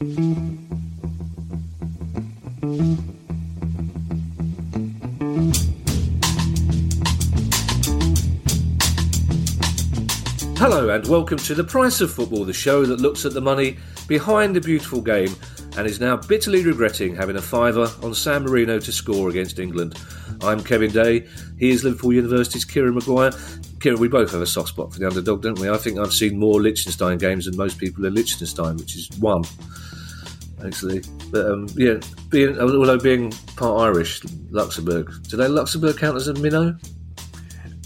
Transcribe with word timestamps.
Hello 0.00 0.08
and 10.88 11.06
welcome 11.06 11.36
to 11.36 11.54
The 11.54 11.66
Price 11.68 12.00
of 12.00 12.10
Football, 12.10 12.46
the 12.46 12.54
show 12.54 12.86
that 12.86 13.02
looks 13.02 13.26
at 13.26 13.34
the 13.34 13.42
money 13.42 13.76
behind 14.08 14.56
the 14.56 14.60
beautiful 14.62 15.02
game 15.02 15.36
and 15.76 15.86
is 15.86 16.00
now 16.00 16.16
bitterly 16.16 16.64
regretting 16.64 17.14
having 17.14 17.36
a 17.36 17.42
fiver 17.42 17.90
on 18.02 18.14
San 18.14 18.44
Marino 18.44 18.78
to 18.78 18.92
score 18.92 19.28
against 19.28 19.58
England. 19.58 19.98
I'm 20.40 20.64
Kevin 20.64 20.92
Day. 20.92 21.26
He 21.58 21.68
is 21.68 21.84
Liverpool 21.84 22.14
University's 22.14 22.64
Kieran 22.64 22.94
Maguire. 22.94 23.32
Kieran, 23.80 24.00
we 24.00 24.08
both 24.08 24.32
have 24.32 24.40
a 24.40 24.46
soft 24.46 24.70
spot 24.70 24.94
for 24.94 24.98
the 24.98 25.06
underdog, 25.06 25.42
don't 25.42 25.58
we? 25.58 25.68
I 25.68 25.76
think 25.76 25.98
I've 25.98 26.14
seen 26.14 26.38
more 26.38 26.58
Liechtenstein 26.62 27.18
games 27.18 27.44
than 27.44 27.56
most 27.58 27.76
people 27.76 28.06
in 28.06 28.14
Liechtenstein, 28.14 28.78
which 28.78 28.96
is 28.96 29.10
one, 29.18 29.44
actually. 30.64 31.02
But 31.30 31.46
um, 31.46 31.66
yeah, 31.76 32.00
being, 32.28 32.58
although 32.58 32.98
being 32.98 33.32
part 33.56 33.80
Irish, 33.82 34.22
Luxembourg, 34.50 35.12
do 35.28 35.36
they 35.36 35.48
Luxembourg 35.48 35.96
count 35.98 36.16
as 36.16 36.28
a 36.28 36.34
minnow? 36.34 36.76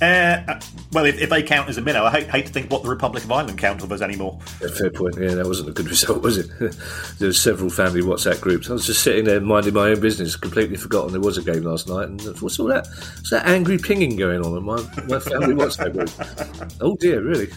Uh, 0.03 0.61
well, 0.93 1.05
if, 1.05 1.21
if, 1.21 1.31
they 1.31 1.43
count 1.43 1.69
as 1.69 1.79
a 1.79 1.81
minnow, 1.81 2.05
I 2.05 2.11
hate, 2.11 2.27
hate, 2.27 2.47
to 2.47 2.53
think 2.53 2.71
what 2.71 2.83
the 2.83 2.89
Republic 2.89 3.23
of 3.23 3.31
Ireland 3.31 3.59
count 3.59 3.83
of 3.83 3.93
us 3.93 4.01
anymore. 4.01 4.41
Yeah, 4.61 4.69
fair 4.69 4.91
point. 4.91 5.17
Yeah, 5.21 5.35
that 5.35 5.47
wasn't 5.47 5.69
a 5.69 5.73
good 5.73 5.89
result, 5.89 6.21
was 6.21 6.37
it? 6.37 6.51
there 7.19 7.29
were 7.29 7.33
several 7.33 7.71
family 7.71 8.03
WhatsApp 8.03 8.41
groups. 8.41 8.69
I 8.69 8.73
was 8.73 8.87
just 8.87 9.05
sitting 9.05 9.25
there 9.25 9.41
minding 9.41 9.75
my 9.75 9.91
own 9.91 10.01
business, 10.01 10.35
completely 10.35 10.77
forgotten 10.77 11.13
there 11.13 11.21
was 11.21 11.39
a 11.39 11.43
game 11.43 11.63
last 11.63 11.89
night. 11.89 12.09
And 12.09 12.21
what's 12.41 12.59
all 12.59 12.67
that? 12.67 12.89
What's 12.89 13.31
that 13.31 13.47
angry 13.47 13.79
pinging 13.79 14.17
going 14.17 14.45
on 14.45 14.57
in 14.57 14.65
my, 14.65 14.77
my 15.07 15.21
family 15.21 15.55
WhatsApp 15.63 15.93
group? 15.93 16.73
oh 16.81 16.97
dear, 16.97 17.23
really? 17.23 17.49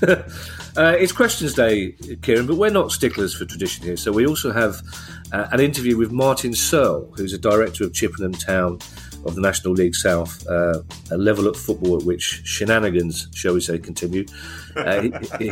uh, 0.77 0.91
it's 0.91 1.11
questions 1.11 1.55
day, 1.55 1.93
Kieran, 2.21 2.45
but 2.45 2.57
we're 2.57 2.69
not 2.69 2.91
sticklers 2.91 3.33
for 3.33 3.45
tradition 3.45 3.83
here. 3.83 3.97
So 3.97 4.11
we 4.11 4.27
also 4.27 4.51
have 4.51 4.81
uh, 5.31 5.47
an 5.51 5.59
interview 5.59 5.97
with 5.97 6.11
Martin 6.11 6.53
Searle, 6.53 7.11
who's 7.17 7.33
a 7.33 7.39
director 7.39 7.83
of 7.83 7.93
Chippenham 7.93 8.33
Town 8.33 8.79
of 9.25 9.35
the 9.35 9.41
National 9.41 9.73
League 9.73 9.95
South, 9.95 10.45
uh, 10.47 10.81
a 11.11 11.17
level 11.17 11.47
of 11.47 11.57
football 11.57 11.97
at 11.97 12.03
which 12.03 12.41
shenanigans, 12.45 13.27
shall 13.33 13.53
we 13.53 13.61
say, 13.61 13.77
continue. 13.77 14.25
Uh, 14.75 15.01
he, 15.01 15.11
he, 15.39 15.51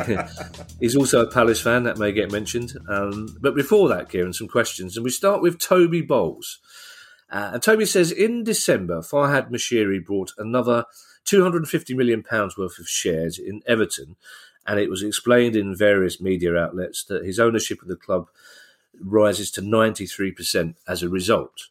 he's 0.79 0.95
also 0.95 1.21
a 1.21 1.31
Palace 1.31 1.61
fan, 1.61 1.83
that 1.83 1.97
may 1.97 2.11
get 2.11 2.31
mentioned. 2.31 2.73
Um, 2.87 3.35
but 3.41 3.55
before 3.55 3.89
that, 3.89 4.09
Kieran, 4.09 4.33
some 4.33 4.47
questions. 4.47 4.95
And 4.95 5.03
we 5.03 5.09
start 5.09 5.41
with 5.41 5.59
Toby 5.59 6.01
Bowles. 6.01 6.59
Uh, 7.31 7.51
and 7.53 7.63
Toby 7.63 7.85
says 7.85 8.11
in 8.11 8.43
December, 8.43 9.01
Farhad 9.01 9.49
Moshiri 9.49 10.03
brought 10.03 10.31
another 10.37 10.85
£250 11.25 11.95
million 11.95 12.23
worth 12.31 12.79
of 12.79 12.87
shares 12.87 13.39
in 13.39 13.61
Everton. 13.65 14.15
And 14.67 14.79
it 14.79 14.89
was 14.89 15.03
explained 15.03 15.55
in 15.55 15.75
various 15.75 16.21
media 16.21 16.55
outlets 16.55 17.03
that 17.05 17.25
his 17.25 17.39
ownership 17.39 17.81
of 17.81 17.87
the 17.87 17.95
club 17.95 18.29
rises 18.99 19.51
to 19.51 19.61
93% 19.61 20.75
as 20.87 21.03
a 21.03 21.09
result. 21.09 21.67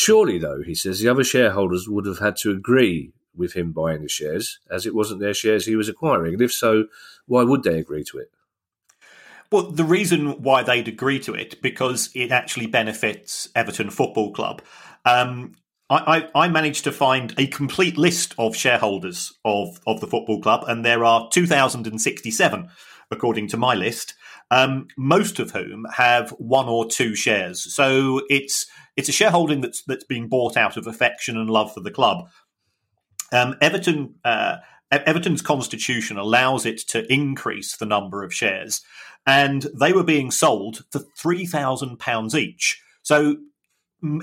Surely, 0.00 0.38
though, 0.38 0.62
he 0.62 0.76
says, 0.76 1.00
the 1.00 1.08
other 1.08 1.24
shareholders 1.24 1.88
would 1.88 2.06
have 2.06 2.20
had 2.20 2.36
to 2.36 2.52
agree 2.52 3.10
with 3.34 3.54
him 3.54 3.72
buying 3.72 4.00
the 4.00 4.08
shares, 4.08 4.60
as 4.70 4.86
it 4.86 4.94
wasn't 4.94 5.18
their 5.18 5.34
shares 5.34 5.66
he 5.66 5.74
was 5.74 5.88
acquiring. 5.88 6.34
And 6.34 6.40
if 6.40 6.52
so, 6.52 6.84
why 7.26 7.42
would 7.42 7.64
they 7.64 7.80
agree 7.80 8.04
to 8.04 8.18
it? 8.18 8.30
Well, 9.50 9.72
the 9.72 9.82
reason 9.82 10.40
why 10.40 10.62
they'd 10.62 10.86
agree 10.86 11.18
to 11.18 11.34
it 11.34 11.60
because 11.60 12.10
it 12.14 12.30
actually 12.30 12.68
benefits 12.68 13.48
Everton 13.56 13.90
Football 13.90 14.32
Club. 14.32 14.62
Um, 15.04 15.56
I, 15.90 16.28
I, 16.34 16.44
I, 16.44 16.48
managed 16.48 16.84
to 16.84 16.92
find 16.92 17.34
a 17.36 17.48
complete 17.48 17.98
list 17.98 18.36
of 18.38 18.54
shareholders 18.54 19.32
of, 19.44 19.80
of 19.84 20.00
the 20.00 20.06
football 20.06 20.40
club, 20.40 20.62
and 20.68 20.84
there 20.84 21.04
are 21.04 21.28
2,067 21.32 22.68
according 23.10 23.48
to 23.48 23.56
my 23.56 23.74
list. 23.74 24.14
Um, 24.50 24.86
most 24.96 25.40
of 25.40 25.50
whom 25.50 25.86
have 25.92 26.30
one 26.38 26.68
or 26.68 26.88
two 26.88 27.14
shares. 27.14 27.74
So 27.74 28.22
it's 28.30 28.66
it's 28.98 29.08
a 29.08 29.12
shareholding 29.12 29.60
that's 29.60 29.82
that's 29.84 30.04
being 30.04 30.28
bought 30.28 30.56
out 30.56 30.76
of 30.76 30.86
affection 30.88 31.36
and 31.36 31.48
love 31.48 31.72
for 31.72 31.80
the 31.80 31.90
club. 31.90 32.28
Um, 33.32 33.54
Everton 33.60 34.16
uh, 34.24 34.56
Everton's 34.90 35.40
constitution 35.40 36.18
allows 36.18 36.66
it 36.66 36.78
to 36.88 37.10
increase 37.10 37.76
the 37.76 37.86
number 37.86 38.24
of 38.24 38.34
shares, 38.34 38.82
and 39.24 39.68
they 39.72 39.92
were 39.92 40.02
being 40.02 40.32
sold 40.32 40.84
for 40.90 40.98
three 41.16 41.46
thousand 41.46 41.98
pounds 42.00 42.34
each. 42.34 42.82
So 43.02 43.36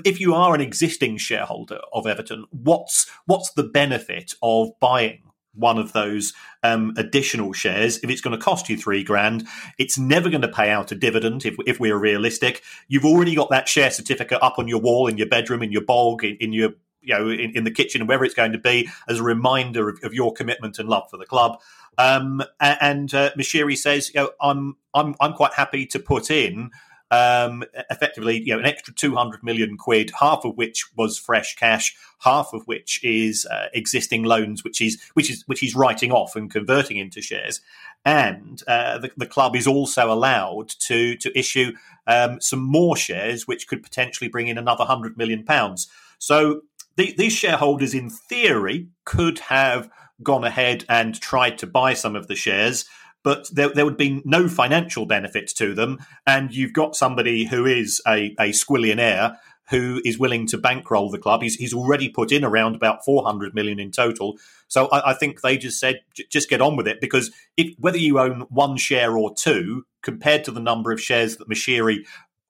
if 0.04 0.20
you 0.20 0.34
are 0.34 0.54
an 0.54 0.60
existing 0.60 1.16
shareholder 1.16 1.80
of 1.94 2.06
Everton, 2.06 2.44
what's 2.50 3.10
what's 3.24 3.52
the 3.52 3.64
benefit 3.64 4.34
of 4.42 4.78
buying 4.78 5.22
one 5.56 5.78
of 5.78 5.92
those 5.92 6.32
um, 6.62 6.92
additional 6.96 7.52
shares, 7.52 7.98
if 7.98 8.10
it's 8.10 8.20
going 8.20 8.38
to 8.38 8.42
cost 8.42 8.68
you 8.68 8.76
three 8.76 9.02
grand, 9.02 9.46
it's 9.78 9.98
never 9.98 10.28
going 10.28 10.42
to 10.42 10.48
pay 10.48 10.70
out 10.70 10.92
a 10.92 10.94
dividend. 10.94 11.44
If, 11.44 11.56
if 11.66 11.80
we're 11.80 11.98
realistic, 11.98 12.62
you've 12.88 13.04
already 13.04 13.34
got 13.34 13.50
that 13.50 13.68
share 13.68 13.90
certificate 13.90 14.42
up 14.42 14.58
on 14.58 14.68
your 14.68 14.80
wall 14.80 15.06
in 15.06 15.18
your 15.18 15.28
bedroom, 15.28 15.62
in 15.62 15.72
your 15.72 15.84
bog, 15.84 16.24
in, 16.24 16.36
in 16.36 16.52
your 16.52 16.70
you 17.00 17.14
know 17.14 17.28
in, 17.28 17.52
in, 17.56 17.64
the 17.64 17.70
kitchen, 17.70 18.06
wherever 18.06 18.24
it's 18.24 18.34
going 18.34 18.52
to 18.52 18.58
be, 18.58 18.88
as 19.08 19.20
a 19.20 19.22
reminder 19.22 19.88
of, 19.88 19.98
of 20.02 20.12
your 20.12 20.32
commitment 20.32 20.78
and 20.78 20.88
love 20.88 21.08
for 21.10 21.16
the 21.16 21.26
club. 21.26 21.60
Um, 21.98 22.42
and 22.60 23.12
uh, 23.14 23.30
Moshiri 23.38 23.76
says, 23.76 24.12
you 24.14 24.20
know, 24.20 24.30
I'm 24.40 24.76
I'm 24.92 25.14
I'm 25.20 25.32
quite 25.32 25.54
happy 25.54 25.86
to 25.86 25.98
put 25.98 26.30
in 26.30 26.70
um, 27.10 27.64
effectively, 27.90 28.40
you 28.40 28.52
know, 28.52 28.58
an 28.58 28.66
extra 28.66 28.92
200 28.92 29.42
million 29.42 29.76
quid, 29.76 30.10
half 30.18 30.44
of 30.44 30.56
which 30.56 30.86
was 30.96 31.18
fresh 31.18 31.54
cash, 31.54 31.96
half 32.20 32.50
of 32.52 32.66
which 32.66 33.00
is 33.04 33.46
uh, 33.46 33.66
existing 33.72 34.24
loans, 34.24 34.64
which 34.64 34.80
is 34.80 35.00
which 35.14 35.30
is 35.30 35.44
which 35.46 35.60
he's 35.60 35.76
writing 35.76 36.12
off 36.12 36.34
and 36.34 36.50
converting 36.50 36.96
into 36.96 37.22
shares. 37.22 37.60
And 38.04 38.62
uh, 38.68 38.98
the, 38.98 39.10
the, 39.16 39.26
club 39.26 39.56
is 39.56 39.66
also 39.66 40.12
allowed 40.12 40.68
to 40.80 41.16
to 41.16 41.38
issue 41.38 41.72
um, 42.06 42.40
some 42.40 42.60
more 42.60 42.96
shares, 42.96 43.46
which 43.46 43.68
could 43.68 43.82
potentially 43.82 44.28
bring 44.28 44.48
in 44.48 44.58
another 44.58 44.84
hundred 44.84 45.16
million 45.16 45.44
pounds. 45.44 45.88
So 46.18 46.62
the, 46.96 47.14
these 47.16 47.32
shareholders, 47.32 47.94
in 47.94 48.10
theory, 48.10 48.88
could 49.04 49.38
have 49.40 49.90
gone 50.22 50.44
ahead 50.44 50.84
and 50.88 51.20
tried 51.20 51.58
to 51.58 51.66
buy 51.66 51.94
some 51.94 52.16
of 52.16 52.26
the 52.26 52.34
shares 52.34 52.86
but 53.26 53.50
there, 53.52 53.68
there 53.70 53.84
would 53.84 53.96
be 53.96 54.22
no 54.24 54.46
financial 54.46 55.04
benefit 55.04 55.48
to 55.48 55.74
them. 55.74 55.98
And 56.28 56.54
you've 56.54 56.72
got 56.72 56.94
somebody 56.94 57.46
who 57.46 57.66
is 57.66 58.00
a, 58.06 58.36
a 58.38 58.50
squillionaire 58.50 59.36
who 59.70 60.00
is 60.04 60.16
willing 60.16 60.46
to 60.46 60.56
bankroll 60.56 61.10
the 61.10 61.18
club. 61.18 61.42
He's, 61.42 61.56
he's 61.56 61.74
already 61.74 62.08
put 62.08 62.30
in 62.30 62.44
around 62.44 62.76
about 62.76 63.04
400 63.04 63.52
million 63.52 63.80
in 63.80 63.90
total. 63.90 64.38
So 64.68 64.86
I, 64.90 65.10
I 65.10 65.14
think 65.14 65.40
they 65.40 65.58
just 65.58 65.80
said, 65.80 66.02
just 66.30 66.48
get 66.48 66.60
on 66.60 66.76
with 66.76 66.86
it 66.86 67.00
because 67.00 67.32
if, 67.56 67.74
whether 67.80 67.98
you 67.98 68.20
own 68.20 68.42
one 68.42 68.76
share 68.76 69.18
or 69.18 69.34
two, 69.34 69.86
compared 70.02 70.44
to 70.44 70.52
the 70.52 70.60
number 70.60 70.92
of 70.92 71.00
shares 71.00 71.36
that 71.38 71.48
Moshiri 71.48 72.06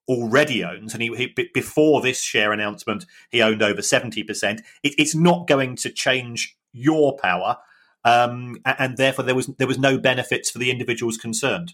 already 0.07 0.63
owns, 0.63 0.93
and 0.93 1.01
he, 1.01 1.09
he, 1.15 1.49
before 1.55 2.03
this 2.03 2.21
share 2.21 2.53
announcement, 2.53 3.07
he 3.31 3.41
owned 3.41 3.63
over 3.63 3.81
70%, 3.81 4.59
it, 4.83 4.93
it's 4.99 5.15
not 5.15 5.47
going 5.47 5.75
to 5.77 5.89
change 5.89 6.55
your 6.71 7.17
power 7.17 7.57
um, 8.07 8.57
and 8.65 8.97
therefore 8.97 9.25
there 9.25 9.35
was 9.35 9.47
there 9.57 9.67
was 9.67 9.77
no 9.77 9.97
benefits 9.97 10.49
for 10.49 10.59
the 10.59 10.71
individuals 10.71 11.17
concerned. 11.17 11.73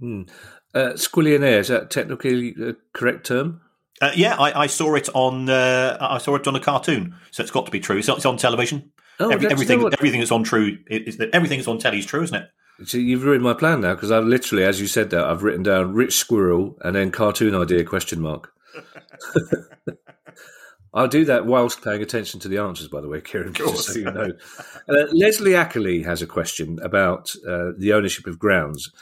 Hmm. 0.00 0.22
Uh, 0.74 0.92
squillionaire 0.94 1.60
is 1.60 1.68
that 1.68 1.90
technically 1.90 2.54
a 2.60 2.74
correct 2.92 3.26
term? 3.26 3.60
Uh, 4.02 4.10
yeah, 4.16 4.34
I, 4.36 4.62
I, 4.62 4.66
saw 4.66 4.96
it 4.96 5.08
on 5.14 5.48
uh, 5.48 5.96
I 6.00 6.18
saw 6.18 6.34
it 6.34 6.48
on 6.48 6.56
a 6.56 6.60
cartoon, 6.60 7.14
so 7.30 7.42
it's 7.42 7.52
got 7.52 7.64
to 7.66 7.70
be 7.70 7.78
true. 7.78 8.02
So 8.02 8.16
it's 8.16 8.26
on 8.26 8.36
television. 8.36 8.90
Oh, 9.20 9.30
Every, 9.30 9.48
everything 9.48 9.84
everything 9.92 10.18
that's 10.18 10.32
on 10.32 10.42
true 10.42 10.78
is 10.88 11.18
that 11.18 11.30
everything 11.32 11.58
that's 11.58 11.68
on 11.68 11.78
telly 11.78 11.98
is 11.98 12.06
true, 12.06 12.22
isn't 12.22 12.34
it? 12.34 12.48
So 12.84 12.98
you've 12.98 13.22
ruined 13.22 13.44
my 13.44 13.54
plan 13.54 13.82
now 13.82 13.94
because 13.94 14.10
I've 14.10 14.24
literally, 14.24 14.64
as 14.64 14.80
you 14.80 14.88
said 14.88 15.10
that, 15.10 15.24
I've 15.24 15.44
written 15.44 15.62
down 15.62 15.94
rich 15.94 16.16
squirrel 16.16 16.76
and 16.80 16.96
then 16.96 17.12
cartoon 17.12 17.54
idea 17.54 17.84
question 17.84 18.20
mark. 18.20 18.52
I'll 20.94 21.08
do 21.08 21.24
that 21.24 21.44
whilst 21.44 21.82
paying 21.82 22.02
attention 22.02 22.38
to 22.40 22.48
the 22.48 22.58
answers, 22.58 22.86
by 22.86 23.00
the 23.00 23.08
way, 23.08 23.20
Kieran, 23.20 23.52
just 23.52 23.88
so 23.88 23.98
you 23.98 24.04
know. 24.04 24.30
Uh, 24.88 25.06
Leslie 25.12 25.56
Ackley 25.56 26.04
has 26.04 26.22
a 26.22 26.26
question 26.26 26.78
about 26.82 27.34
uh, 27.46 27.72
the 27.76 27.92
ownership 27.92 28.28
of 28.28 28.38
grounds. 28.38 28.92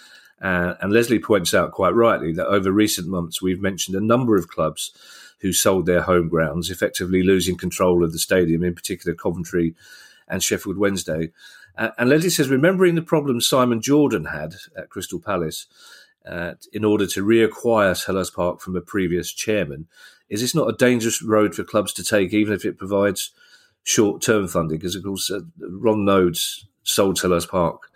Uh, 0.40 0.74
and 0.80 0.90
Leslie 0.90 1.18
points 1.18 1.52
out 1.52 1.72
quite 1.72 1.94
rightly 1.94 2.32
that 2.32 2.46
over 2.46 2.72
recent 2.72 3.08
months, 3.08 3.42
we've 3.42 3.60
mentioned 3.60 3.94
a 3.94 4.00
number 4.00 4.36
of 4.36 4.48
clubs 4.48 4.92
who 5.40 5.52
sold 5.52 5.84
their 5.84 6.02
home 6.02 6.28
grounds, 6.28 6.70
effectively 6.70 7.22
losing 7.22 7.58
control 7.58 8.02
of 8.02 8.12
the 8.12 8.18
stadium, 8.18 8.64
in 8.64 8.74
particular 8.74 9.14
Coventry 9.14 9.74
and 10.28 10.42
Sheffield 10.42 10.78
Wednesday. 10.78 11.30
Uh, 11.76 11.90
and 11.98 12.08
Leslie 12.08 12.30
says, 12.30 12.48
remembering 12.48 12.94
the 12.94 13.02
problems 13.02 13.46
Simon 13.46 13.82
Jordan 13.82 14.26
had 14.26 14.54
at 14.76 14.88
Crystal 14.88 15.20
Palace, 15.20 15.66
uh, 16.26 16.54
in 16.72 16.84
order 16.84 17.06
to 17.06 17.24
reacquire 17.24 17.96
Selhurst 17.96 18.34
Park 18.34 18.60
from 18.60 18.76
a 18.76 18.80
previous 18.80 19.32
chairman, 19.32 19.88
is 20.32 20.40
this 20.40 20.54
not 20.54 20.68
a 20.68 20.76
dangerous 20.76 21.22
road 21.22 21.54
for 21.54 21.62
clubs 21.62 21.92
to 21.92 22.02
take, 22.02 22.32
even 22.32 22.54
if 22.54 22.64
it 22.64 22.78
provides 22.78 23.32
short 23.84 24.22
term 24.22 24.48
funding? 24.48 24.78
Because, 24.78 24.96
of 24.96 25.04
course, 25.04 25.30
uh, 25.30 25.40
Ron 25.60 26.06
Noades 26.06 26.64
sold 26.84 27.18
Selhurst 27.18 27.50
Park 27.50 27.90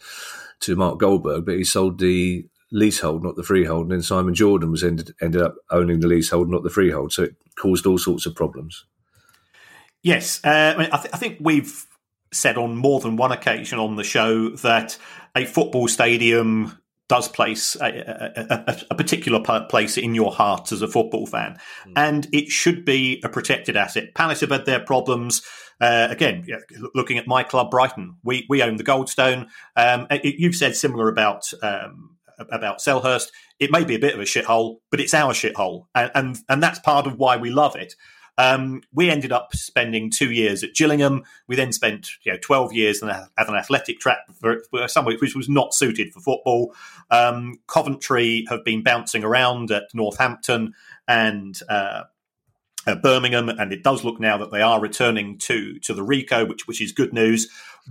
to 0.61 0.77
Mark 0.77 0.99
Goldberg, 0.99 1.47
but 1.47 1.57
he 1.57 1.65
sold 1.65 1.99
the 1.99 2.47
leasehold, 2.71 3.25
not 3.25 3.37
the 3.37 3.43
freehold. 3.43 3.85
And 3.85 3.93
then 3.93 4.03
Simon 4.03 4.35
Jordan 4.35 4.71
was 4.71 4.85
ended, 4.85 5.15
ended 5.23 5.41
up 5.41 5.55
owning 5.71 6.01
the 6.01 6.09
leasehold, 6.09 6.51
not 6.51 6.63
the 6.63 6.69
freehold. 6.69 7.11
So 7.11 7.23
it 7.23 7.37
caused 7.59 7.87
all 7.87 7.97
sorts 7.97 8.27
of 8.27 8.35
problems. 8.35 8.85
Yes. 10.03 10.39
Uh, 10.45 10.75
I, 10.77 10.79
mean, 10.79 10.91
I, 10.93 10.99
th- 10.99 11.15
I 11.15 11.17
think 11.17 11.39
we've 11.41 11.87
said 12.35 12.59
on 12.59 12.77
more 12.77 13.01
than 13.01 13.17
one 13.17 13.33
occasion 13.33 13.79
on 13.79 13.97
the 13.97 14.05
show 14.05 14.51
that 14.51 14.99
a 15.35 15.47
football 15.47 15.89
stadium 15.89 16.77
does 17.09 17.29
place 17.29 17.77
a, 17.77 17.87
a, 17.87 18.73
a, 18.73 18.83
a, 18.91 18.95
particular 18.95 19.41
place 19.69 19.97
in 19.97 20.15
your 20.15 20.33
heart 20.33 20.73
as 20.73 20.83
a 20.83 20.89
football 20.89 21.27
fan, 21.27 21.57
mm. 21.87 21.93
and 21.97 22.27
it 22.33 22.49
should 22.49 22.85
be 22.85 23.21
a 23.25 23.29
protected 23.29 23.77
asset. 23.77 24.15
Palace 24.15 24.41
have 24.41 24.51
had 24.51 24.67
their 24.67 24.81
problems. 24.81 25.43
Uh, 25.81 26.09
again, 26.11 26.47
looking 26.95 27.19
at 27.19 27.27
my 27.27 27.43
club, 27.43 27.71
Brighton, 27.71 28.17
we 28.25 28.47
we 28.49 28.63
own 28.63 28.77
the 28.77 28.85
Goldstone. 28.85 29.47
Um, 29.77 30.07
it, 30.11 30.37
you've 30.39 30.57
said 30.57 30.75
similar 30.75 31.09
about 31.09 31.53
um, 31.63 32.17
about 32.51 32.79
Selhurst. 32.79 33.29
It 33.59 33.71
may 33.71 33.85
be 33.85 33.95
a 33.95 34.01
bit 34.01 34.15
of 34.15 34.21
a 34.21 34.25
shithole, 34.25 34.77
but 34.91 35.01
it's 35.01 35.15
our 35.15 35.33
shithole, 35.33 35.87
and, 35.95 36.11
and 36.15 36.39
and 36.49 36.63
that's 36.63 36.79
part 36.81 37.07
of 37.07 37.19
why 37.19 37.37
we 37.37 37.51
love 37.51 37.77
it. 37.77 37.95
Um, 38.39 38.83
we 38.93 39.11
ended 39.11 39.33
up 39.33 39.55
spending 39.55 40.11
two 40.11 40.31
years 40.31 40.63
at 40.63 40.75
Gillingham. 40.75 41.25
We 41.47 41.57
then 41.57 41.73
spent 41.73 42.11
you 42.25 42.33
know, 42.33 42.39
12 42.41 42.73
years 42.73 43.03
at 43.03 43.29
an 43.37 43.55
athletic 43.55 43.99
track 43.99 44.19
for, 44.39 44.63
for 44.71 44.89
somewhere 44.89 45.17
which 45.21 45.35
was 45.35 45.49
not 45.49 45.75
suited 45.75 46.13
for 46.13 46.21
football. 46.21 46.75
Um, 47.11 47.61
Coventry 47.67 48.47
have 48.49 48.65
been 48.65 48.83
bouncing 48.83 49.25
around 49.25 49.71
at 49.71 49.85
Northampton 49.95 50.75
and 51.09 51.59
uh, 51.69 52.05
uh, 52.87 52.95
Birmingham, 52.97 53.49
and 53.49 53.73
it 53.73 53.83
does 53.83 54.05
look 54.05 54.21
now 54.21 54.39
that 54.39 54.53
they 54.53 54.63
are 54.63 54.81
returning 54.81 55.39
to 55.39 55.79
to 55.81 55.93
the 55.93 56.05
Ricoh, 56.05 56.49
which 56.49 56.67
which 56.69 56.81
is 56.81 56.93
good 56.93 57.13
news. 57.13 57.49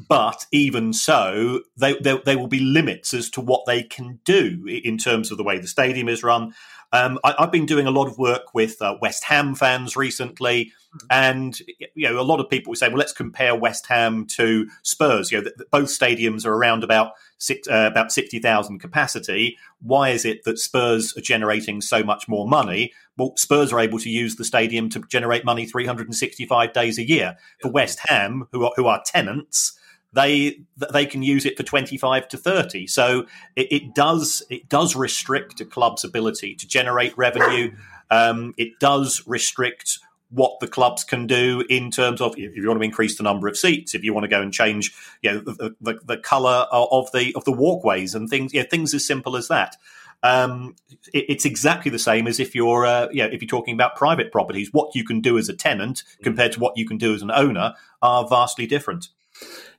But 0.10 0.46
even 0.52 0.92
so, 0.92 1.62
they, 1.78 1.98
they, 2.00 2.18
they 2.26 2.36
will 2.36 2.48
be 2.48 2.60
limits 2.60 3.14
as 3.14 3.30
to 3.32 3.42
what 3.42 3.66
they 3.66 3.82
can 3.82 4.20
do 4.26 4.66
in 4.68 4.98
terms 4.98 5.32
of 5.32 5.38
the 5.38 5.44
way 5.44 5.58
the 5.58 5.70
stadium 5.70 6.10
is 6.10 6.22
run. 6.22 6.54
Um, 6.94 7.20
I, 7.24 7.36
have 7.40 7.52
been 7.52 7.66
doing 7.66 7.88
a 7.88 7.92
lot 7.92 8.08
of 8.08 8.18
work 8.18 8.54
with 8.54 8.82
uh, 8.82 8.96
West 9.02 9.24
Ham 9.26 9.56
fans 9.56 9.96
recently, 9.96 10.72
and 11.10 11.60
you 11.94 12.10
know 12.10 12.20
a 12.20 12.24
lot 12.24 12.40
of 12.40 12.50
people 12.50 12.74
say, 12.76 12.88
"Well, 12.88 12.98
let's 12.98 13.14
compare 13.14 13.56
West 13.56 13.88
Ham 13.88 14.26
to 14.28 14.68
Spurs." 14.84 15.32
You 15.32 15.40
know, 15.40 15.44
th- 15.46 15.70
both 15.72 15.90
stadiums 15.90 16.46
are 16.46 16.54
around 16.54 16.84
about 16.84 17.14
six, 17.38 17.68
uh, 17.68 17.90
about 17.92 18.12
sixty 18.12 18.40
thousand 18.40 18.80
capacity. 18.80 19.58
Why 19.82 20.10
is 20.10 20.26
it 20.26 20.44
that 20.46 20.60
Spurs 20.60 21.16
are 21.18 21.22
generating 21.22 21.82
so 21.82 22.04
much 22.04 22.28
more 22.28 22.48
money? 22.48 22.94
Well, 23.18 23.34
Spurs 23.36 23.74
are 23.74 23.80
able 23.80 24.00
to 24.00 24.10
use 24.10 24.36
the 24.36 24.46
stadium 24.46 24.90
to 24.90 25.02
generate 25.10 25.46
money 25.46 25.66
three 25.66 25.86
hundred 25.86 26.08
and 26.08 26.16
sixty-five 26.16 26.74
days 26.74 26.98
a 26.98 27.08
year. 27.08 27.38
For 27.62 27.72
West 27.72 28.00
Ham, 28.08 28.48
who 28.52 28.66
are, 28.66 28.72
who 28.76 28.86
are 28.88 29.02
tenants, 29.06 29.78
they 30.16 30.60
they 30.92 31.06
can 31.06 31.22
use 31.22 31.46
it 31.46 31.58
for 31.58 31.64
25 31.64 32.28
to 32.30 32.38
30 32.38 32.88
so 32.88 33.26
it, 33.56 33.68
it 33.72 33.96
does 33.96 34.44
it 34.50 34.68
does 34.70 34.96
restrict 34.96 35.62
a 35.62 35.66
club's 35.66 36.04
ability 36.04 36.56
to 36.56 36.68
generate 36.68 37.16
revenue 37.18 37.72
um, 38.10 38.54
it 38.58 38.80
does 38.80 39.24
restrict 39.28 40.00
what 40.30 40.60
the 40.60 40.68
clubs 40.68 41.04
can 41.04 41.28
do 41.28 41.64
in 41.70 41.92
terms 41.92 42.20
of 42.20 42.38
if 42.38 42.56
you 42.56 42.68
want 42.68 42.80
to 42.80 42.84
increase 42.84 43.18
the 43.18 43.24
number 43.24 43.48
of 43.48 43.58
seats, 43.58 43.96
if 43.96 44.04
you 44.04 44.14
want 44.14 44.24
to 44.24 44.28
go 44.28 44.42
and 44.42 44.52
change, 44.52 44.94
you 45.22 45.32
know, 45.32 45.40
the, 45.40 45.76
the, 45.80 46.00
the 46.04 46.18
color 46.18 46.68
of 46.72 47.12
the 47.12 47.34
of 47.36 47.46
the 47.46 47.52
walkways 47.52 48.16
and 48.16 48.30
things, 48.30 48.54
you 48.54 48.62
know, 48.62 48.68
things 48.70 48.94
as 48.94 49.06
simple 49.06 49.38
as 49.38 49.48
that. 49.48 49.78
Um, 50.24 50.76
it, 51.14 51.26
it's 51.30 51.46
exactly 51.46 51.92
the 51.92 52.00
same 52.00 52.28
as 52.28 52.40
if 52.40 52.56
you're, 52.56 52.86
uh, 52.86 53.08
you 53.12 53.24
know, 53.24 53.30
if 53.30 53.42
you're 53.42 53.48
talking 53.48 53.76
about 53.76 53.96
private 53.96 54.32
properties. 54.32 54.74
What 54.74 54.96
you 54.96 55.06
can 55.06 55.22
do 55.22 55.38
as 55.38 55.48
a 55.48 55.56
tenant 55.56 56.04
compared 56.24 56.52
to 56.54 56.60
what 56.60 56.76
you 56.76 56.86
can 56.86 56.98
do 56.98 57.14
as 57.14 57.22
an 57.22 57.32
owner 57.32 57.76
are 58.02 58.28
vastly 58.28 58.66
different. 58.66 59.10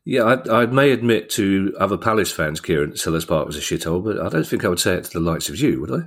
Yeah, 0.08 0.22
I, 0.22 0.62
I, 0.62 0.66
may 0.66 0.92
admit 0.92 1.30
to 1.30 1.74
other 1.80 1.98
Palace 1.98 2.30
fans, 2.30 2.60
Kieran, 2.60 2.92
Selhurst 2.92 3.26
Park 3.26 3.44
was 3.44 3.56
a 3.56 3.60
shithole, 3.60 4.04
but 4.04 4.20
I 4.20 4.28
don't 4.28 4.46
think 4.46 4.64
I 4.64 4.68
would 4.68 4.78
say 4.78 4.94
it 4.94 5.04
to 5.06 5.10
the 5.10 5.20
likes 5.20 5.48
of 5.48 5.58
you, 5.58 5.80
would 5.80 5.90
I? 5.90 6.06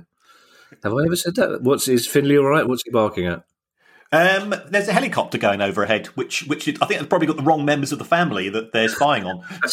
Have 0.82 0.94
I 0.94 1.04
ever 1.04 1.16
said 1.16 1.34
that? 1.34 1.60
What's 1.60 1.86
is 1.86 2.06
Finley 2.06 2.38
all 2.38 2.46
right? 2.46 2.66
What's 2.66 2.82
he 2.82 2.90
barking 2.90 3.26
at? 3.26 3.44
Um, 4.10 4.54
there's 4.68 4.88
a 4.88 4.94
helicopter 4.94 5.36
going 5.36 5.60
overhead, 5.60 6.06
which 6.08 6.44
which 6.44 6.66
I 6.80 6.86
think 6.86 6.98
has 6.98 7.06
probably 7.08 7.26
got 7.26 7.36
the 7.36 7.42
wrong 7.42 7.66
members 7.66 7.92
of 7.92 7.98
the 7.98 8.06
family 8.06 8.48
that 8.48 8.72
they're 8.72 8.88
spying 8.88 9.24
on. 9.24 9.44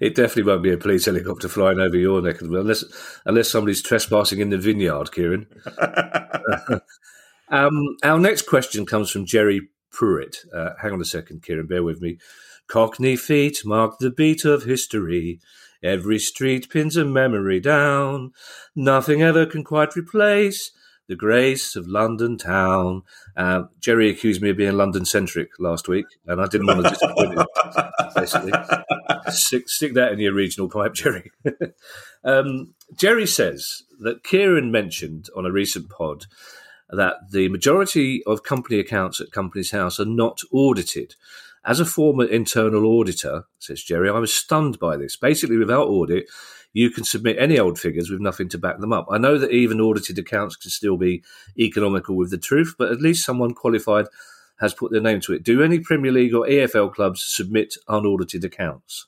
it 0.00 0.14
definitely 0.14 0.42
won't 0.42 0.62
be 0.62 0.72
a 0.72 0.76
police 0.76 1.06
helicopter 1.06 1.48
flying 1.48 1.80
over 1.80 1.96
your 1.96 2.20
neck 2.20 2.42
of 2.42 2.50
the 2.50 2.60
unless 2.60 2.84
unless 3.24 3.48
somebody's 3.48 3.80
trespassing 3.80 4.40
in 4.40 4.50
the 4.50 4.58
vineyard, 4.58 5.10
Kieran. 5.10 5.46
um, 7.48 7.96
our 8.04 8.18
next 8.18 8.42
question 8.42 8.84
comes 8.84 9.10
from 9.10 9.24
Jerry 9.24 9.70
Pruitt. 9.90 10.36
Uh, 10.54 10.74
hang 10.82 10.92
on 10.92 11.00
a 11.00 11.06
second, 11.06 11.42
Kieran, 11.42 11.66
bear 11.66 11.82
with 11.82 12.02
me. 12.02 12.18
Cockney 12.68 13.16
feet 13.16 13.62
mark 13.64 13.98
the 13.98 14.10
beat 14.10 14.44
of 14.44 14.64
history. 14.64 15.40
Every 15.82 16.18
street 16.18 16.68
pins 16.70 16.96
a 16.96 17.04
memory 17.04 17.60
down. 17.60 18.32
Nothing 18.74 19.22
ever 19.22 19.46
can 19.46 19.62
quite 19.62 19.96
replace 19.96 20.72
the 21.08 21.16
grace 21.16 21.76
of 21.76 21.86
London 21.86 22.36
town. 22.36 23.02
Uh, 23.36 23.64
Jerry 23.80 24.10
accused 24.10 24.42
me 24.42 24.50
of 24.50 24.56
being 24.56 24.76
London 24.76 25.04
centric 25.04 25.50
last 25.58 25.88
week, 25.88 26.06
and 26.26 26.40
I 26.40 26.46
didn't 26.46 26.66
want 26.66 26.84
to 26.84 26.90
disappoint 26.90 27.38
him. 27.38 27.46
Basically, 28.14 28.52
stick, 29.30 29.68
stick, 29.68 29.94
that 29.94 30.12
in 30.12 30.18
your 30.18 30.34
regional 30.34 30.68
pipe, 30.68 30.94
Jerry. 30.94 31.30
um, 32.24 32.74
Jerry 32.96 33.26
says 33.26 33.82
that 34.00 34.24
Kieran 34.24 34.70
mentioned 34.70 35.28
on 35.36 35.46
a 35.46 35.52
recent 35.52 35.90
pod 35.90 36.26
that 36.90 37.16
the 37.30 37.48
majority 37.48 38.22
of 38.26 38.42
company 38.42 38.78
accounts 38.78 39.20
at 39.20 39.32
Companies 39.32 39.72
House 39.72 39.98
are 39.98 40.04
not 40.04 40.40
audited. 40.52 41.14
As 41.66 41.80
a 41.80 41.84
former 41.84 42.24
internal 42.24 42.86
auditor, 42.86 43.44
says 43.58 43.82
Jerry, 43.82 44.08
I 44.08 44.18
was 44.20 44.32
stunned 44.32 44.78
by 44.78 44.96
this. 44.96 45.16
Basically, 45.16 45.56
without 45.56 45.88
audit, 45.88 46.26
you 46.72 46.90
can 46.90 47.02
submit 47.02 47.38
any 47.38 47.58
old 47.58 47.78
figures 47.78 48.08
with 48.08 48.20
nothing 48.20 48.48
to 48.50 48.58
back 48.58 48.78
them 48.78 48.92
up. 48.92 49.06
I 49.10 49.18
know 49.18 49.36
that 49.36 49.50
even 49.50 49.80
audited 49.80 50.18
accounts 50.18 50.54
can 50.54 50.70
still 50.70 50.96
be 50.96 51.24
economical 51.58 52.16
with 52.16 52.30
the 52.30 52.38
truth, 52.38 52.76
but 52.78 52.92
at 52.92 53.00
least 53.00 53.24
someone 53.24 53.52
qualified 53.52 54.06
has 54.60 54.74
put 54.74 54.92
their 54.92 55.00
name 55.00 55.20
to 55.22 55.32
it. 55.32 55.42
Do 55.42 55.62
any 55.62 55.80
Premier 55.80 56.12
League 56.12 56.34
or 56.34 56.46
EFL 56.46 56.94
clubs 56.94 57.24
submit 57.26 57.74
unaudited 57.88 58.44
accounts? 58.44 59.06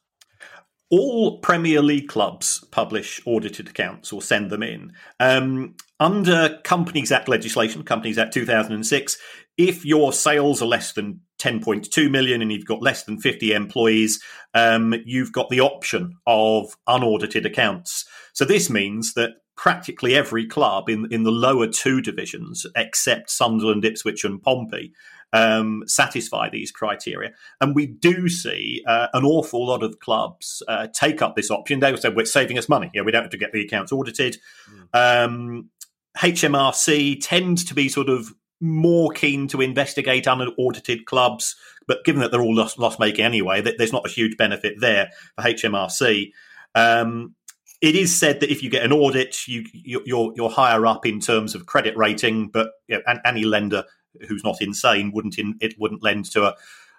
all 0.90 1.38
Premier 1.40 1.82
League 1.82 2.08
clubs 2.08 2.64
publish 2.70 3.20
audited 3.26 3.69
accounts 3.69 4.12
or 4.12 4.22
send 4.22 4.50
them 4.50 4.62
in. 4.62 4.93
Um, 5.20 5.75
under 6.00 6.58
Companies 6.64 7.12
Act 7.12 7.28
legislation, 7.28 7.82
Companies 7.82 8.19
Act 8.19 8.32
2006, 8.32 9.19
if 9.56 9.84
your 9.84 10.12
sales 10.12 10.62
are 10.62 10.66
less 10.66 10.93
than 10.93 11.20
10.2 11.38 12.11
million 12.11 12.43
and 12.43 12.52
you've 12.52 12.64
got 12.64 12.82
less 12.82 13.05
than 13.05 13.19
50 13.19 13.52
employees, 13.52 14.23
um, 14.55 14.94
you've 15.05 15.32
got 15.32 15.49
the 15.50 15.61
option 15.61 16.17
of 16.26 16.76
unaudited 16.87 17.46
accounts. 17.46 18.05
So 18.32 18.44
this 18.44 18.69
means 18.69 19.14
that 19.14 19.31
practically 19.56 20.14
every 20.14 20.46
club 20.46 20.88
in, 20.88 21.08
in 21.11 21.25
the 21.25 21.32
lower 21.32 21.67
two 21.67 22.00
divisions, 22.00 22.64
except 22.76 23.31
Sunderland, 23.31 23.85
Ipswich, 23.85 24.25
and 24.25 24.40
Pompey, 24.40 24.93
um, 25.32 25.82
satisfy 25.87 26.49
these 26.49 26.70
criteria. 26.70 27.32
And 27.61 27.75
we 27.75 27.87
do 27.87 28.29
see 28.29 28.82
uh, 28.87 29.08
an 29.12 29.25
awful 29.25 29.67
lot 29.67 29.82
of 29.82 29.99
clubs 30.00 30.62
uh, 30.69 30.87
take 30.93 31.20
up 31.20 31.37
this 31.37 31.50
option. 31.50 31.81
They 31.81 31.91
will 31.91 31.99
say, 31.99 32.08
we're 32.08 32.25
saving 32.25 32.58
us 32.58 32.69
money. 32.69 32.91
Yeah, 32.94 33.02
we 33.02 33.12
don't 33.12 33.23
have 33.23 33.32
to 33.32 33.37
get 33.37 33.52
the 33.52 33.64
accounts 33.64 33.93
audited. 33.93 34.38
Mm. 34.70 35.25
Um, 35.25 35.70
HMRC 36.17 37.19
tends 37.20 37.64
to 37.64 37.75
be 37.75 37.88
sort 37.88 38.08
of 38.08 38.32
more 38.60 39.10
keen 39.10 39.48
to 39.48 39.60
investigate 39.60 40.27
unaudited 40.27 41.06
clubs, 41.06 41.56
but 41.86 42.05
given 42.05 42.20
that 42.20 42.31
they're 42.31 42.43
all 42.43 42.55
loss, 42.55 42.79
loss 42.79 42.98
making 42.98 43.24
anyway, 43.24 43.60
there's 43.60 43.93
not 43.93 44.06
a 44.06 44.10
huge 44.10 44.36
benefit 44.36 44.77
there 44.81 45.10
for 45.36 45.44
HMRC. 45.44 46.32
Um, 46.74 47.34
it 47.81 47.94
is 47.94 48.15
said 48.15 48.41
that 48.41 48.50
if 48.50 48.62
you 48.62 48.70
get 48.70 48.84
an 48.84 48.93
audit, 48.93 49.46
you, 49.46 49.65
you're, 49.72 50.32
you're 50.34 50.50
higher 50.50 50.84
up 50.84 51.06
in 51.06 51.20
terms 51.20 51.55
of 51.55 51.67
credit 51.67 51.96
rating, 51.96 52.48
but 52.48 52.72
you 52.88 52.96
know, 52.96 53.20
any 53.24 53.44
lender 53.44 53.84
who's 54.29 54.43
not 54.43 54.60
insane 54.60 55.12
wouldn't 55.12 55.38
in, 55.38 55.56
it 55.60 55.74
wouldn't 55.79 56.03
lend 56.03 56.24
to 56.32 56.46
a, 56.46 56.55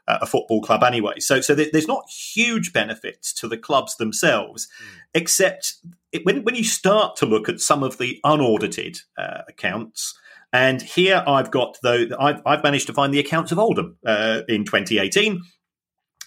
a 0.07 0.25
football 0.25 0.61
club 0.61 0.83
anyway. 0.83 1.19
So 1.19 1.41
so 1.41 1.53
there's 1.55 1.87
not 1.87 2.09
huge 2.09 2.73
benefits 2.73 3.33
to 3.33 3.47
the 3.47 3.57
clubs 3.57 3.97
themselves, 3.97 4.67
mm. 4.81 4.99
except 5.13 5.75
it, 6.11 6.25
when 6.25 6.43
when 6.43 6.55
you 6.55 6.63
start 6.63 7.15
to 7.17 7.25
look 7.25 7.47
at 7.47 7.59
some 7.59 7.83
of 7.83 7.97
the 7.97 8.19
unaudited 8.23 9.01
uh, 9.17 9.41
accounts. 9.47 10.17
And 10.51 10.81
here 10.81 11.23
I've 11.27 11.51
got 11.51 11.77
though 11.83 12.05
I've, 12.19 12.41
I've 12.45 12.63
managed 12.63 12.87
to 12.87 12.93
find 12.93 13.13
the 13.13 13.19
accounts 13.19 13.51
of 13.51 13.59
Oldham 13.59 13.97
uh, 14.05 14.41
in 14.47 14.65
2018. 14.65 15.41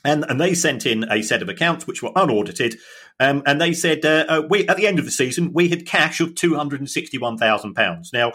And, 0.05 0.25
and 0.29 0.41
they 0.41 0.55
sent 0.55 0.85
in 0.85 1.05
a 1.11 1.23
set 1.23 1.43
of 1.43 1.49
accounts 1.49 1.87
which 1.87 2.03
were 2.03 2.11
unaudited, 2.17 2.77
um, 3.21 3.45
and 3.47 3.61
they 3.61 3.73
said 3.73 4.05
uh, 4.05 4.25
uh, 4.29 4.43
we 4.51 4.67
at 4.67 4.77
the 4.77 4.89
end 4.89 4.99
of 4.99 5.05
the 5.05 5.13
season 5.13 5.53
we 5.53 5.69
had 5.69 5.87
cash 5.87 6.21
of 6.21 6.35
two 6.35 6.57
hundred 6.57 6.81
and 6.81 6.91
sixty 6.91 7.19
one 7.19 7.39
thousand 7.39 7.75
pounds. 7.75 8.11
Now, 8.13 8.33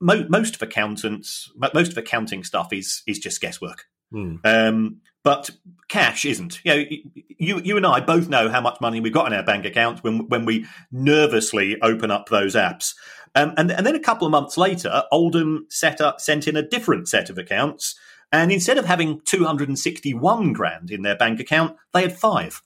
mo- 0.00 0.26
most 0.30 0.54
of 0.54 0.62
accountants, 0.62 1.52
most 1.74 1.92
of 1.92 1.98
accounting 1.98 2.44
stuff 2.44 2.72
is 2.72 3.02
is 3.06 3.18
just 3.18 3.42
guesswork. 3.42 3.84
Hmm. 4.10 4.36
Um, 4.44 5.00
but 5.22 5.50
cash 5.88 6.24
isn't. 6.24 6.60
You 6.64 6.74
know, 6.74 6.84
you 7.38 7.60
you 7.60 7.76
and 7.76 7.86
I 7.86 8.00
both 8.00 8.28
know 8.28 8.48
how 8.48 8.60
much 8.60 8.80
money 8.80 9.00
we've 9.00 9.12
got 9.12 9.26
in 9.26 9.32
our 9.32 9.44
bank 9.44 9.64
accounts 9.64 10.02
when 10.02 10.28
when 10.28 10.44
we 10.44 10.66
nervously 10.92 11.80
open 11.82 12.10
up 12.10 12.28
those 12.28 12.54
apps. 12.54 12.94
Um, 13.34 13.52
and 13.56 13.70
and 13.72 13.86
then 13.86 13.96
a 13.96 14.00
couple 14.00 14.26
of 14.26 14.30
months 14.30 14.56
later, 14.56 15.04
Oldham 15.10 15.66
set 15.68 16.00
up 16.00 16.20
sent 16.20 16.46
in 16.46 16.56
a 16.56 16.66
different 16.66 17.08
set 17.08 17.30
of 17.30 17.38
accounts, 17.38 17.98
and 18.30 18.52
instead 18.52 18.78
of 18.78 18.84
having 18.84 19.20
two 19.24 19.44
hundred 19.44 19.68
and 19.68 19.78
sixty 19.78 20.14
one 20.14 20.52
grand 20.52 20.90
in 20.90 21.02
their 21.02 21.16
bank 21.16 21.40
account, 21.40 21.76
they 21.92 22.02
had 22.02 22.16
five. 22.16 22.62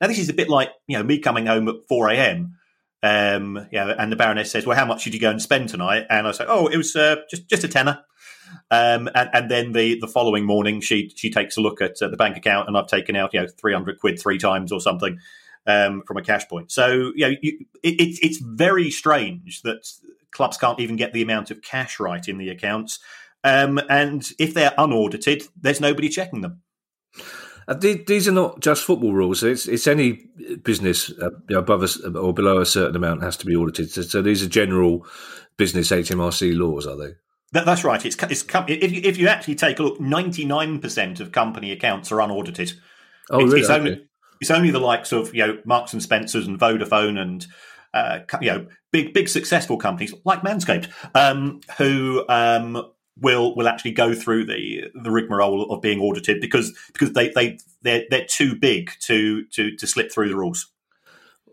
Now 0.00 0.08
this 0.08 0.18
is 0.18 0.28
a 0.28 0.34
bit 0.34 0.48
like 0.48 0.70
you 0.86 0.96
know 0.96 1.04
me 1.04 1.18
coming 1.18 1.46
home 1.46 1.68
at 1.68 1.86
four 1.88 2.10
a.m. 2.10 2.56
Um, 3.02 3.66
yeah, 3.72 3.94
and 3.98 4.12
the 4.12 4.16
Baroness 4.16 4.50
says, 4.50 4.66
"Well, 4.66 4.76
how 4.76 4.84
much 4.84 5.04
did 5.04 5.14
you 5.14 5.20
go 5.20 5.30
and 5.30 5.40
spend 5.40 5.70
tonight?" 5.70 6.06
And 6.10 6.26
I 6.28 6.32
say, 6.32 6.44
"Oh, 6.46 6.66
it 6.66 6.76
was 6.76 6.94
uh, 6.94 7.16
just 7.30 7.48
just 7.48 7.64
a 7.64 7.68
tenner." 7.68 8.04
Um, 8.70 9.08
and, 9.14 9.30
and, 9.32 9.50
then 9.50 9.72
the, 9.72 9.98
the 10.00 10.08
following 10.08 10.44
morning, 10.44 10.80
she 10.80 11.12
she 11.14 11.30
takes 11.30 11.56
a 11.56 11.60
look 11.60 11.80
at 11.80 12.02
uh, 12.02 12.08
the 12.08 12.16
bank 12.16 12.36
account, 12.36 12.68
and 12.68 12.76
I've 12.76 12.88
taken 12.88 13.16
out 13.16 13.32
you 13.32 13.40
know 13.40 13.46
three 13.46 13.72
hundred 13.72 13.98
quid 13.98 14.20
three 14.20 14.38
times 14.38 14.70
or 14.70 14.80
something. 14.80 15.18
Um, 15.66 16.02
from 16.06 16.16
a 16.16 16.22
cash 16.22 16.48
point. 16.48 16.70
So 16.70 17.12
you 17.14 17.28
know, 17.28 17.34
you, 17.42 17.66
it, 17.82 18.18
it's 18.22 18.38
very 18.38 18.90
strange 18.90 19.62
that 19.62 19.86
clubs 20.32 20.56
can't 20.56 20.80
even 20.80 20.96
get 20.96 21.12
the 21.12 21.22
amount 21.22 21.50
of 21.50 21.62
cash 21.62 22.00
right 22.00 22.26
in 22.26 22.38
the 22.38 22.50
accounts. 22.50 22.98
Um, 23.42 23.80
and 23.88 24.28
if 24.38 24.54
they're 24.54 24.74
unaudited, 24.76 25.44
there's 25.60 25.80
nobody 25.80 26.08
checking 26.08 26.42
them. 26.42 26.62
Uh, 27.68 27.74
these 27.74 28.26
are 28.26 28.32
not 28.32 28.60
just 28.60 28.84
football 28.84 29.12
rules. 29.12 29.42
It's 29.42 29.68
it's 29.68 29.86
any 29.86 30.26
business 30.64 31.12
uh, 31.22 31.30
above 31.56 31.82
us 31.82 32.00
or 32.04 32.34
below 32.34 32.60
a 32.60 32.66
certain 32.66 32.96
amount 32.96 33.22
has 33.22 33.36
to 33.38 33.46
be 33.46 33.54
audited. 33.54 33.90
So, 33.90 34.02
so 34.02 34.22
these 34.22 34.42
are 34.42 34.48
general 34.48 35.06
business 35.56 35.90
HMRC 35.90 36.58
laws, 36.58 36.86
are 36.86 36.96
they? 36.96 37.14
That, 37.52 37.66
that's 37.66 37.84
right. 37.84 38.04
It's, 38.04 38.16
it's 38.24 38.44
if 38.68 38.92
you, 38.92 39.00
if 39.04 39.18
you 39.18 39.28
actually 39.28 39.56
take 39.56 39.78
a 39.78 39.82
look, 39.82 40.00
ninety 40.00 40.44
nine 40.44 40.80
percent 40.80 41.20
of 41.20 41.32
company 41.32 41.70
accounts 41.70 42.10
are 42.10 42.20
unaudited. 42.20 42.72
Oh, 43.30 43.40
it's, 43.40 43.52
really? 43.52 43.60
It's 43.60 43.70
okay. 43.70 44.02
It's 44.40 44.50
only 44.50 44.70
the 44.70 44.80
likes 44.80 45.12
of 45.12 45.34
you 45.34 45.46
know 45.46 45.58
Marks 45.64 45.92
and 45.92 46.02
Spencers 46.02 46.46
and 46.46 46.58
Vodafone 46.58 47.18
and 47.18 47.46
uh, 47.94 48.20
you 48.40 48.50
know 48.50 48.66
big 48.92 49.12
big 49.12 49.28
successful 49.28 49.76
companies 49.76 50.14
like 50.24 50.42
Manscaped 50.42 50.88
um, 51.14 51.60
who 51.78 52.24
um, 52.28 52.90
will 53.20 53.54
will 53.54 53.68
actually 53.68 53.92
go 53.92 54.14
through 54.14 54.46
the 54.46 54.84
the 54.94 55.10
rigmarole 55.10 55.70
of 55.70 55.82
being 55.82 56.00
audited 56.00 56.40
because 56.40 56.76
because 56.92 57.12
they 57.12 57.28
they 57.30 57.58
they're, 57.82 58.04
they're 58.10 58.26
too 58.26 58.54
big 58.56 58.90
to 59.02 59.44
to 59.46 59.76
to 59.76 59.86
slip 59.86 60.10
through 60.12 60.28
the 60.28 60.36
rules. 60.36 60.72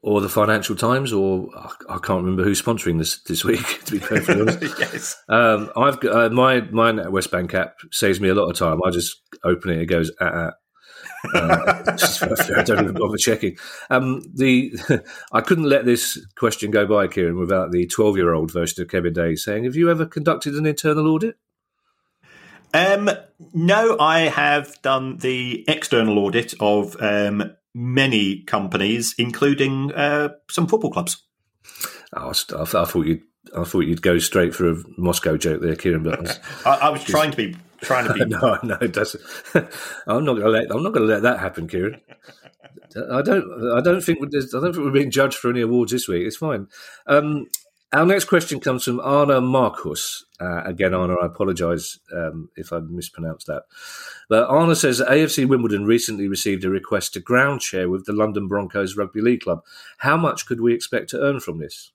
Or 0.04 0.22
the 0.22 0.30
Financial 0.30 0.76
Times, 0.76 1.12
or 1.12 1.50
I 1.90 1.98
can't 1.98 2.22
remember 2.22 2.44
who's 2.44 2.62
sponsoring 2.62 3.00
this 3.00 3.22
this 3.24 3.44
week. 3.44 3.66
To 3.86 3.94
be 3.94 4.00
perfectly 4.00 4.42
honest, 4.42 4.62
yes. 4.80 5.16
Um, 5.28 5.72
I've 5.76 6.00
got 6.00 6.16
uh, 6.16 6.30
my 6.30 6.62
my 6.62 6.92
Westbank 6.92 7.54
app 7.56 7.78
saves 7.92 8.22
me 8.22 8.30
a 8.30 8.36
lot 8.36 8.50
of 8.50 8.56
time. 8.56 8.80
I 8.86 8.92
just 8.92 9.20
open 9.44 9.72
it, 9.72 9.82
it 9.82 9.86
goes 9.88 10.12
ah. 10.22 10.30
ah. 10.32 10.52
Uh, 11.34 11.84
I 12.58 12.64
don't 12.64 12.84
even 12.84 12.94
bother 12.94 13.18
checking. 13.18 13.58
Um, 13.90 14.22
the 14.34 14.74
I 15.32 15.42
couldn't 15.42 15.66
let 15.66 15.86
this 15.86 16.24
question 16.36 16.72
go 16.72 16.86
by, 16.86 17.08
Kieran, 17.08 17.38
without 17.38 17.72
the 17.72 17.88
twelve-year-old 17.88 18.52
version 18.52 18.82
of 18.82 18.90
Kevin 18.90 19.14
Day 19.14 19.36
saying, 19.36 19.64
"Have 19.64 19.76
you 19.76 19.90
ever 19.90 20.06
conducted 20.06 20.56
an 20.56 20.66
internal 20.66 21.08
audit?" 21.08 21.38
Um, 22.74 23.10
no, 23.54 23.98
I 24.00 24.22
have 24.22 24.82
done 24.82 25.18
the 25.18 25.64
external 25.68 26.20
audit 26.20 26.54
of 26.60 26.96
um, 27.02 27.56
many 27.74 28.44
companies, 28.44 29.16
including 29.18 29.94
uh, 29.94 30.30
some 30.50 30.68
football 30.68 30.92
clubs. 30.92 31.24
Oh, 32.14 32.34
I, 32.54 32.62
I 32.62 32.66
thought 32.66 33.06
you'd 33.06 33.24
I 33.56 33.64
thought 33.64 33.82
you'd 33.82 34.02
go 34.02 34.18
straight 34.20 34.54
for 34.54 34.70
a 34.70 34.76
Moscow 34.98 35.38
joke 35.38 35.62
there, 35.62 35.76
Kieran. 35.76 36.04
But 36.04 36.20
I 36.20 36.22
was, 36.22 36.40
I, 36.66 36.76
I 36.76 36.90
was 36.90 37.04
trying 37.04 37.32
to 37.32 37.38
be 37.38 37.56
trying 37.82 38.08
to 38.08 38.14
be. 38.14 38.26
no, 38.26 38.58
no, 38.64 38.78
it 38.82 38.94
doesn't. 38.94 39.24
I'm 40.08 40.26
not 40.26 40.34
going 40.34 40.46
to 40.46 40.50
let 40.50 40.72
I'm 40.72 40.84
not 40.84 40.94
going 40.94 41.08
to 41.08 41.14
let 41.14 41.24
that 41.24 41.40
happen, 41.40 41.68
Kieran. 41.68 42.02
I 43.12 43.22
don't. 43.22 43.74
I 43.78 43.82
don't 43.82 44.02
think. 44.02 44.20
I 44.22 44.30
don't 44.30 44.74
think 44.74 44.78
we're 44.78 44.92
being 44.92 45.12
judged 45.12 45.38
for 45.38 45.50
any 45.50 45.62
awards 45.62 45.92
this 45.92 46.08
week. 46.08 46.26
It's 46.26 46.38
fine. 46.38 46.68
Um, 47.06 47.48
our 47.94 48.06
next 48.06 48.26
question 48.26 48.60
comes 48.60 48.84
from 48.84 49.00
Anna 49.00 49.40
Marcus. 49.40 50.26
Uh, 50.42 50.62
again, 50.66 50.94
Anna, 50.94 51.16
I 51.22 51.26
apologise 51.28 52.00
um, 52.14 52.50
if 52.58 52.74
I 52.74 52.80
mispronounced 52.80 53.48
that. 53.48 53.64
But 54.28 54.52
Anna 54.54 54.76
says 54.76 55.00
AFC 55.00 55.48
Wimbledon 55.48 55.86
recently 55.86 56.28
received 56.28 56.66
a 56.66 56.70
request 56.70 57.14
to 57.14 57.22
ground 57.22 57.62
share 57.62 57.90
with 57.90 58.06
the 58.06 58.12
London 58.12 58.50
Broncos 58.50 58.98
Rugby 58.98 59.22
League 59.22 59.42
Club. 59.42 59.64
How 60.00 60.18
much 60.18 60.46
could 60.46 60.60
we 60.60 60.74
expect 60.74 61.10
to 61.12 61.22
earn 61.22 61.40
from 61.40 61.60
this? 61.60 61.94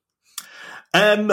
Um, 0.95 1.31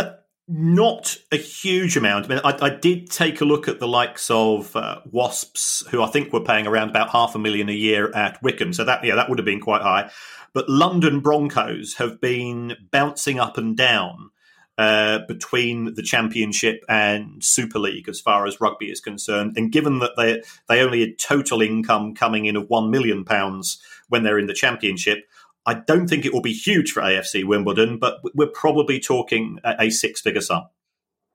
not 0.51 1.15
a 1.31 1.37
huge 1.37 1.95
amount. 1.95 2.25
I 2.25 2.27
mean, 2.27 2.41
I, 2.43 2.57
I 2.59 2.69
did 2.71 3.11
take 3.11 3.39
a 3.39 3.45
look 3.45 3.67
at 3.67 3.79
the 3.79 3.87
likes 3.87 4.31
of 4.31 4.75
uh, 4.75 4.99
Wasps, 5.05 5.85
who 5.91 6.01
I 6.01 6.07
think 6.07 6.33
were 6.33 6.43
paying 6.43 6.65
around 6.65 6.89
about 6.89 7.11
half 7.11 7.35
a 7.35 7.39
million 7.39 7.69
a 7.69 7.73
year 7.73 8.11
at 8.15 8.41
Wycombe. 8.41 8.73
So 8.73 8.83
that 8.83 9.03
yeah, 9.03 9.15
that 9.15 9.29
would 9.29 9.37
have 9.37 9.45
been 9.45 9.61
quite 9.61 9.83
high. 9.83 10.09
But 10.51 10.67
London 10.67 11.19
Broncos 11.19 11.95
have 11.95 12.19
been 12.19 12.75
bouncing 12.91 13.39
up 13.39 13.59
and 13.59 13.77
down 13.77 14.31
uh, 14.79 15.19
between 15.27 15.93
the 15.93 16.01
Championship 16.01 16.83
and 16.89 17.43
Super 17.43 17.77
League 17.77 18.09
as 18.09 18.19
far 18.19 18.47
as 18.47 18.59
rugby 18.59 18.89
is 18.89 19.01
concerned. 19.01 19.53
And 19.55 19.71
given 19.71 19.99
that 19.99 20.13
they 20.17 20.41
they 20.67 20.81
only 20.81 21.01
had 21.01 21.19
total 21.19 21.61
income 21.61 22.15
coming 22.15 22.45
in 22.45 22.55
of 22.55 22.69
one 22.69 22.89
million 22.89 23.23
pounds 23.23 23.79
when 24.07 24.23
they're 24.23 24.39
in 24.39 24.47
the 24.47 24.53
Championship, 24.53 25.25
I 25.69 25.75
don't 25.75 26.07
think 26.07 26.25
it 26.25 26.33
will 26.33 26.41
be 26.41 26.51
huge 26.51 26.91
for 26.91 27.03
AFC 27.03 27.45
Wimbledon, 27.45 27.99
but 27.99 28.21
we're 28.33 28.47
probably 28.47 28.99
talking 28.99 29.59
a, 29.63 29.91
six 29.91 30.19
figure 30.19 30.41
sum. 30.41 30.63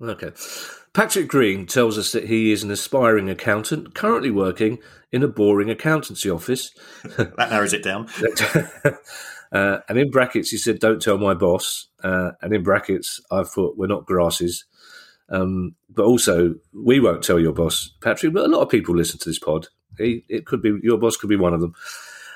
Okay. 0.02 0.32
Patrick 0.92 1.28
Green 1.28 1.66
tells 1.66 1.96
us 1.96 2.10
that 2.10 2.26
he 2.26 2.50
is 2.50 2.64
an 2.64 2.72
aspiring 2.72 3.30
accountant 3.30 3.94
currently 3.94 4.32
working 4.32 4.80
in 5.12 5.22
a 5.22 5.28
boring 5.28 5.70
accountancy 5.70 6.28
office. 6.28 6.72
that 7.16 7.48
narrows 7.48 7.72
it 7.72 7.84
down. 7.84 8.08
uh, 9.52 9.78
and 9.88 9.98
in 9.98 10.10
brackets, 10.10 10.50
he 10.50 10.56
said, 10.56 10.80
Don't 10.80 11.00
tell 11.00 11.16
my 11.16 11.34
boss. 11.34 11.86
Uh, 12.02 12.32
and 12.42 12.52
in 12.52 12.64
brackets, 12.64 13.20
I 13.30 13.44
thought, 13.44 13.76
We're 13.76 13.86
not 13.86 14.04
grasses. 14.04 14.64
Um, 15.28 15.76
but 15.88 16.06
also, 16.06 16.56
we 16.72 16.98
won't 16.98 17.22
tell 17.22 17.38
your 17.38 17.52
boss, 17.52 17.92
Patrick, 18.02 18.32
but 18.32 18.46
a 18.46 18.48
lot 18.48 18.62
of 18.62 18.68
people 18.68 18.96
listen 18.96 19.20
to 19.20 19.28
this 19.28 19.38
pod. 19.38 19.68
He, 19.96 20.24
it 20.28 20.44
could 20.44 20.60
be, 20.60 20.76
your 20.82 20.98
boss 20.98 21.16
could 21.16 21.30
be 21.30 21.36
one 21.36 21.54
of 21.54 21.60
them. 21.60 21.74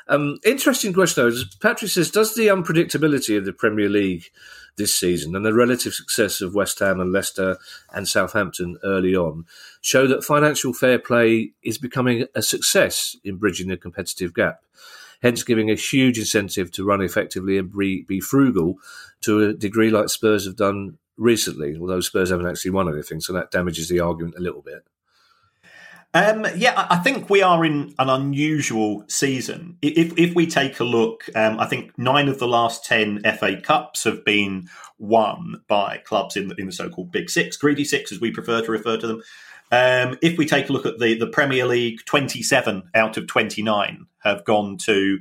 Um, 0.08 0.38
interesting 0.44 0.92
question, 0.92 1.28
though. 1.28 1.36
Patrick 1.60 1.90
says, 1.90 2.10
Does 2.10 2.34
the 2.34 2.46
unpredictability 2.46 3.36
of 3.36 3.44
the 3.44 3.52
Premier 3.52 3.88
League 3.88 4.24
this 4.76 4.94
season 4.94 5.34
and 5.34 5.44
the 5.44 5.52
relative 5.52 5.92
success 5.92 6.40
of 6.40 6.54
West 6.54 6.78
Ham 6.78 7.00
and 7.00 7.12
Leicester 7.12 7.58
and 7.92 8.06
Southampton 8.06 8.78
early 8.84 9.14
on 9.14 9.44
show 9.80 10.06
that 10.06 10.24
financial 10.24 10.72
fair 10.72 10.98
play 10.98 11.52
is 11.62 11.78
becoming 11.78 12.26
a 12.34 12.42
success 12.42 13.16
in 13.24 13.36
bridging 13.36 13.68
the 13.68 13.76
competitive 13.76 14.32
gap? 14.32 14.60
hence 15.22 15.42
giving 15.42 15.70
a 15.70 15.74
huge 15.74 16.18
incentive 16.18 16.70
to 16.72 16.84
run 16.84 17.02
effectively 17.02 17.58
and 17.58 17.76
be, 17.76 18.02
be 18.02 18.20
frugal 18.20 18.78
to 19.20 19.40
a 19.40 19.52
degree 19.52 19.90
like 19.90 20.08
Spurs 20.08 20.44
have 20.46 20.56
done 20.56 20.98
recently, 21.16 21.76
although 21.80 22.00
Spurs 22.00 22.30
haven't 22.30 22.46
actually 22.46 22.70
won 22.70 22.92
anything, 22.92 23.20
so 23.20 23.32
that 23.32 23.50
damages 23.50 23.88
the 23.88 24.00
argument 24.00 24.36
a 24.38 24.40
little 24.40 24.62
bit. 24.62 24.84
Um, 26.14 26.46
yeah, 26.56 26.86
I 26.88 26.96
think 26.96 27.28
we 27.28 27.42
are 27.42 27.64
in 27.64 27.94
an 27.98 28.08
unusual 28.08 29.04
season. 29.08 29.76
If 29.82 30.18
if 30.18 30.34
we 30.34 30.46
take 30.46 30.80
a 30.80 30.84
look, 30.84 31.24
um, 31.34 31.60
I 31.60 31.66
think 31.66 31.96
nine 31.98 32.28
of 32.28 32.38
the 32.38 32.48
last 32.48 32.84
ten 32.84 33.22
FA 33.38 33.60
Cups 33.60 34.04
have 34.04 34.24
been 34.24 34.68
won 34.98 35.62
by 35.68 35.98
clubs 35.98 36.36
in 36.36 36.48
the, 36.48 36.54
in 36.56 36.66
the 36.66 36.72
so-called 36.72 37.12
Big 37.12 37.28
Six, 37.28 37.56
Greedy 37.58 37.84
Six, 37.84 38.10
as 38.10 38.20
we 38.20 38.30
prefer 38.30 38.62
to 38.62 38.72
refer 38.72 38.96
to 38.96 39.06
them. 39.06 39.22
Um, 39.70 40.16
if 40.22 40.38
we 40.38 40.46
take 40.46 40.70
a 40.70 40.72
look 40.72 40.86
at 40.86 40.98
the, 40.98 41.14
the 41.18 41.26
Premier 41.26 41.66
League, 41.66 42.00
27 42.06 42.90
out 42.94 43.16
of 43.18 43.26
29 43.26 44.06
have 44.20 44.44
gone 44.44 44.78
to, 44.78 45.18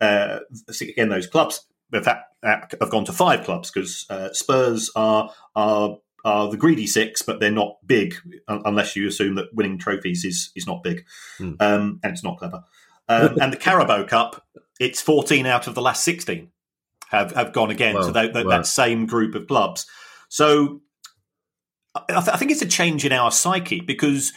uh, 0.00 0.38
again, 0.80 1.10
those 1.10 1.26
clubs. 1.26 1.66
In 1.92 2.02
fact, 2.02 2.32
have 2.42 2.90
gone 2.90 3.04
to 3.04 3.12
five 3.12 3.44
clubs 3.44 3.70
because 3.70 4.06
uh, 4.08 4.32
Spurs 4.32 4.90
are, 4.96 5.30
are 5.54 5.98
are 6.24 6.50
the 6.50 6.56
greedy 6.56 6.86
six, 6.86 7.22
but 7.22 7.40
they're 7.40 7.50
not 7.50 7.76
big 7.86 8.14
unless 8.48 8.94
you 8.96 9.06
assume 9.08 9.34
that 9.36 9.54
winning 9.54 9.78
trophies 9.78 10.24
is 10.24 10.50
is 10.56 10.66
not 10.66 10.82
big, 10.82 11.04
Hmm. 11.38 11.52
um, 11.60 12.00
and 12.02 12.12
it's 12.12 12.24
not 12.24 12.38
clever. 12.38 12.62
Um, 13.08 13.38
and 13.40 13.52
the 13.52 13.56
Carabao 13.56 14.04
Cup, 14.06 14.44
it's 14.78 15.00
14 15.00 15.46
out 15.46 15.66
of 15.66 15.74
the 15.74 15.82
last 15.82 16.04
16 16.04 16.48
have, 17.10 17.32
have 17.32 17.52
gone 17.52 17.70
again 17.70 17.94
Wow, 17.96 18.06
to 18.06 18.12
that, 18.12 18.32
that, 18.34 18.46
wow. 18.46 18.50
that 18.58 18.66
same 18.66 19.06
group 19.06 19.34
of 19.34 19.48
clubs. 19.48 19.84
So 20.28 20.80
I, 21.94 22.02
th- 22.20 22.28
I 22.28 22.36
think 22.36 22.50
it's 22.52 22.62
a 22.62 22.66
change 22.68 23.04
in 23.04 23.10
our 23.12 23.30
psyche 23.32 23.80
because 23.80 24.32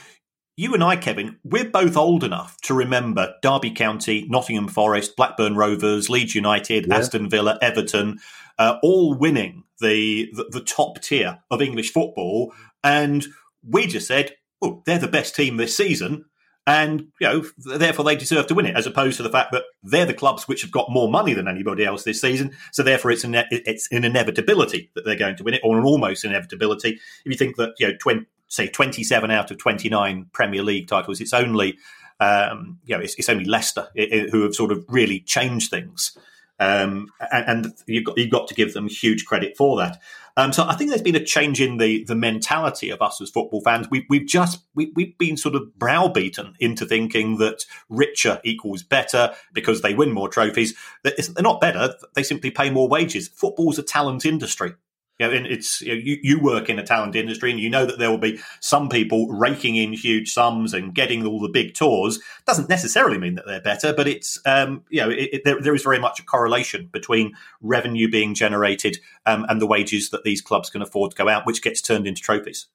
you 0.58 0.74
and 0.74 0.84
I, 0.84 0.96
Kevin, 0.96 1.38
we're 1.44 1.70
both 1.70 1.96
old 1.98 2.24
enough 2.24 2.60
to 2.62 2.74
remember 2.74 3.36
Derby 3.44 3.72
County, 3.72 4.26
Nottingham 4.30 4.68
Forest, 4.68 5.16
Blackburn 5.16 5.56
Rovers, 5.56 6.10
Leeds 6.10 6.34
United, 6.36 6.88
Yeah. 6.88 6.98
Aston 6.98 7.30
Villa, 7.30 7.58
Everton, 7.62 8.20
uh, 8.58 8.78
all 8.82 9.14
winning 9.14 9.64
the, 9.80 10.30
the 10.34 10.46
the 10.50 10.62
top 10.62 11.02
tier 11.02 11.40
of 11.52 11.62
English 11.62 11.92
football, 11.92 12.54
and 12.84 13.26
we 13.68 13.88
just 13.88 14.08
said, 14.08 14.36
"Oh, 14.62 14.84
they're 14.86 15.00
the 15.00 15.08
best 15.08 15.36
team 15.36 15.58
this 15.58 15.76
season." 15.76 16.26
And 16.66 17.08
you 17.20 17.28
know, 17.28 17.46
therefore 17.78 18.06
they 18.06 18.16
deserve 18.16 18.48
to 18.48 18.54
win 18.54 18.66
it, 18.66 18.78
as 18.78 18.88
opposed 18.88 19.18
to 19.18 19.24
the 19.24 19.30
fact 19.30 19.52
that 19.52 19.64
they're 19.84 20.06
the 20.06 20.14
clubs 20.14 20.48
which 20.48 20.62
have 20.62 20.72
got 20.72 20.90
more 20.90 21.10
money 21.10 21.34
than 21.34 21.50
anybody 21.50 21.84
else 21.84 22.04
this 22.04 22.22
season. 22.22 22.56
So 22.72 22.84
therefore, 22.84 23.12
it's 23.12 23.26
an 23.26 23.36
it's 23.52 23.90
an 23.92 24.06
inevitability 24.06 24.92
that 24.96 25.04
they're 25.04 25.18
going 25.18 25.36
to 25.38 25.44
win 25.44 25.56
it, 25.56 25.62
or 25.64 25.78
an 25.78 25.84
almost 25.84 26.24
inevitability. 26.24 27.00
If 27.26 27.32
you 27.32 27.36
think 27.36 27.58
that 27.58 27.74
you 27.80 27.90
know, 27.90 27.96
20, 28.00 28.26
say 28.48 28.68
twenty 28.68 29.04
seven 29.04 29.30
out 29.30 29.52
of 29.52 29.58
twenty 29.58 29.90
nine 29.90 30.28
Premier 30.32 30.64
League 30.64 30.88
titles, 30.88 31.20
it's 31.20 31.34
only 31.34 31.78
um, 32.20 32.80
you 32.86 32.96
know, 32.96 33.04
it's, 33.04 33.16
it's 33.16 33.30
only 33.30 33.46
Leicester 33.46 33.90
who 33.96 34.44
have 34.44 34.56
sort 34.56 34.72
of 34.72 34.86
really 34.88 35.20
changed 35.20 35.70
things. 35.70 36.18
Um, 36.64 37.08
and, 37.32 37.66
and 37.66 37.74
you've 37.88 38.06
got 38.06 38.18
you've 38.18 38.32
got 38.32 38.48
to 38.48 38.54
give 38.54 38.74
them 38.74 38.88
huge 38.88 39.26
credit 39.26 39.58
for 39.58 39.78
that. 39.78 40.00
Um, 40.36 40.52
so 40.52 40.66
I 40.68 40.76
think 40.76 40.90
there's 40.90 41.02
been 41.02 41.16
a 41.16 41.24
change 41.24 41.62
in 41.62 41.78
the 41.78 42.04
the 42.06 42.16
mentality 42.16 42.90
of 42.90 43.02
us 43.02 43.22
as 43.22 43.30
football 43.30 43.62
fans. 43.62 43.88
We, 43.92 44.06
we've 44.10 44.26
just 44.26 44.64
we, 44.74 44.92
we've 44.96 45.18
been 45.18 45.38
sort 45.38 45.56
of 45.56 45.78
browbeaten 45.78 46.54
into 46.60 46.86
thinking 46.86 47.38
that 47.38 47.66
richer 47.90 48.40
equals 48.44 48.82
better 48.84 49.34
because 49.54 49.82
they 49.82 49.94
win 49.94 50.12
more 50.12 50.30
trophies. 50.30 50.76
They're 51.04 51.14
not 51.40 51.62
better; 51.62 51.94
they 52.16 52.24
simply 52.24 52.52
pay 52.52 52.70
more 52.70 52.88
wages. 52.88 53.28
Football's 53.28 53.78
a 53.78 53.84
talent 53.84 54.26
industry. 54.26 54.74
You 55.20 55.28
know, 55.28 55.34
and 55.34 55.46
it's 55.46 55.80
you, 55.82 56.18
you 56.24 56.40
work 56.40 56.70
in 56.70 56.80
a 56.80 56.84
talent 56.84 57.16
industry, 57.16 57.52
and 57.52 57.60
you 57.60 57.70
know 57.70 57.86
that 57.86 58.00
there 58.00 58.10
will 58.10 58.18
be 58.18 58.40
some 58.62 58.90
people 58.90 59.28
raking 59.28 59.76
in 59.76 59.94
huge 59.94 60.34
sums 60.34 60.74
and 60.74 60.96
getting 60.96 61.26
all 61.26 61.40
the 61.40 61.50
big 61.50 61.76
tours. 61.76 62.20
Doesn't 62.48 62.68
necessarily 62.68 63.20
mean 63.20 63.36
that 63.36 63.46
they're 63.46 63.62
better, 63.62 63.94
but 63.94 64.08
it's 64.08 64.40
um, 64.46 64.84
you 64.90 65.02
know 65.02 65.12
it, 65.12 65.30
it, 65.32 65.42
there, 65.46 65.62
there 65.62 65.76
is 65.76 65.84
very 65.84 66.00
much 66.00 66.20
a 66.20 66.26
correlation 66.26 66.90
between 66.92 67.34
revenue 67.62 68.10
being 68.10 68.34
generated 68.34 68.98
um, 69.28 69.46
and 69.50 69.62
the 69.62 69.68
wages 69.68 70.10
that 70.10 70.24
these 70.24 70.42
clubs 70.42 70.72
can 70.72 70.82
afford 70.82 71.12
to 71.12 71.18
go 71.18 71.30
out, 71.30 71.46
which 71.46 71.62
gets 71.62 71.80
turned 71.80 72.08
into 72.08 72.22
trophies. 72.22 72.66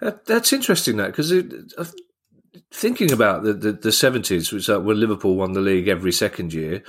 that's 0.00 0.52
interesting, 0.52 0.96
that 0.96 1.06
because 1.06 1.30
uh, 1.32 1.84
thinking 2.72 3.12
about 3.12 3.44
the 3.44 3.52
the 3.52 3.92
seventies, 3.92 4.52
which 4.52 4.68
uh, 4.68 4.80
when 4.80 4.98
Liverpool 4.98 5.36
won 5.36 5.52
the 5.52 5.60
league 5.60 5.86
every 5.86 6.12
second 6.12 6.52
year, 6.52 6.82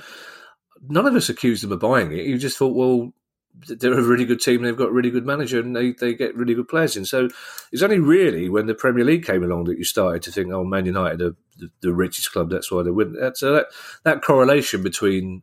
none 0.88 1.06
of 1.06 1.14
us 1.14 1.28
accused 1.28 1.62
them 1.62 1.72
of 1.72 1.78
buying 1.78 2.12
it. 2.12 2.26
You 2.26 2.36
just 2.36 2.58
thought, 2.58 2.74
well, 2.74 3.12
they're 3.66 3.98
a 3.98 4.02
really 4.02 4.24
good 4.24 4.40
team. 4.40 4.62
They've 4.62 4.76
got 4.76 4.90
a 4.90 4.92
really 4.92 5.10
good 5.10 5.26
manager, 5.26 5.60
and 5.60 5.74
they, 5.74 5.92
they 5.92 6.14
get 6.14 6.36
really 6.36 6.54
good 6.54 6.68
players 6.68 6.96
in. 6.96 7.04
So 7.04 7.28
it's 7.72 7.82
only 7.82 7.98
really 7.98 8.48
when 8.48 8.66
the 8.66 8.74
Premier 8.74 9.04
League 9.04 9.24
came 9.24 9.42
along 9.42 9.64
that 9.64 9.78
you 9.78 9.84
started 9.84 10.22
to 10.22 10.32
think, 10.32 10.52
oh, 10.52 10.64
Man 10.64 10.86
United 10.86 11.20
are 11.20 11.36
the, 11.56 11.70
the 11.80 11.92
richest 11.92 12.32
club. 12.32 12.50
That's 12.50 12.70
why 12.70 12.82
they 12.82 12.90
win. 12.90 13.16
So 13.34 13.52
that 13.52 13.66
that 14.04 14.22
correlation 14.22 14.82
between 14.82 15.42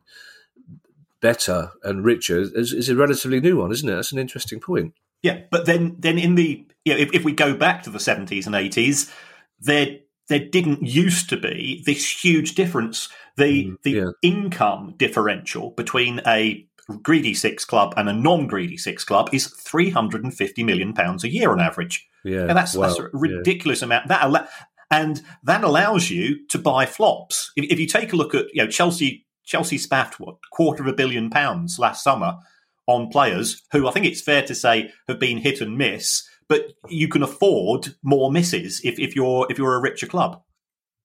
better 1.20 1.72
and 1.82 2.04
richer 2.04 2.38
is, 2.38 2.72
is, 2.72 2.88
a 2.88 2.96
relatively 2.96 3.40
new 3.40 3.58
one, 3.58 3.72
isn't 3.72 3.88
it? 3.88 3.94
That's 3.94 4.12
an 4.12 4.18
interesting 4.18 4.60
point. 4.60 4.94
Yeah, 5.22 5.42
but 5.50 5.66
then 5.66 5.96
then 5.98 6.18
in 6.18 6.34
the 6.34 6.66
you 6.84 6.94
know, 6.94 7.00
if, 7.00 7.12
if 7.12 7.24
we 7.24 7.32
go 7.32 7.54
back 7.54 7.82
to 7.82 7.90
the 7.90 8.00
seventies 8.00 8.46
and 8.46 8.54
eighties, 8.54 9.12
there 9.60 9.98
there 10.28 10.40
didn't 10.40 10.82
used 10.82 11.28
to 11.30 11.36
be 11.36 11.82
this 11.86 12.24
huge 12.24 12.54
difference. 12.54 13.08
The 13.36 13.66
mm, 13.66 13.76
the 13.82 13.90
yeah. 13.90 14.10
income 14.22 14.94
differential 14.96 15.70
between 15.70 16.20
a 16.26 16.66
greedy 17.02 17.34
six 17.34 17.64
club 17.64 17.94
and 17.96 18.08
a 18.08 18.12
non-greedy 18.12 18.76
six 18.76 19.04
club 19.04 19.28
is 19.32 19.48
350 19.48 20.62
million 20.64 20.92
pounds 20.92 21.24
a 21.24 21.28
year 21.28 21.50
on 21.50 21.60
average. 21.60 22.06
Yeah, 22.24 22.40
and 22.40 22.56
that's, 22.56 22.74
well, 22.74 22.88
that's 22.88 23.00
a 23.00 23.08
ridiculous 23.12 23.80
yeah. 23.80 23.86
amount. 23.86 24.08
That 24.08 24.22
al- 24.22 24.48
and 24.90 25.22
that 25.42 25.64
allows 25.64 26.10
you 26.10 26.46
to 26.48 26.58
buy 26.58 26.86
flops. 26.86 27.52
If, 27.56 27.70
if, 27.70 27.80
you 27.80 27.86
take 27.86 28.12
a 28.12 28.16
look 28.16 28.34
at 28.34 28.46
you 28.52 28.62
know 28.62 28.68
Chelsea, 28.68 29.26
Chelsea 29.44 29.78
spaffed 29.78 30.20
what 30.20 30.36
quarter 30.52 30.82
of 30.82 30.88
a 30.88 30.92
billion 30.92 31.30
pounds 31.30 31.78
last 31.78 32.04
summer 32.04 32.38
on 32.86 33.08
players 33.08 33.62
who 33.72 33.88
I 33.88 33.90
think 33.90 34.06
it's 34.06 34.20
fair 34.20 34.42
to 34.42 34.54
say 34.54 34.92
have 35.08 35.18
been 35.18 35.38
hit 35.38 35.60
and 35.60 35.76
miss. 35.76 36.28
But 36.48 36.74
you 36.88 37.08
can 37.08 37.24
afford 37.24 37.96
more 38.04 38.30
misses 38.30 38.80
if, 38.84 39.00
if 39.00 39.16
you're 39.16 39.46
if 39.50 39.58
you're 39.58 39.74
a 39.74 39.80
richer 39.80 40.06
club. 40.06 40.42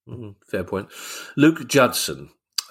Mm, 0.08 0.36
fair 0.48 0.64
point. 0.64 0.90
Luke 1.36 1.68
Judson 1.68 2.30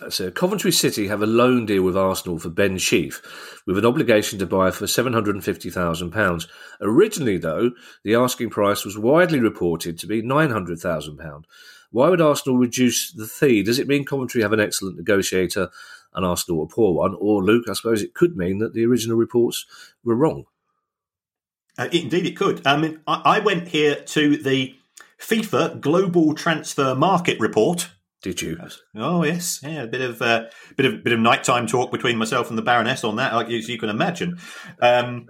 so 0.09 0.31
Coventry 0.31 0.73
City 0.73 1.09
have 1.09 1.23
a 1.23 1.27
loan 1.27 1.67
deal 1.67 1.83
with 1.83 1.97
Arsenal 1.97 2.39
for 2.39 2.49
Ben 2.49 2.79
Sheaf, 2.79 3.21
with 3.67 3.77
an 3.77 3.85
obligation 3.87 4.39
to 4.39 4.47
buy 4.47 4.71
for 4.71 4.87
£750,000. 4.87 6.47
Originally, 6.81 7.39
though, 7.39 7.73
the 8.05 8.15
asking 8.15 8.51
price 8.51 8.85
was 8.85 8.99
widely 8.99 9.41
reported 9.41 9.99
to 9.99 10.07
be 10.07 10.23
£900,000. 10.23 11.45
Why 11.91 12.09
would 12.09 12.21
Arsenal 12.21 12.59
reduce 12.59 13.13
the 13.13 13.27
fee? 13.27 13.63
Does 13.63 13.79
it 13.79 13.89
mean 13.89 14.05
Coventry 14.05 14.43
have 14.43 14.53
an 14.53 14.61
excellent 14.61 14.97
negotiator 14.97 15.71
and 16.15 16.25
Arsenal 16.25 16.63
a 16.63 16.67
poor 16.67 16.95
one? 16.95 17.17
Or, 17.19 17.43
Luke, 17.43 17.67
I 17.69 17.75
suppose 17.75 18.03
it 18.03 18.15
could 18.15 18.37
mean 18.37 18.59
that 18.59 18.75
the 18.75 18.87
original 18.87 19.17
reports 19.17 19.67
were 20.05 20.15
wrong. 20.15 20.45
Uh, 21.79 21.89
indeed, 21.93 22.27
it 22.27 22.37
could. 22.37 22.67
I 22.67 22.77
mean, 22.77 23.01
I, 23.07 23.23
I 23.25 23.39
went 23.41 23.69
here 23.69 23.97
to 23.97 24.37
the 24.37 24.75
FIFA 25.19 25.81
Global 25.81 26.35
Transfer 26.35 26.95
Market 26.95 27.39
Report 27.41 27.91
did 28.23 28.43
you? 28.43 28.59
Oh 28.95 29.25
yes, 29.25 29.61
yeah. 29.63 29.83
A 29.83 29.87
bit 29.87 30.01
of 30.03 30.21
uh, 30.21 30.47
bit 30.77 30.87
of 30.87 31.03
bit 31.03 31.13
of 31.13 31.21
nighttime 31.21 31.67
talk 31.67 31.91
between 31.91 32.19
myself 32.19 32.49
and 32.49 32.59
the 32.59 32.63
Baroness 32.63 33.05
on 33.05 33.17
that, 33.17 33.33
as 33.51 33.69
you 33.69 33.79
can 33.79 33.89
imagine. 33.89 34.39
Um, 34.81 35.29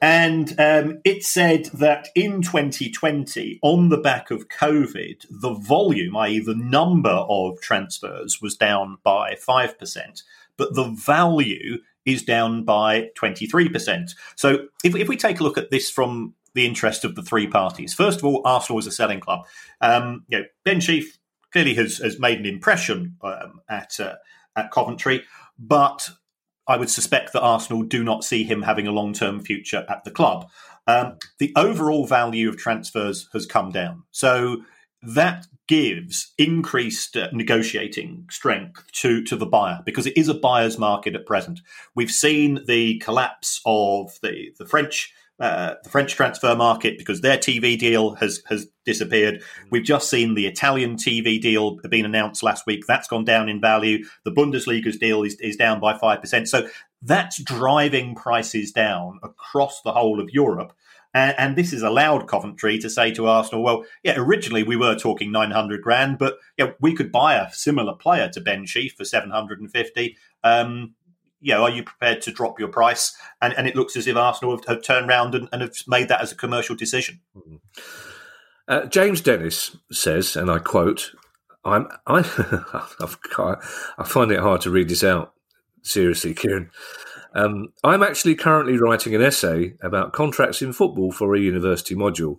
and 0.00 0.58
um, 0.58 1.00
it 1.04 1.22
said 1.22 1.66
that 1.74 2.08
in 2.16 2.42
2020, 2.42 3.60
on 3.62 3.88
the 3.88 3.98
back 3.98 4.32
of 4.32 4.48
COVID, 4.48 5.26
the 5.30 5.54
volume, 5.54 6.16
i.e., 6.16 6.40
the 6.40 6.56
number 6.56 7.24
of 7.28 7.60
transfers, 7.60 8.42
was 8.42 8.56
down 8.56 8.98
by 9.04 9.36
five 9.36 9.78
percent, 9.78 10.22
but 10.56 10.74
the 10.74 10.88
value 10.88 11.78
is 12.04 12.24
down 12.24 12.64
by 12.64 13.10
23%. 13.16 14.10
So 14.34 14.66
if, 14.82 14.96
if 14.96 15.08
we 15.08 15.16
take 15.16 15.38
a 15.38 15.44
look 15.44 15.56
at 15.56 15.70
this 15.70 15.88
from 15.88 16.34
the 16.54 16.66
interest 16.66 17.04
of 17.04 17.14
the 17.14 17.22
three 17.22 17.46
parties, 17.46 17.94
first 17.94 18.18
of 18.18 18.24
all, 18.24 18.42
Arsenal 18.44 18.80
is 18.80 18.88
a 18.88 18.90
selling 18.90 19.20
club. 19.20 19.46
Um, 19.80 20.24
you 20.28 20.40
know, 20.40 20.44
Ben 20.64 20.80
Sheaf 20.80 21.16
clearly 21.52 21.74
has, 21.74 21.98
has 21.98 22.18
made 22.18 22.38
an 22.38 22.46
impression 22.46 23.16
um, 23.22 23.60
at 23.68 23.98
uh, 24.00 24.14
at 24.56 24.70
Coventry, 24.70 25.24
but 25.58 26.10
I 26.66 26.76
would 26.76 26.90
suspect 26.90 27.32
that 27.32 27.42
Arsenal 27.42 27.82
do 27.82 28.04
not 28.04 28.24
see 28.24 28.44
him 28.44 28.62
having 28.62 28.86
a 28.86 28.92
long 28.92 29.12
term 29.12 29.40
future 29.40 29.84
at 29.88 30.04
the 30.04 30.10
club. 30.10 30.48
Um, 30.86 31.18
the 31.38 31.52
overall 31.56 32.06
value 32.06 32.48
of 32.48 32.56
transfers 32.56 33.28
has 33.32 33.46
come 33.46 33.70
down, 33.70 34.02
so 34.10 34.62
that 35.02 35.46
gives 35.68 36.32
increased 36.38 37.16
uh, 37.16 37.28
negotiating 37.32 38.26
strength 38.30 38.90
to 38.92 39.22
to 39.24 39.36
the 39.36 39.46
buyer 39.46 39.80
because 39.84 40.06
it 40.06 40.16
is 40.16 40.28
a 40.28 40.34
buyer's 40.34 40.78
market 40.78 41.14
at 41.14 41.26
present. 41.26 41.60
We've 41.94 42.10
seen 42.10 42.60
the 42.66 42.98
collapse 42.98 43.60
of 43.64 44.18
the 44.22 44.52
the 44.58 44.66
French 44.66 45.12
uh, 45.40 45.74
the 45.82 45.90
French 45.90 46.14
transfer 46.14 46.54
market 46.54 46.98
because 46.98 47.20
their 47.20 47.38
TV 47.38 47.78
deal 47.78 48.14
has 48.16 48.42
has 48.46 48.66
disappeared. 48.84 49.42
We've 49.70 49.82
just 49.82 50.08
seen 50.08 50.34
the 50.34 50.46
Italian 50.46 50.96
TV 50.96 51.40
deal 51.40 51.78
being 51.88 52.04
announced 52.04 52.42
last 52.42 52.66
week. 52.66 52.84
That's 52.86 53.08
gone 53.08 53.24
down 53.24 53.48
in 53.48 53.60
value. 53.60 54.04
The 54.24 54.30
Bundesliga's 54.30 54.98
deal 54.98 55.22
is, 55.22 55.34
is 55.40 55.56
down 55.56 55.80
by 55.80 55.98
five 55.98 56.20
percent. 56.20 56.48
So 56.48 56.68
that's 57.02 57.42
driving 57.42 58.14
prices 58.14 58.72
down 58.72 59.18
across 59.22 59.82
the 59.82 59.92
whole 59.92 60.20
of 60.20 60.30
Europe. 60.30 60.72
And, 61.14 61.34
and, 61.38 61.56
this 61.56 61.72
has 61.72 61.82
allowed 61.82 62.26
Coventry 62.26 62.78
to 62.78 62.88
say 62.88 63.12
to 63.12 63.26
Arsenal, 63.26 63.62
well, 63.62 63.84
yeah, 64.02 64.14
originally 64.16 64.62
we 64.62 64.76
were 64.76 64.94
talking 64.94 65.30
900 65.30 65.82
grand, 65.82 66.16
but 66.16 66.38
yeah, 66.56 66.70
we 66.80 66.94
could 66.94 67.12
buy 67.12 67.34
a 67.34 67.52
similar 67.52 67.94
player 67.94 68.30
to 68.30 68.40
Ben 68.40 68.64
Sheaf 68.64 68.94
for 68.96 69.04
750. 69.04 70.16
Um, 70.42 70.94
you 71.42 71.52
know, 71.52 71.64
are 71.64 71.70
you 71.70 71.82
prepared 71.82 72.22
to 72.22 72.32
drop 72.32 72.58
your 72.58 72.68
price? 72.68 73.14
And, 73.42 73.52
and 73.54 73.66
it 73.66 73.76
looks 73.76 73.96
as 73.96 74.06
if 74.06 74.16
Arsenal 74.16 74.56
have, 74.56 74.64
have 74.66 74.82
turned 74.82 75.08
around 75.08 75.34
and, 75.34 75.48
and, 75.52 75.60
have 75.60 75.74
made 75.86 76.08
that 76.08 76.20
as 76.22 76.32
a 76.32 76.36
commercial 76.36 76.76
decision. 76.76 77.20
Mm-hmm. 77.36 77.56
Uh, 78.68 78.86
James 78.86 79.20
Dennis 79.20 79.76
says, 79.90 80.36
and 80.36 80.50
I 80.50 80.60
quote, 80.60 81.12
"I'm 81.64 81.88
I 82.06 82.20
I 83.98 84.04
find 84.04 84.30
it 84.30 84.38
hard 84.38 84.60
to 84.62 84.70
read 84.70 84.88
this 84.88 85.02
out 85.02 85.34
seriously, 85.82 86.32
Kieran. 86.32 86.70
Um, 87.34 87.72
I'm 87.82 88.04
actually 88.04 88.36
currently 88.36 88.78
writing 88.78 89.14
an 89.14 89.22
essay 89.22 89.74
about 89.82 90.12
contracts 90.12 90.62
in 90.62 90.72
football 90.72 91.10
for 91.10 91.34
a 91.34 91.40
university 91.40 91.96
module, 91.96 92.36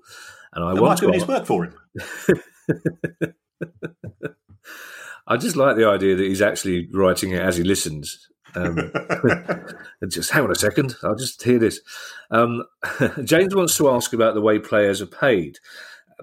and 0.53 0.63
I 0.63 0.73
want 0.73 1.01
doing 1.01 1.13
his 1.13 1.27
work 1.27 1.45
for 1.45 1.65
him." 1.65 1.75
I 5.27 5.37
just 5.37 5.55
like 5.55 5.75
the 5.75 5.87
idea 5.87 6.15
that 6.15 6.23
he's 6.23 6.41
actually 6.41 6.89
writing 6.93 7.31
it 7.31 7.41
as 7.41 7.57
he 7.57 7.63
listens. 7.63 8.27
Um, 8.55 8.91
just 10.07 10.31
hang 10.31 10.43
on 10.43 10.51
a 10.51 10.55
second, 10.55 10.95
I'll 11.03 11.15
just 11.15 11.41
hear 11.43 11.59
this. 11.59 11.81
Um, 12.31 12.63
James 13.23 13.55
wants 13.55 13.77
to 13.77 13.89
ask 13.89 14.13
about 14.13 14.33
the 14.33 14.41
way 14.41 14.59
players 14.59 15.01
are 15.01 15.07
paid. 15.07 15.59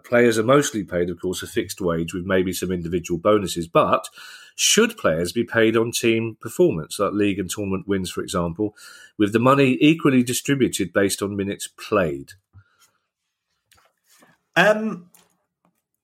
Players 0.05 0.39
are 0.39 0.45
mostly 0.45 0.85
paid, 0.85 1.11
of 1.11 1.21
course, 1.21 1.43
a 1.43 1.47
fixed 1.47 1.81
wage 1.81 2.15
with 2.15 2.25
maybe 2.25 2.53
some 2.53 2.71
individual 2.71 3.19
bonuses. 3.19 3.67
But 3.67 4.09
should 4.55 4.97
players 4.97 5.33
be 5.33 5.45
paid 5.45 5.77
on 5.77 5.91
team 5.91 6.37
performance, 6.41 6.99
like 6.99 7.13
league 7.13 7.39
and 7.39 7.51
tournament 7.51 7.89
wins, 7.89 8.11
for 8.11 8.23
example, 8.23 8.77
with 9.19 9.33
the 9.33 9.39
money 9.39 9.77
equally 9.81 10.23
distributed 10.23 10.93
based 10.93 11.23
on 11.23 11.37
minutes 11.37 11.67
played? 11.67 12.33
Um, 14.57 15.11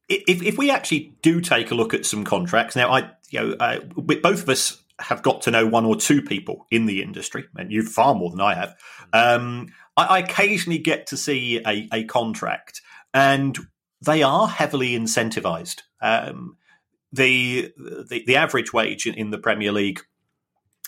if, 0.08 0.42
if 0.42 0.58
we 0.58 0.70
actually 0.70 1.14
do 1.22 1.40
take 1.40 1.70
a 1.70 1.74
look 1.74 1.94
at 1.94 2.06
some 2.06 2.24
contracts 2.24 2.76
now, 2.76 2.90
I 2.90 3.10
you 3.30 3.40
know 3.40 3.56
uh, 3.58 3.80
both 3.80 4.42
of 4.42 4.48
us 4.48 4.82
have 4.98 5.22
got 5.22 5.42
to 5.42 5.50
know 5.50 5.66
one 5.66 5.84
or 5.84 5.96
two 5.96 6.22
people 6.22 6.66
in 6.70 6.86
the 6.86 7.02
industry, 7.02 7.44
and 7.56 7.70
you 7.70 7.82
far 7.82 8.14
more 8.14 8.30
than 8.30 8.40
I 8.40 8.54
have. 8.54 8.74
Um, 9.12 9.68
I, 9.96 10.04
I, 10.04 10.18
occasionally 10.20 10.78
get 10.78 11.06
to 11.08 11.16
see 11.16 11.60
a, 11.66 11.88
a, 11.92 12.04
contract, 12.04 12.80
and 13.12 13.58
they 14.04 14.22
are 14.22 14.48
heavily 14.48 14.92
incentivized. 14.92 15.82
Um, 16.00 16.56
the, 17.12 17.72
the, 17.76 18.24
the 18.26 18.36
average 18.36 18.72
wage 18.72 19.06
in, 19.06 19.14
in 19.14 19.30
the 19.30 19.38
Premier 19.38 19.72
League 19.72 20.00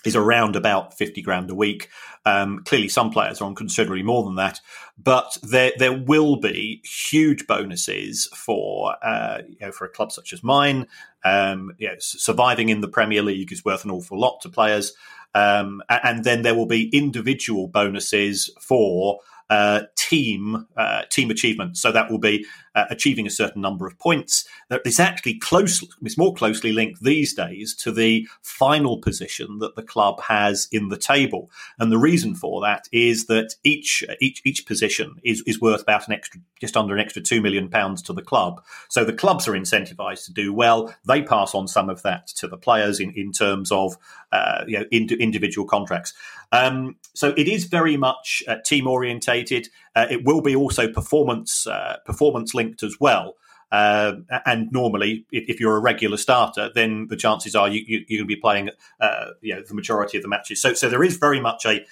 is 0.05 0.17
around 0.17 0.57
about 0.57 0.97
50 0.97 1.23
grand 1.23 1.51
a 1.51 1.55
week. 1.55 1.89
Um, 2.25 2.63
clearly, 2.65 2.89
some 2.89 3.11
players 3.11 3.41
are 3.41 3.45
on 3.45 3.55
considerably 3.55 4.03
more 4.03 4.25
than 4.25 4.37
that, 4.37 4.61
but 4.97 5.37
there 5.43 5.73
there 5.79 5.97
will 5.97 6.37
be 6.37 6.83
huge 6.85 7.47
bonuses 7.47 8.29
for 8.35 8.95
uh, 9.03 9.39
you 9.49 9.57
know, 9.61 9.73
for 9.73 9.85
a 9.85 9.91
club 9.91 10.13
such 10.13 10.33
as 10.33 10.43
mine. 10.43 10.87
Um, 11.25 11.73
you 11.79 11.89
know, 11.89 11.95
surviving 11.99 12.69
in 12.69 12.81
the 12.81 12.89
Premier 12.89 13.23
League 13.23 13.53
is 13.53 13.65
worth 13.65 13.85
an 13.85 13.91
awful 13.91 14.21
lot 14.21 14.41
to 14.43 14.49
players, 14.49 14.93
um, 15.35 15.83
and 15.89 16.25
then 16.25 16.43
there 16.43 16.55
will 16.55 16.67
be 16.67 16.89
individual 16.97 17.67
bonuses 17.69 18.51
for 18.61 19.21
uh, 19.51 19.83
team 19.97 20.67
uh, 20.77 21.03
team 21.11 21.31
achievement. 21.31 21.77
So 21.77 21.91
that 21.93 22.11
will 22.11 22.19
be 22.19 22.45
uh, 22.79 22.87
achieving 22.91 23.27
a 23.27 23.31
certain 23.31 23.61
number 23.61 23.87
of 23.87 23.99
points. 23.99 24.47
That 24.69 24.83
is 24.85 25.01
actually 25.01 25.39
close. 25.39 25.85
It's 26.03 26.19
more 26.19 26.35
closely 26.35 26.73
linked 26.73 27.03
these 27.03 27.35
days 27.35 27.75
to 27.77 27.91
the 27.91 28.29
final 28.43 29.01
position 29.01 29.59
that 29.59 29.75
the 29.75 29.83
club 29.83 30.21
has 30.23 30.69
in 30.71 30.89
the 30.89 30.97
table. 30.97 31.51
And 31.79 31.91
the 31.91 31.99
reason 31.99 32.35
for 32.35 32.61
that 32.63 32.89
is 32.93 33.27
that 33.27 33.55
each 33.65 34.05
each 34.21 34.43
each 34.45 34.65
position 34.67 35.17
is 35.25 35.43
is 35.47 35.61
worth 35.61 35.83
about 35.83 36.07
an 36.07 36.15
extra, 36.15 36.41
just 36.61 36.77
under 36.77 36.95
an 36.95 37.01
extra 37.01 37.21
two 37.21 37.41
million 37.41 37.69
pounds 37.69 38.01
to 38.03 38.13
the 38.13 38.23
club. 38.23 38.63
So 38.89 39.05
the 39.05 39.13
clubs 39.13 39.49
are 39.49 39.53
incentivized 39.53 40.25
to 40.27 40.33
do 40.33 40.53
well. 40.53 40.95
They 41.07 41.23
pass 41.23 41.55
on 41.55 41.67
some 41.67 41.91
of 41.91 42.03
that 42.03 42.29
to 42.39 42.47
the 42.47 42.59
players 42.59 43.01
in 43.01 43.13
in 43.13 43.33
terms 43.33 43.73
of 43.73 43.97
uh, 44.31 44.65
you 44.69 44.79
know 44.79 44.85
ind- 44.93 45.13
individual 45.13 45.67
contracts. 45.67 46.15
Um, 46.53 46.97
so 47.15 47.35
it 47.37 47.49
is 47.49 47.65
very 47.65 47.97
much 47.97 48.43
uh, 48.47 48.57
team 48.65 48.87
orientated. 48.87 49.69
Uh, 49.99 50.07
it 50.11 50.25
will 50.25 50.41
be 50.41 50.55
also 50.55 50.87
performance 50.93 51.67
uh, 51.67 51.97
performance 52.05 52.55
linked 52.55 52.85
as 52.85 52.97
well. 53.01 53.35
Uh, 53.73 54.13
and 54.47 54.71
normally, 54.71 55.27
if, 55.33 55.45
if, 55.49 55.61
you're 55.61 55.77
a 55.77 55.81
regular 55.81 56.17
starter, 56.17 56.71
then 56.75 57.07
the 57.11 57.17
chances 57.17 57.55
are 57.55 57.69
you, 57.69 57.83
you, 57.87 57.99
are 57.99 58.05
going 58.09 58.19
to 58.21 58.25
be 58.25 58.37
playing, 58.37 58.71
uh, 59.01 59.27
you 59.43 59.55
know, 59.55 59.63
the 59.67 59.75
majority 59.75 60.17
of 60.17 60.23
the 60.23 60.29
matches. 60.29 60.63
So, 60.63 60.73
so 60.73 60.89
there 60.89 61.03
is 61.03 61.17
very 61.19 61.41
much 61.41 61.67
a 61.67 61.85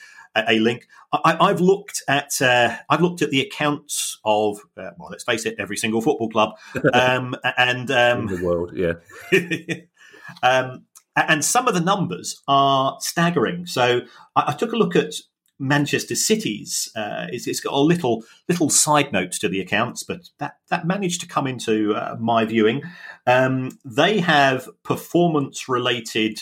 a 0.49 0.59
link. 0.59 0.87
I, 1.13 1.49
have 1.49 1.61
looked 1.61 2.03
at 2.09 2.41
uh, 2.41 2.77
I've 2.89 3.01
looked 3.01 3.23
at 3.23 3.31
the 3.31 3.41
accounts 3.41 4.19
of 4.25 4.59
uh, 4.77 4.91
well, 4.99 5.09
let's 5.11 5.25
face 5.25 5.45
it, 5.47 5.57
every 5.59 5.77
single 5.77 6.01
football 6.01 6.31
club, 6.31 6.51
um, 6.93 7.35
and 7.57 7.91
um, 7.91 8.21
in 8.21 8.27
the 8.27 8.45
world, 8.45 8.73
yeah. 8.75 8.95
um, 10.43 10.85
and 11.17 11.45
some 11.45 11.67
of 11.67 11.75
the 11.75 11.81
numbers 11.81 12.43
are 12.47 12.99
staggering. 13.01 13.67
So 13.67 14.03
I, 14.37 14.45
I 14.49 14.53
took 14.53 14.73
a 14.73 14.77
look 14.77 14.95
at 14.95 15.15
Manchester 15.59 16.15
City's. 16.15 16.91
Uh, 16.97 17.27
it's, 17.31 17.47
it's 17.47 17.61
got 17.61 17.73
a 17.73 17.81
little 17.81 18.25
little 18.49 18.71
side 18.71 19.13
note 19.13 19.33
to 19.33 19.49
the 19.49 19.61
accounts, 19.61 20.03
but 20.03 20.31
that 20.39 20.57
that 20.69 20.87
managed 20.87 21.21
to 21.21 21.27
come 21.27 21.47
into 21.47 21.95
uh, 21.95 22.17
my 22.21 22.45
viewing. 22.45 22.83
Um, 23.27 23.79
they 23.85 24.21
have 24.21 24.69
performance 24.83 25.69
related. 25.69 26.41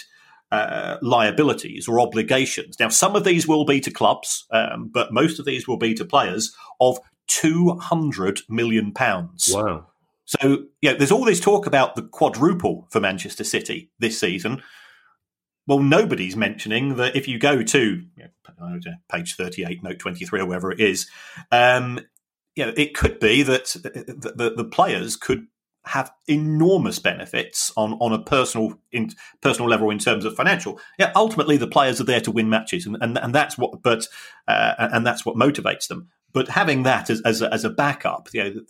Uh, 0.53 0.99
liabilities 1.03 1.89
or 1.89 1.99
obligations. 1.99 2.79
Now, 2.79 2.89
some 2.89 3.17
of 3.17 3.25
these 3.25 3.49
will 3.49 3.65
be 3.65 3.81
to 3.81 3.91
clubs, 3.91 4.47
um, 4.53 4.89
but 4.93 5.13
most 5.13 5.41
of 5.41 5.47
these 5.47 5.67
will 5.67 5.79
be 5.79 5.95
to 5.95 6.05
players 6.05 6.55
of 6.81 6.99
two 7.27 7.77
hundred 7.81 8.43
million 8.49 8.93
pounds. 8.93 9.51
Wow! 9.53 9.87
So, 10.27 10.67
yeah, 10.81 10.93
there's 10.93 11.11
all 11.11 11.25
this 11.25 11.41
talk 11.41 11.67
about 11.67 11.97
the 11.97 12.03
quadruple 12.03 12.87
for 12.91 13.01
Manchester 13.01 13.43
City 13.43 13.91
this 13.99 14.21
season. 14.21 14.63
Well, 15.67 15.81
nobody's 15.81 16.37
mentioning 16.37 16.97
that 16.97 17.17
if 17.17 17.27
you 17.27 17.39
go 17.39 17.63
to 17.63 18.03
you 18.17 18.25
know, 18.59 18.79
page 19.11 19.37
38, 19.37 19.83
note 19.83 19.99
23, 19.99 20.41
or 20.41 20.47
wherever 20.47 20.71
it 20.71 20.81
is, 20.81 21.09
um, 21.51 22.01
you 22.55 22.67
know, 22.67 22.73
it 22.77 22.95
could 22.95 23.19
be 23.19 23.43
that 23.43 23.67
the, 23.83 24.33
the, 24.37 24.55
the, 24.57 24.65
players 24.65 25.17
could 25.17 25.47
have 25.87 26.11
enormous 26.29 26.99
benefits 26.99 27.73
on, 27.77 27.95
on 27.95 28.13
a 28.13 28.23
personal 28.23 28.79
in, 28.93 29.11
personal 29.41 29.69
level 29.69 29.91
in 29.91 29.99
terms 29.99 30.25
of 30.25 30.37
financial. 30.37 30.79
Yeah, 30.99 31.13
ultimately 31.17 31.57
the 31.57 31.67
players 31.67 32.01
are 32.01 32.05
there 32.05 32.21
to 32.21 32.31
win 32.31 32.49
matches, 32.49 32.87
and, 32.87 32.97
and, 33.01 33.19
and 33.19 33.35
that's 33.35 33.59
what 33.59 33.83
but 33.83 34.07
uh, 34.47 34.75
and 34.79 35.07
that's 35.07 35.27
what 35.27 35.37
motivates 35.37 35.89
them. 35.89 36.09
But 36.33 36.49
having 36.49 36.83
that 36.83 37.11
as, 37.11 37.21
as, 37.23 37.43
a, 37.43 37.53
as 37.55 37.65
a 37.65 37.71
backup, 37.71 38.29
you 38.33 38.43
know, 38.43 38.61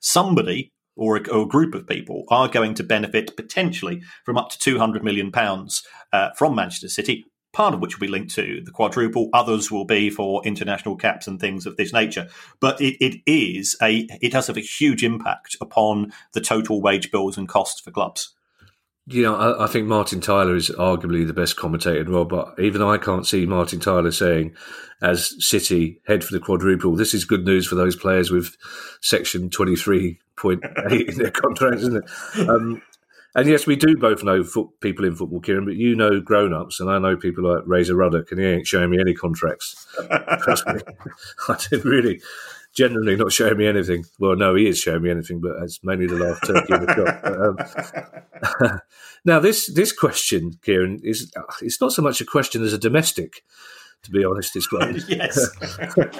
somebody 0.00 0.72
or 1.00 1.16
a, 1.16 1.28
or 1.30 1.42
a, 1.42 1.48
group 1.48 1.74
of 1.74 1.86
people 1.86 2.24
are 2.28 2.46
going 2.46 2.74
to 2.74 2.84
benefit 2.84 3.34
potentially 3.36 4.02
from 4.24 4.36
up 4.36 4.50
to 4.50 4.58
200 4.58 5.02
million 5.02 5.32
pounds 5.32 5.82
uh, 6.12 6.28
from 6.36 6.54
Manchester 6.54 6.88
City. 6.88 7.24
Part 7.52 7.74
of 7.74 7.80
which 7.80 7.96
will 7.98 8.06
be 8.06 8.12
linked 8.12 8.32
to 8.36 8.60
the 8.64 8.70
quadruple, 8.70 9.28
others 9.32 9.72
will 9.72 9.84
be 9.84 10.08
for 10.08 10.40
international 10.44 10.94
caps 10.94 11.26
and 11.26 11.40
things 11.40 11.66
of 11.66 11.76
this 11.76 11.92
nature. 11.92 12.28
But 12.60 12.80
it, 12.80 12.96
it 13.04 13.22
is 13.26 13.76
a 13.82 14.06
it 14.20 14.30
does 14.30 14.46
have 14.46 14.56
a 14.56 14.60
huge 14.60 15.02
impact 15.02 15.56
upon 15.60 16.12
the 16.32 16.40
total 16.40 16.80
wage 16.80 17.10
bills 17.10 17.36
and 17.36 17.48
costs 17.48 17.80
for 17.80 17.90
clubs. 17.90 18.32
You 19.10 19.24
know, 19.24 19.34
I, 19.34 19.64
I, 19.64 19.66
think 19.66 19.88
Martin 19.88 20.20
Tyler 20.20 20.54
is 20.54 20.70
arguably 20.70 21.26
the 21.26 21.32
best 21.32 21.56
commentator 21.56 21.98
in 21.98 22.06
the 22.06 22.12
world, 22.12 22.28
but 22.28 22.54
even 22.60 22.80
I 22.80 22.96
can't 22.96 23.26
see 23.26 23.44
Martin 23.44 23.80
Tyler 23.80 24.12
saying, 24.12 24.54
as 25.02 25.34
City 25.44 26.00
head 26.06 26.22
for 26.22 26.32
the 26.32 26.38
quadruple, 26.38 26.94
this 26.94 27.12
is 27.12 27.24
good 27.24 27.44
news 27.44 27.66
for 27.66 27.74
those 27.74 27.96
players 27.96 28.30
with 28.30 28.56
Section 29.00 29.50
23.8 29.50 31.08
in 31.08 31.18
their 31.18 31.32
contracts, 31.32 31.82
isn't 31.82 32.04
it? 32.04 32.48
Um, 32.48 32.82
and 33.34 33.48
yes, 33.48 33.66
we 33.66 33.76
do 33.76 33.96
both 33.96 34.22
know 34.22 34.44
people 34.80 35.04
in 35.04 35.16
football, 35.16 35.40
Kieran, 35.40 35.64
but 35.64 35.76
you 35.76 35.96
know 35.96 36.20
grown 36.20 36.52
ups, 36.52 36.78
and 36.78 36.88
I 36.88 36.98
know 36.98 37.16
people 37.16 37.44
like 37.44 37.64
Razor 37.66 37.96
Ruddock, 37.96 38.30
and 38.30 38.40
he 38.40 38.46
ain't 38.46 38.66
showing 38.66 38.90
me 38.90 39.00
any 39.00 39.14
contracts. 39.14 39.86
I 40.10 41.56
did 41.68 41.84
really 41.84 42.20
generally 42.74 43.16
not 43.16 43.32
showing 43.32 43.58
me 43.58 43.66
anything. 43.66 44.04
Well, 44.18 44.36
no, 44.36 44.54
he 44.54 44.68
is 44.68 44.78
showing 44.78 45.02
me 45.02 45.10
anything, 45.10 45.40
but 45.40 45.52
it's 45.62 45.82
mainly 45.82 46.06
the 46.06 46.16
last 46.16 46.44
turkey 46.44 46.74
in 46.74 46.86
the 46.86 47.58
shop. 48.54 48.70
Um, 48.70 48.80
now, 49.24 49.40
this 49.40 49.72
this 49.72 49.92
question, 49.92 50.52
Kieran, 50.62 51.00
is 51.02 51.32
it's 51.60 51.80
not 51.80 51.92
so 51.92 52.02
much 52.02 52.20
a 52.20 52.24
question 52.24 52.62
as 52.62 52.72
a 52.72 52.78
domestic. 52.78 53.42
To 54.04 54.10
be 54.10 54.24
honest, 54.24 54.56
it's 54.56 54.72
one. 54.72 54.98
yes. 55.08 55.50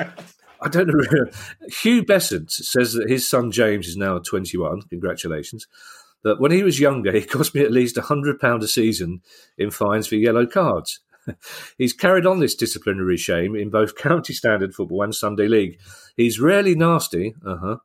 I 0.62 0.68
don't 0.68 0.88
know. 0.88 1.24
Hugh 1.68 2.04
Besant 2.04 2.50
says 2.50 2.92
that 2.92 3.08
his 3.08 3.28
son 3.28 3.50
James 3.50 3.88
is 3.88 3.96
now 3.96 4.18
21. 4.18 4.82
Congratulations. 4.82 5.66
That 6.22 6.38
when 6.38 6.50
he 6.50 6.62
was 6.62 6.78
younger, 6.78 7.12
he 7.12 7.22
cost 7.22 7.54
me 7.54 7.62
at 7.62 7.72
least 7.72 7.96
£100 7.96 8.62
a 8.62 8.68
season 8.68 9.22
in 9.56 9.70
fines 9.70 10.06
for 10.06 10.16
yellow 10.16 10.46
cards. 10.46 11.00
He's 11.78 11.92
carried 11.92 12.26
on 12.26 12.40
this 12.40 12.54
disciplinary 12.54 13.16
shame 13.16 13.54
in 13.54 13.70
both 13.70 13.96
county 13.96 14.32
standard 14.32 14.74
football 14.74 15.02
and 15.02 15.14
Sunday 15.14 15.48
league. 15.48 15.78
He's 16.16 16.40
rarely 16.40 16.74
nasty. 16.74 17.34
Uh 17.44 17.56
huh. 17.56 17.76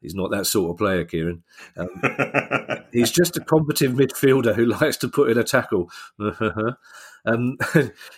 He's 0.00 0.14
not 0.14 0.32
that 0.32 0.46
sort 0.46 0.72
of 0.72 0.78
player, 0.78 1.04
Kieran. 1.04 1.44
Um, 1.76 1.88
he's 2.92 3.12
just 3.12 3.36
a 3.36 3.40
competent 3.40 3.96
midfielder 3.96 4.54
who 4.54 4.64
likes 4.80 4.96
to 4.98 5.08
put 5.08 5.30
in 5.30 5.38
a 5.38 5.44
tackle. 5.44 5.90
um, 7.24 7.56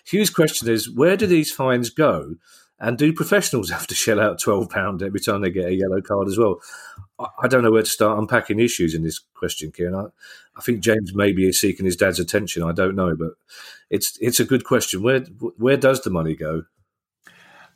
Hugh's 0.06 0.30
question 0.30 0.68
is 0.70 0.90
where 0.90 1.16
do 1.16 1.26
these 1.26 1.52
fines 1.52 1.90
go? 1.90 2.36
And 2.78 2.98
do 2.98 3.12
professionals 3.12 3.70
have 3.70 3.86
to 3.88 3.94
shell 3.94 4.20
out 4.20 4.40
£12 4.40 5.02
every 5.02 5.20
time 5.20 5.40
they 5.40 5.50
get 5.50 5.66
a 5.66 5.74
yellow 5.74 6.00
card 6.00 6.28
as 6.28 6.38
well? 6.38 6.60
I 7.18 7.46
don't 7.46 7.62
know 7.62 7.70
where 7.70 7.82
to 7.82 7.88
start 7.88 8.18
unpacking 8.18 8.58
issues 8.58 8.94
in 8.94 9.02
this 9.02 9.20
question, 9.34 9.70
Kieran. 9.70 9.94
I, 9.94 10.06
I 10.56 10.60
think 10.62 10.80
James 10.80 11.14
maybe 11.14 11.48
is 11.48 11.60
seeking 11.60 11.86
his 11.86 11.96
dad's 11.96 12.18
attention. 12.18 12.62
I 12.62 12.72
don't 12.72 12.96
know, 12.96 13.14
but 13.16 13.32
it's 13.90 14.18
it's 14.20 14.40
a 14.40 14.44
good 14.44 14.64
question. 14.64 15.02
Where 15.02 15.20
where 15.56 15.76
does 15.76 16.02
the 16.02 16.10
money 16.10 16.34
go? 16.34 16.64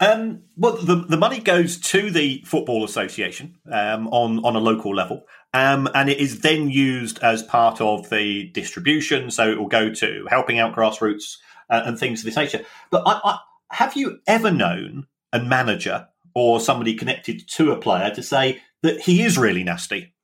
Um, 0.01 0.43
well, 0.57 0.77
the, 0.77 0.97
the 0.97 1.17
money 1.17 1.41
goes 1.41 1.79
to 1.79 2.11
the 2.11 2.43
Football 2.47 2.85
Association 2.85 3.57
um, 3.71 4.07
on, 4.09 4.45
on 4.45 4.55
a 4.55 4.61
local 4.61 4.95
level, 4.95 5.25
um, 5.53 5.89
and 5.93 6.09
it 6.09 6.19
is 6.19 6.41
then 6.41 6.71
used 6.71 7.19
as 7.21 7.43
part 7.43 7.81
of 7.81 8.09
the 8.09 8.49
distribution. 8.51 9.31
So 9.31 9.51
it 9.51 9.59
will 9.59 9.69
go 9.69 9.93
to 9.93 10.27
helping 10.31 10.61
out 10.61 10.75
grassroots 10.75 11.39
uh, 11.69 11.83
and 11.85 11.99
things 11.99 12.21
of 12.21 12.27
this 12.27 12.37
nature. 12.37 12.65
But 12.91 13.03
I, 13.07 13.39
have 13.70 13.96
you 13.96 14.20
ever 14.26 14.50
known 14.50 15.07
a 15.33 15.42
manager 15.42 16.09
or 16.35 16.61
somebody 16.61 16.94
connected 16.94 17.48
to 17.48 17.72
a 17.72 17.76
player 17.76 18.11
to 18.14 18.22
say 18.22 18.61
that 18.83 19.00
he 19.00 19.22
is 19.22 19.38
really 19.38 19.64
nasty? 19.64 20.14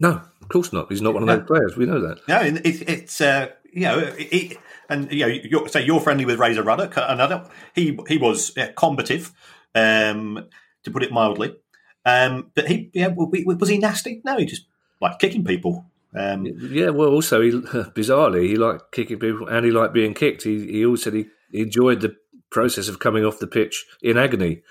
No, 0.00 0.20
of 0.40 0.48
course 0.48 0.72
not. 0.72 0.90
He's 0.90 1.02
not 1.02 1.14
one 1.14 1.22
of 1.22 1.28
those 1.28 1.46
players. 1.46 1.76
We 1.76 1.86
know 1.86 2.00
that. 2.00 2.26
No, 2.28 2.40
it, 2.40 2.60
it's 2.64 3.20
uh, 3.20 3.48
you 3.72 3.82
know, 3.82 4.12
it, 4.18 4.58
and 4.88 5.10
you 5.10 5.20
know, 5.20 5.26
you're, 5.26 5.68
say 5.68 5.84
you're 5.84 6.00
friendly 6.00 6.24
with 6.24 6.38
Razor 6.38 6.62
Ruddock. 6.62 6.94
Another, 6.96 7.48
he 7.74 7.98
he 8.08 8.18
was 8.18 8.52
yeah, 8.56 8.72
combative, 8.72 9.32
um, 9.74 10.46
to 10.82 10.90
put 10.90 11.02
it 11.02 11.12
mildly. 11.12 11.56
Um, 12.04 12.50
but 12.54 12.68
he, 12.68 12.90
yeah, 12.92 13.08
was 13.08 13.68
he 13.68 13.78
nasty? 13.78 14.20
No, 14.24 14.36
he 14.36 14.44
just 14.44 14.66
liked 15.00 15.20
kicking 15.20 15.44
people. 15.44 15.86
Um, 16.14 16.46
yeah, 16.46 16.90
well, 16.90 17.08
also 17.08 17.40
he 17.40 17.50
bizarrely 17.50 18.48
he 18.48 18.56
liked 18.56 18.92
kicking 18.92 19.18
people 19.18 19.48
and 19.48 19.64
he 19.64 19.72
liked 19.72 19.94
being 19.94 20.14
kicked. 20.14 20.44
He 20.44 20.70
he 20.70 20.86
also 20.86 21.10
said 21.10 21.14
he 21.14 21.60
enjoyed 21.60 22.00
the 22.00 22.16
process 22.54 22.88
of 22.88 23.00
coming 23.00 23.24
off 23.24 23.40
the 23.40 23.46
pitch 23.46 23.84
in 24.00 24.16
agony 24.16 24.62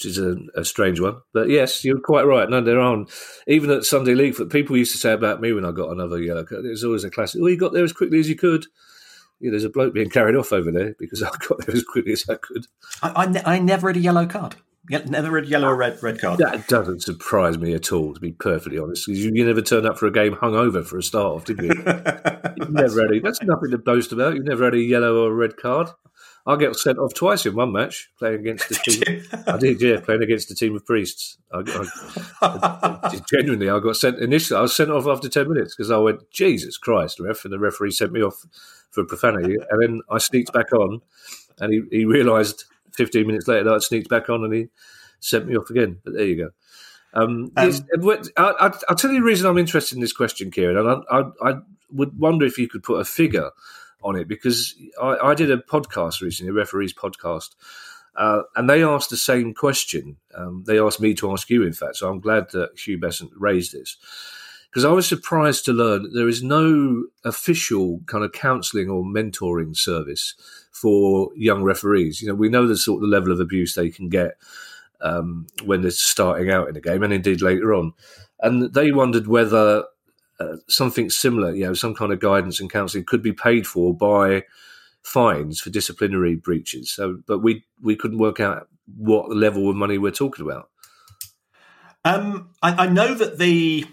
which 0.00 0.06
is 0.06 0.18
a, 0.18 0.36
a, 0.54 0.64
strange 0.64 0.98
one. 0.98 1.16
But 1.34 1.50
yes, 1.50 1.84
you're 1.84 2.00
quite 2.00 2.22
right. 2.22 2.48
No, 2.48 2.62
there 2.62 2.80
aren't. 2.80 3.10
Even 3.46 3.70
at 3.70 3.84
Sunday 3.84 4.14
League, 4.14 4.34
people 4.48 4.76
used 4.76 4.92
to 4.92 4.98
say 4.98 5.12
about 5.12 5.42
me 5.42 5.52
when 5.52 5.66
I 5.66 5.72
got 5.72 5.90
another 5.90 6.18
yellow 6.18 6.44
card, 6.44 6.64
it 6.64 6.70
was 6.70 6.84
always 6.84 7.04
a 7.04 7.10
classic, 7.10 7.42
oh, 7.42 7.46
you 7.46 7.58
got 7.58 7.74
there 7.74 7.84
as 7.84 7.92
quickly 7.92 8.18
as 8.18 8.28
you 8.28 8.36
could. 8.36 8.64
Yeah, 9.40 9.50
there's 9.50 9.64
a 9.64 9.70
bloke 9.70 9.92
being 9.92 10.08
carried 10.08 10.36
off 10.36 10.52
over 10.52 10.70
there 10.70 10.94
because 10.98 11.22
I 11.22 11.30
got 11.46 11.66
there 11.66 11.76
as 11.76 11.84
quickly 11.84 12.12
as 12.12 12.24
I 12.30 12.36
could. 12.36 12.66
I, 13.02 13.12
I, 13.14 13.26
ne- 13.26 13.42
I 13.44 13.58
never 13.58 13.88
had 13.88 13.96
a 13.96 14.00
yellow 14.00 14.26
card. 14.26 14.56
Never 14.88 15.36
had 15.36 15.44
a 15.44 15.48
yellow 15.48 15.68
or 15.68 15.76
red 15.76 16.02
red 16.02 16.18
card. 16.18 16.38
That 16.38 16.66
doesn't 16.66 17.02
surprise 17.02 17.58
me 17.58 17.74
at 17.74 17.92
all, 17.92 18.14
to 18.14 18.20
be 18.20 18.32
perfectly 18.32 18.78
honest. 18.78 19.06
You, 19.06 19.30
you 19.32 19.44
never 19.44 19.60
turned 19.60 19.86
up 19.86 19.98
for 19.98 20.06
a 20.06 20.12
game 20.12 20.34
hungover 20.34 20.84
for 20.84 20.98
a 20.98 21.02
start 21.02 21.36
off, 21.36 21.44
did 21.44 21.58
you? 21.58 21.68
you 21.74 22.66
never 22.70 23.02
had 23.02 23.12
a, 23.12 23.20
that's 23.22 23.42
nothing 23.42 23.70
to 23.70 23.78
boast 23.78 24.10
about. 24.12 24.34
You've 24.34 24.46
never 24.46 24.64
had 24.64 24.74
a 24.74 24.80
yellow 24.80 25.24
or 25.24 25.30
a 25.30 25.34
red 25.34 25.58
card. 25.58 25.90
I 26.46 26.56
get 26.56 26.74
sent 26.76 26.98
off 26.98 27.14
twice 27.14 27.44
in 27.44 27.54
one 27.54 27.72
match 27.72 28.10
playing 28.18 28.40
against 28.40 28.68
the 28.68 28.74
team. 28.76 29.42
I 29.46 29.58
did, 29.58 29.80
yeah, 29.80 30.00
playing 30.00 30.22
against 30.22 30.50
a 30.50 30.54
team 30.54 30.74
of 30.74 30.86
priests. 30.86 31.36
I, 31.52 31.58
I, 32.40 32.98
I, 33.02 33.20
genuinely, 33.30 33.68
I 33.68 33.78
got 33.78 33.96
sent 33.96 34.18
initially. 34.18 34.58
I 34.58 34.62
was 34.62 34.74
sent 34.74 34.90
off 34.90 35.06
after 35.06 35.28
ten 35.28 35.48
minutes 35.48 35.74
because 35.74 35.90
I 35.90 35.98
went, 35.98 36.30
Jesus 36.30 36.78
Christ, 36.78 37.20
ref, 37.20 37.44
and 37.44 37.52
the 37.52 37.58
referee 37.58 37.90
sent 37.90 38.12
me 38.12 38.22
off 38.22 38.44
for 38.90 39.04
profanity. 39.04 39.56
And 39.70 39.82
then 39.82 40.00
I 40.10 40.18
sneaked 40.18 40.52
back 40.52 40.72
on, 40.72 41.00
and 41.58 41.72
he, 41.72 41.98
he 41.98 42.04
realised 42.04 42.64
fifteen 42.92 43.26
minutes 43.26 43.46
later 43.46 43.64
that 43.64 43.74
I'd 43.74 43.82
sneaked 43.82 44.08
back 44.08 44.30
on, 44.30 44.44
and 44.44 44.54
he 44.54 44.68
sent 45.20 45.46
me 45.46 45.56
off 45.56 45.70
again. 45.70 45.98
But 46.04 46.14
there 46.14 46.26
you 46.26 46.36
go. 46.36 46.50
Um, 47.12 47.50
um, 47.56 47.72
I, 47.96 47.96
will 47.98 48.96
tell 48.96 49.10
you 49.10 49.18
the 49.18 49.24
reason 49.24 49.48
I'm 49.48 49.58
interested 49.58 49.96
in 49.96 50.00
this 50.00 50.12
question, 50.12 50.50
Kieran, 50.50 50.76
and 50.76 50.88
I, 50.88 51.18
I, 51.18 51.50
I, 51.50 51.54
would 51.92 52.16
wonder 52.16 52.46
if 52.46 52.56
you 52.56 52.68
could 52.68 52.84
put 52.84 53.00
a 53.00 53.04
figure 53.04 53.50
on 54.02 54.16
it 54.16 54.28
because 54.28 54.74
I, 55.00 55.16
I 55.16 55.34
did 55.34 55.50
a 55.50 55.58
podcast 55.58 56.20
recently, 56.20 56.50
a 56.50 56.54
referees 56.54 56.94
podcast, 56.94 57.54
uh, 58.16 58.42
and 58.56 58.68
they 58.68 58.82
asked 58.82 59.10
the 59.10 59.16
same 59.16 59.54
question. 59.54 60.16
Um, 60.34 60.64
they 60.66 60.78
asked 60.78 61.00
me 61.00 61.14
to 61.14 61.32
ask 61.32 61.48
you, 61.50 61.62
in 61.62 61.72
fact. 61.72 61.96
So 61.96 62.08
I'm 62.08 62.20
glad 62.20 62.50
that 62.50 62.78
Hugh 62.78 62.98
Besant 62.98 63.30
raised 63.36 63.72
this 63.72 63.96
because 64.70 64.84
I 64.84 64.92
was 64.92 65.06
surprised 65.06 65.64
to 65.64 65.72
learn 65.72 66.12
there 66.12 66.28
is 66.28 66.42
no 66.42 67.06
official 67.24 68.00
kind 68.06 68.24
of 68.24 68.32
counselling 68.32 68.88
or 68.88 69.02
mentoring 69.02 69.76
service 69.76 70.34
for 70.70 71.30
young 71.34 71.64
referees. 71.64 72.22
You 72.22 72.28
know, 72.28 72.34
we 72.34 72.48
know 72.48 72.66
the 72.66 72.76
sort 72.76 73.02
of 73.02 73.08
level 73.08 73.32
of 73.32 73.40
abuse 73.40 73.74
they 73.74 73.90
can 73.90 74.08
get 74.08 74.36
um, 75.00 75.46
when 75.64 75.82
they're 75.82 75.90
starting 75.90 76.50
out 76.50 76.68
in 76.68 76.76
a 76.76 76.80
game, 76.80 77.02
and 77.02 77.12
indeed 77.12 77.42
later 77.42 77.74
on. 77.74 77.92
And 78.40 78.72
they 78.72 78.92
wondered 78.92 79.26
whether 79.26 79.84
uh, 80.40 80.56
something 80.68 81.10
similar, 81.10 81.54
you 81.54 81.66
know, 81.66 81.74
some 81.74 81.94
kind 81.94 82.12
of 82.12 82.18
guidance 82.18 82.60
and 82.60 82.70
counselling 82.70 83.04
could 83.04 83.22
be 83.22 83.32
paid 83.32 83.66
for 83.66 83.94
by 83.94 84.44
fines 85.02 85.60
for 85.60 85.70
disciplinary 85.70 86.34
breaches. 86.34 86.90
So, 86.90 87.18
but 87.26 87.40
we 87.40 87.64
we 87.82 87.94
couldn't 87.94 88.18
work 88.18 88.40
out 88.40 88.68
what 88.96 89.30
level 89.30 89.68
of 89.68 89.76
money 89.76 89.98
we're 89.98 90.10
talking 90.10 90.44
about. 90.44 90.70
Um, 92.04 92.50
I, 92.62 92.86
I 92.86 92.88
know 92.88 93.14
that 93.14 93.38
the 93.38 93.86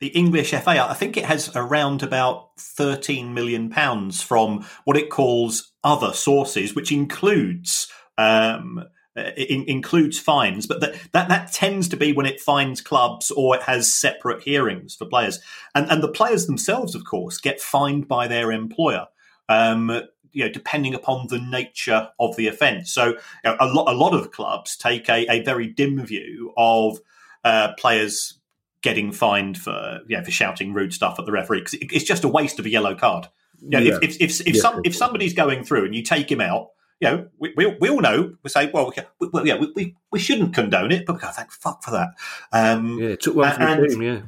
the 0.00 0.08
English 0.08 0.50
FA, 0.50 0.88
I 0.88 0.94
think 0.94 1.16
it 1.16 1.24
has 1.24 1.50
around 1.56 2.02
about 2.02 2.50
thirteen 2.58 3.34
million 3.34 3.68
pounds 3.68 4.22
from 4.22 4.64
what 4.84 4.96
it 4.96 5.10
calls 5.10 5.72
other 5.82 6.12
sources, 6.12 6.74
which 6.74 6.92
includes 6.92 7.90
um, 8.16 8.84
uh, 9.16 9.30
in, 9.36 9.64
includes 9.64 10.18
fines, 10.18 10.66
but 10.66 10.80
that, 10.80 10.94
that 11.12 11.28
that 11.28 11.52
tends 11.52 11.88
to 11.88 11.96
be 11.96 12.12
when 12.12 12.26
it 12.26 12.40
fines 12.40 12.80
clubs 12.80 13.30
or 13.30 13.56
it 13.56 13.62
has 13.62 13.92
separate 13.92 14.42
hearings 14.42 14.94
for 14.94 15.06
players, 15.06 15.40
and 15.74 15.90
and 15.90 16.02
the 16.02 16.08
players 16.08 16.46
themselves, 16.46 16.94
of 16.94 17.04
course, 17.04 17.38
get 17.38 17.60
fined 17.60 18.08
by 18.08 18.26
their 18.26 18.50
employer. 18.50 19.06
Um, 19.48 20.02
you 20.32 20.44
know, 20.44 20.50
depending 20.50 20.94
upon 20.94 21.28
the 21.28 21.38
nature 21.38 22.08
of 22.18 22.34
the 22.34 22.48
offence. 22.48 22.90
So, 22.90 23.10
you 23.10 23.16
know, 23.44 23.56
a 23.60 23.66
lot 23.66 23.88
a 23.88 23.96
lot 23.96 24.14
of 24.14 24.32
clubs 24.32 24.76
take 24.76 25.08
a, 25.08 25.30
a 25.30 25.44
very 25.44 25.68
dim 25.68 26.04
view 26.04 26.52
of 26.56 26.98
uh, 27.44 27.74
players 27.78 28.40
getting 28.82 29.12
fined 29.12 29.56
for 29.56 30.00
yeah 30.08 30.22
for 30.22 30.30
shouting 30.30 30.74
rude 30.74 30.92
stuff 30.92 31.18
at 31.18 31.24
the 31.24 31.32
referee 31.32 31.60
because 31.60 31.74
it, 31.74 31.90
it's 31.90 32.04
just 32.04 32.24
a 32.24 32.28
waste 32.28 32.58
of 32.58 32.66
a 32.66 32.68
yellow 32.68 32.94
card. 32.94 33.28
You 33.60 33.70
know, 33.70 33.78
yeah. 33.78 33.98
if 34.02 34.20
if 34.20 34.20
if, 34.20 34.40
if, 34.40 34.54
yeah. 34.56 34.60
some, 34.60 34.80
if 34.84 34.96
somebody's 34.96 35.34
going 35.34 35.62
through 35.62 35.84
and 35.84 35.94
you 35.94 36.02
take 36.02 36.30
him 36.30 36.40
out 36.40 36.70
you 37.04 37.10
know, 37.10 37.28
we, 37.38 37.52
we, 37.54 37.66
we 37.80 37.90
all 37.90 38.00
know, 38.00 38.34
we 38.42 38.48
say, 38.48 38.70
well, 38.72 38.90
we, 39.20 39.28
we, 39.28 39.48
yeah, 39.48 39.56
we, 39.56 39.94
we, 40.10 40.18
shouldn't 40.18 40.54
condone 40.54 40.90
it, 40.90 41.04
but 41.04 41.16
we 41.16 41.20
go, 41.20 41.28
thank 41.28 41.52
fuck 41.52 41.82
for 41.82 41.90
that. 41.90 42.08
Um, 42.50 42.98
yeah, 42.98 43.08
it 43.10 43.20
took 43.20 43.36
one 43.36 43.52
and, 43.60 43.82
the 43.82 43.88
team, 43.88 44.02
yeah. 44.02 44.20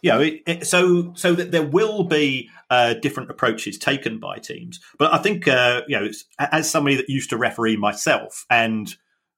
You 0.00 0.10
know, 0.10 0.20
it, 0.20 0.42
it, 0.46 0.66
so 0.66 1.12
so 1.14 1.32
that 1.34 1.50
there 1.50 1.66
will 1.66 2.04
be 2.04 2.50
uh, 2.70 2.94
different 2.94 3.30
approaches 3.30 3.78
taken 3.78 4.20
by 4.20 4.36
teams, 4.36 4.78
but 4.98 5.12
I 5.12 5.18
think 5.18 5.48
uh, 5.48 5.80
you 5.88 5.98
know, 5.98 6.10
as 6.38 6.70
somebody 6.70 6.96
that 6.96 7.08
used 7.08 7.30
to 7.30 7.38
referee 7.38 7.78
myself, 7.78 8.44
and 8.50 8.94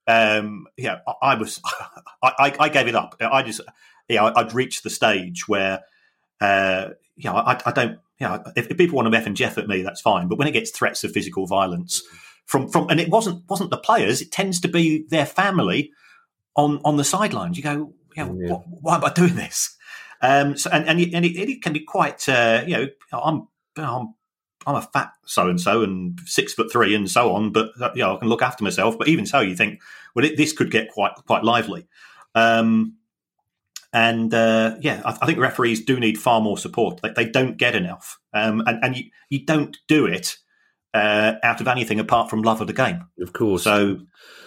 um, 0.08 0.66
yeah, 0.76 0.98
I, 1.06 1.12
I 1.22 1.34
was, 1.36 1.62
I, 2.22 2.56
I, 2.58 2.68
gave 2.68 2.88
it 2.88 2.96
up. 2.96 3.14
I 3.20 3.42
just, 3.42 3.60
yeah, 4.08 4.24
I'd 4.24 4.54
reached 4.54 4.82
the 4.82 4.90
stage 4.90 5.46
where, 5.46 5.82
uh, 6.40 6.90
yeah, 7.16 7.32
I, 7.32 7.60
I 7.64 7.70
don't, 7.70 7.98
yeah, 8.18 8.38
if, 8.56 8.68
if 8.68 8.76
people 8.76 8.96
want 8.96 9.10
to 9.10 9.16
F 9.16 9.26
and 9.26 9.36
Jeff 9.36 9.58
at 9.58 9.68
me, 9.68 9.82
that's 9.82 10.00
fine. 10.00 10.26
But 10.26 10.36
when 10.38 10.48
it 10.48 10.52
gets 10.52 10.72
threats 10.72 11.04
of 11.04 11.12
physical 11.12 11.46
violence, 11.46 12.02
mm-hmm 12.02 12.25
from 12.46 12.68
from 12.68 12.88
and 12.88 12.98
it 12.98 13.10
wasn't 13.10 13.42
wasn't 13.48 13.70
the 13.70 13.76
players. 13.76 14.22
It 14.22 14.32
tends 14.32 14.60
to 14.60 14.68
be 14.68 15.04
their 15.08 15.26
family 15.26 15.92
on 16.54 16.80
on 16.84 16.96
the 16.96 17.04
sidelines. 17.04 17.56
You 17.56 17.62
go, 17.62 17.92
yeah, 18.16 18.30
yeah. 18.32 18.52
What, 18.52 18.62
why 18.66 18.94
am 18.96 19.04
I 19.04 19.12
doing 19.12 19.34
this? 19.34 19.76
Um, 20.22 20.56
so 20.56 20.70
and 20.70 20.88
and, 20.88 21.00
it, 21.00 21.12
and 21.12 21.24
it, 21.24 21.36
it, 21.36 21.62
can 21.62 21.72
be 21.72 21.80
quite 21.80 22.26
uh, 22.28 22.64
you 22.66 22.76
know 22.76 22.88
I'm 23.12 23.48
I'm 23.76 24.14
I'm 24.66 24.76
a 24.76 24.82
fat 24.82 25.12
so 25.26 25.48
and 25.48 25.60
so 25.60 25.82
and 25.82 26.18
six 26.24 26.54
foot 26.54 26.72
three 26.72 26.94
and 26.94 27.10
so 27.10 27.34
on, 27.34 27.52
but 27.52 27.70
uh, 27.80 27.90
you 27.94 28.02
know 28.02 28.16
I 28.16 28.18
can 28.18 28.28
look 28.28 28.42
after 28.42 28.64
myself. 28.64 28.96
But 28.96 29.08
even 29.08 29.26
so, 29.26 29.40
you 29.40 29.56
think 29.56 29.82
well 30.14 30.24
it, 30.24 30.36
this 30.36 30.52
could 30.52 30.70
get 30.70 30.90
quite 30.90 31.12
quite 31.26 31.44
lively. 31.44 31.86
Um, 32.34 32.96
and 33.92 34.32
uh, 34.32 34.76
yeah, 34.80 35.00
I, 35.04 35.16
I, 35.22 35.26
think 35.26 35.38
referees 35.38 35.84
do 35.84 35.98
need 35.98 36.18
far 36.18 36.40
more 36.40 36.58
support. 36.58 37.00
They, 37.02 37.10
they 37.10 37.30
don't 37.30 37.56
get 37.56 37.74
enough, 37.74 38.18
um, 38.34 38.62
and, 38.66 38.84
and 38.84 38.96
you, 38.96 39.04
you 39.30 39.46
don't 39.46 39.76
do 39.88 40.06
it 40.06 40.36
uh, 40.96 41.38
out 41.42 41.60
of 41.60 41.68
anything 41.68 42.00
apart 42.00 42.30
from 42.30 42.42
love 42.42 42.60
of 42.60 42.66
the 42.66 42.72
game. 42.72 43.06
Of 43.20 43.32
course. 43.32 43.64
So, 43.64 43.98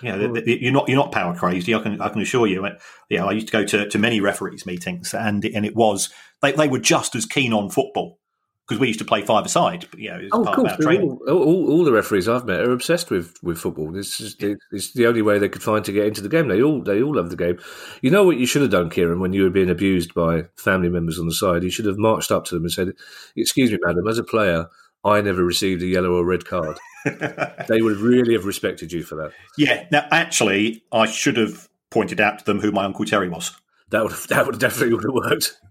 you 0.02 0.12
know, 0.12 0.36
you're 0.46 0.72
not 0.72 0.88
you're 0.88 0.98
not 0.98 1.12
power 1.12 1.36
crazy. 1.36 1.76
I 1.76 1.80
can 1.80 2.02
I 2.02 2.10
can 2.10 2.22
assure 2.22 2.48
you. 2.48 2.66
You 3.10 3.18
know, 3.18 3.28
I 3.28 3.32
used 3.32 3.48
to 3.48 3.54
go 3.54 3.66
to, 3.66 3.88
to 3.88 4.00
many 4.00 4.22
referees 4.22 4.66
meetings, 4.66 5.14
and 5.14 5.46
and 5.46 5.66
it 5.66 5.76
was 5.76 6.10
they, 6.42 6.52
they 6.54 6.68
were 6.68 6.80
just 6.80 7.16
as 7.16 7.26
keen 7.26 7.54
on 7.54 7.70
football 7.70 8.20
because 8.68 8.80
we 8.80 8.88
used 8.88 9.00
to 9.00 9.06
play 9.06 9.24
five 9.24 9.46
aside. 9.46 9.88
But, 9.90 10.00
you 10.00 10.10
know, 10.12 10.30
oh, 10.32 10.46
of 10.46 10.56
course. 10.56 10.86
All, 10.86 11.20
all, 11.28 11.72
all, 11.72 11.84
the 11.84 11.92
referees 11.92 12.30
I've 12.30 12.46
met 12.46 12.60
are 12.60 12.72
obsessed 12.72 13.10
with, 13.10 13.34
with 13.42 13.58
football. 13.58 13.92
This 13.92 14.22
is 14.22 14.36
yeah. 14.40 14.54
it's 14.72 14.94
the 14.94 15.08
only 15.08 15.24
way 15.24 15.40
they 15.40 15.50
could 15.50 15.64
find 15.64 15.84
to 15.86 15.92
get 15.92 16.06
into 16.06 16.22
the 16.22 16.30
game. 16.30 16.48
They 16.48 16.62
all 16.62 16.84
they 16.84 17.02
all 17.02 17.16
love 17.16 17.32
the 17.32 17.36
game. 17.36 17.60
You 18.02 18.12
know 18.12 18.24
what 18.24 18.38
you 18.38 18.46
should 18.46 18.62
have 18.62 18.72
done, 18.72 18.90
Kieran, 18.90 19.20
when 19.20 19.34
you 19.34 19.44
were 19.44 19.50
being 19.50 19.72
abused 19.72 20.14
by 20.14 20.44
family 20.56 20.90
members 20.90 21.20
on 21.20 21.26
the 21.26 21.34
side? 21.34 21.64
You 21.64 21.72
should 21.72 21.86
have 21.86 21.98
marched 21.98 22.32
up 22.32 22.46
to 22.46 22.56
them 22.56 22.64
and 22.64 22.72
said, 22.72 22.94
"Excuse 23.36 23.72
me, 23.72 23.80
madam, 23.82 24.08
as 24.08 24.20
a 24.20 24.24
player." 24.24 24.68
I 25.04 25.22
never 25.22 25.44
received 25.44 25.82
a 25.82 25.88
yellow 25.88 26.14
or 26.14 26.26
red 26.26 26.46
card. 26.46 26.78
they 27.06 27.82
would 27.82 27.98
really 27.98 28.34
have 28.34 28.46
respected 28.46 28.92
you 28.92 29.04
for 29.04 29.16
that. 29.16 29.32
Yeah. 29.58 29.86
Now, 29.92 30.08
actually, 30.12 30.84
I 30.92 31.06
should 31.06 31.38
have 31.38 31.70
pointed 31.90 32.20
out 32.20 32.40
to 32.40 32.46
them 32.46 32.60
who 32.60 32.72
my 32.72 32.86
uncle 32.86 33.06
Terry 33.06 33.30
was. 33.30 33.56
That 33.92 34.04
would 34.04 34.12
have, 34.12 34.28
that 34.28 34.46
would 34.46 34.60
definitely 34.60 34.94
would 34.94 35.04
have 35.04 35.14
worked. 35.14 35.56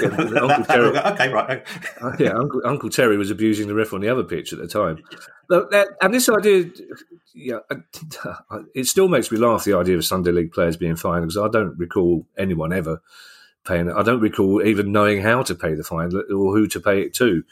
Yeah, 0.00 0.08
Uncle 0.08 0.64
Terry, 0.64 0.98
okay, 0.98 1.28
right. 1.28 1.66
Uh, 2.00 2.12
yeah, 2.18 2.32
Uncle, 2.32 2.60
Uncle 2.64 2.90
Terry 2.90 3.16
was 3.16 3.30
abusing 3.30 3.68
the 3.68 3.74
ref 3.74 3.92
on 3.92 4.00
the 4.00 4.08
other 4.08 4.24
pitch 4.24 4.52
at 4.52 4.58
the 4.58 4.66
time. 4.66 5.02
That, 5.48 5.86
and 6.02 6.12
this 6.12 6.28
idea, 6.28 6.70
yeah, 7.32 7.58
it 8.74 8.86
still 8.86 9.06
makes 9.06 9.30
me 9.30 9.38
laugh. 9.38 9.64
The 9.64 9.76
idea 9.76 9.96
of 9.96 10.04
Sunday 10.04 10.32
League 10.32 10.50
players 10.50 10.76
being 10.76 10.96
fined 10.96 11.22
because 11.22 11.36
I 11.36 11.48
don't 11.48 11.78
recall 11.78 12.26
anyone 12.36 12.72
ever 12.72 13.00
paying. 13.66 13.90
I 13.90 14.02
don't 14.02 14.20
recall 14.20 14.62
even 14.62 14.92
knowing 14.92 15.22
how 15.22 15.42
to 15.42 15.54
pay 15.54 15.74
the 15.74 15.84
fine 15.84 16.10
or 16.14 16.56
who 16.56 16.66
to 16.68 16.80
pay 16.80 17.02
it 17.02 17.14
to. 17.14 17.42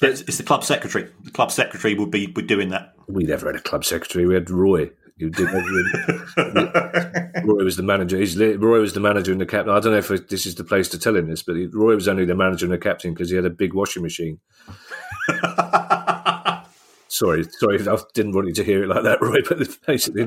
But 0.00 0.10
it's, 0.10 0.20
it's 0.22 0.38
the 0.38 0.42
club 0.42 0.64
secretary. 0.64 1.10
The 1.22 1.30
club 1.30 1.50
secretary 1.50 1.94
would 1.94 2.10
be 2.10 2.26
would 2.34 2.46
doing 2.46 2.70
that. 2.70 2.94
We 3.06 3.24
never 3.24 3.46
had 3.46 3.56
a 3.56 3.62
club 3.62 3.84
secretary. 3.84 4.26
We 4.26 4.34
had 4.34 4.50
Roy. 4.50 4.90
Who 5.18 5.28
did 5.28 5.52
Roy 7.44 7.62
was 7.62 7.76
the 7.76 7.82
manager. 7.82 8.16
He's, 8.16 8.38
Roy 8.38 8.80
was 8.80 8.94
the 8.94 9.00
manager 9.00 9.32
and 9.32 9.40
the 9.40 9.44
captain. 9.44 9.74
I 9.74 9.80
don't 9.80 9.92
know 9.92 9.98
if 9.98 10.08
this 10.28 10.46
is 10.46 10.54
the 10.54 10.64
place 10.64 10.88
to 10.88 10.98
tell 10.98 11.14
him 11.14 11.28
this, 11.28 11.42
but 11.42 11.56
Roy 11.74 11.94
was 11.94 12.08
only 12.08 12.24
the 12.24 12.34
manager 12.34 12.64
and 12.64 12.72
the 12.72 12.78
captain 12.78 13.12
because 13.12 13.28
he 13.28 13.36
had 13.36 13.44
a 13.44 13.50
big 13.50 13.74
washing 13.74 14.02
machine. 14.02 14.40
sorry, 17.08 17.44
sorry, 17.44 17.86
I 17.86 17.98
didn't 18.14 18.32
want 18.32 18.46
you 18.46 18.54
to 18.54 18.64
hear 18.64 18.84
it 18.84 18.88
like 18.88 19.02
that, 19.02 19.20
Roy. 19.20 19.40
But 19.46 19.58
basically, 19.86 20.24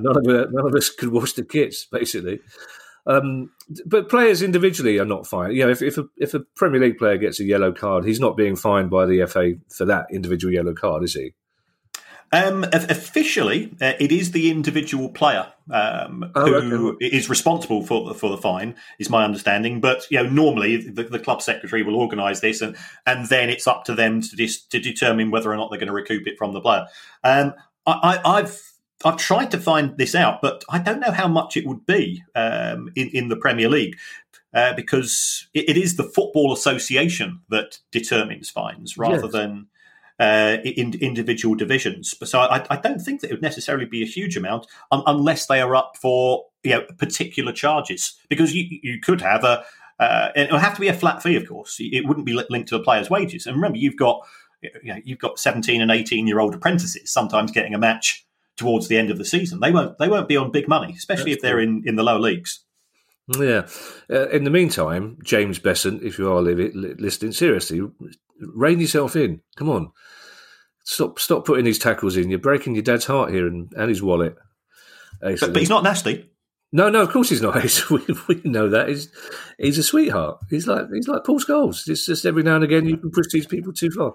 none 0.00 0.16
of, 0.16 0.24
none 0.26 0.66
of 0.66 0.74
us 0.74 0.90
could 0.90 1.10
wash 1.10 1.34
the 1.34 1.44
kits. 1.44 1.84
Basically, 1.84 2.40
um, 3.06 3.50
but 3.86 4.08
players 4.08 4.42
individually 4.42 4.98
are 4.98 5.04
not 5.04 5.26
fined. 5.26 5.54
You 5.54 5.64
know, 5.64 5.70
if, 5.70 5.82
if 5.82 5.98
a, 5.98 6.04
if 6.18 6.34
a 6.34 6.40
Premier 6.56 6.80
League 6.80 6.98
player 6.98 7.16
gets 7.16 7.40
a 7.40 7.44
yellow 7.44 7.72
card, 7.72 8.04
he's 8.04 8.20
not 8.20 8.36
being 8.36 8.56
fined 8.56 8.90
by 8.90 9.06
the 9.06 9.26
FA 9.26 9.54
for 9.68 9.84
that 9.86 10.06
individual 10.12 10.52
yellow 10.52 10.74
card, 10.74 11.02
is 11.02 11.14
he? 11.14 11.34
Um, 12.34 12.64
officially, 12.72 13.74
uh, 13.78 13.92
it 14.00 14.10
is 14.10 14.30
the 14.30 14.50
individual 14.50 15.10
player 15.10 15.52
um, 15.70 16.32
oh, 16.34 16.62
who 16.62 16.92
okay. 16.92 17.06
is 17.06 17.28
responsible 17.28 17.84
for 17.84 18.08
the, 18.08 18.14
for 18.14 18.30
the 18.30 18.38
fine. 18.38 18.74
Is 18.98 19.10
my 19.10 19.22
understanding, 19.22 19.82
but 19.82 20.06
you 20.10 20.22
know, 20.22 20.30
normally 20.30 20.78
the, 20.78 21.02
the 21.02 21.18
club 21.18 21.42
secretary 21.42 21.82
will 21.82 21.94
organise 21.94 22.40
this, 22.40 22.62
and 22.62 22.74
and 23.04 23.28
then 23.28 23.50
it's 23.50 23.66
up 23.66 23.84
to 23.84 23.94
them 23.94 24.22
to 24.22 24.34
dis, 24.34 24.64
to 24.66 24.80
determine 24.80 25.30
whether 25.30 25.52
or 25.52 25.56
not 25.58 25.68
they're 25.70 25.78
going 25.78 25.88
to 25.88 25.92
recoup 25.92 26.26
it 26.26 26.38
from 26.38 26.54
the 26.54 26.62
player. 26.62 26.86
Um, 27.22 27.52
I, 27.86 28.20
have 28.24 28.58
I've 29.04 29.16
tried 29.16 29.50
to 29.52 29.58
find 29.58 29.96
this 29.96 30.14
out, 30.14 30.40
but 30.42 30.64
I 30.68 30.78
don't 30.78 31.00
know 31.00 31.12
how 31.12 31.28
much 31.28 31.56
it 31.56 31.66
would 31.66 31.86
be 31.86 32.22
um, 32.34 32.90
in, 32.94 33.08
in 33.08 33.28
the 33.28 33.36
Premier 33.36 33.68
League 33.68 33.96
uh, 34.54 34.74
because 34.74 35.48
it, 35.54 35.70
it 35.70 35.76
is 35.76 35.96
the 35.96 36.04
Football 36.04 36.52
Association 36.52 37.40
that 37.50 37.78
determines 37.90 38.50
fines 38.50 38.98
rather 38.98 39.24
yes. 39.24 39.32
than 39.32 39.66
uh, 40.20 40.58
in, 40.64 40.94
individual 41.00 41.54
divisions. 41.54 42.14
So 42.24 42.40
I, 42.40 42.64
I, 42.70 42.76
don't 42.76 43.00
think 43.00 43.20
that 43.20 43.30
it 43.30 43.34
would 43.34 43.42
necessarily 43.42 43.86
be 43.86 44.02
a 44.02 44.06
huge 44.06 44.36
amount 44.36 44.66
um, 44.92 45.02
unless 45.06 45.46
they 45.46 45.60
are 45.60 45.74
up 45.74 45.96
for 46.00 46.44
you 46.62 46.72
know, 46.72 46.82
particular 46.98 47.52
charges 47.52 48.14
because 48.28 48.54
you, 48.54 48.78
you 48.82 49.00
could 49.00 49.20
have 49.20 49.42
a 49.42 49.64
uh, 49.98 50.30
it 50.34 50.50
would 50.50 50.60
have 50.60 50.74
to 50.74 50.80
be 50.80 50.88
a 50.88 50.94
flat 50.94 51.22
fee, 51.22 51.36
of 51.36 51.46
course. 51.46 51.76
It 51.78 52.06
wouldn't 52.06 52.26
be 52.26 52.32
linked 52.32 52.68
to 52.70 52.76
a 52.76 52.82
player's 52.82 53.08
wages. 53.08 53.46
And 53.46 53.54
remember, 53.54 53.78
you've 53.78 53.96
got 53.96 54.26
you 54.62 54.94
know, 54.94 55.00
you've 55.04 55.18
got 55.18 55.38
17 55.38 55.80
and 55.80 55.90
18 55.90 56.26
year 56.26 56.40
old 56.40 56.54
apprentices 56.54 57.10
sometimes 57.10 57.50
getting 57.50 57.74
a 57.74 57.78
match 57.78 58.26
towards 58.56 58.88
the 58.88 58.96
end 58.96 59.10
of 59.10 59.18
the 59.18 59.24
season. 59.24 59.60
They 59.60 59.70
won't 59.70 59.98
they 59.98 60.08
won't 60.08 60.28
be 60.28 60.36
on 60.36 60.50
big 60.50 60.68
money, 60.68 60.94
especially 60.96 61.32
That's 61.32 61.38
if 61.38 61.42
they're 61.42 61.60
in, 61.60 61.82
in 61.84 61.96
the 61.96 62.02
lower 62.02 62.20
leagues. 62.20 62.64
Yeah. 63.28 63.68
Uh, 64.10 64.28
in 64.28 64.44
the 64.44 64.50
meantime, 64.50 65.18
James 65.22 65.58
Besant, 65.58 66.02
if 66.02 66.18
you 66.18 66.30
are 66.30 66.42
listening, 66.42 67.32
seriously, 67.32 67.80
rein 68.40 68.80
yourself 68.80 69.16
in. 69.16 69.40
Come 69.56 69.68
on, 69.68 69.92
stop 70.84 71.18
stop 71.18 71.44
putting 71.44 71.64
these 71.64 71.78
tackles 71.78 72.16
in. 72.16 72.30
You're 72.30 72.38
breaking 72.38 72.74
your 72.74 72.82
dad's 72.82 73.06
heart 73.06 73.30
here 73.30 73.46
and, 73.46 73.72
and 73.76 73.88
his 73.88 74.02
wallet. 74.02 74.36
But, 75.20 75.38
but, 75.40 75.56
he's 75.56 75.68
not 75.68 75.84
nasty. 75.84 76.31
No, 76.74 76.88
no, 76.88 77.02
of 77.02 77.10
course 77.10 77.28
he's 77.28 77.42
not. 77.42 77.60
He's, 77.62 77.88
we, 77.90 78.00
we 78.28 78.40
know 78.44 78.68
that 78.70 78.88
he's 78.88 79.08
he's 79.58 79.76
a 79.76 79.82
sweetheart. 79.82 80.38
He's 80.48 80.66
like 80.66 80.86
he's 80.92 81.06
like 81.06 81.24
Paul 81.24 81.38
Scholes. 81.38 81.86
It's 81.86 82.06
just 82.06 82.24
every 82.24 82.42
now 82.42 82.56
and 82.56 82.64
again 82.64 82.86
you 82.86 82.96
can 82.96 83.10
push 83.10 83.26
these 83.30 83.46
people 83.46 83.72
too 83.72 83.90
far. 83.90 84.14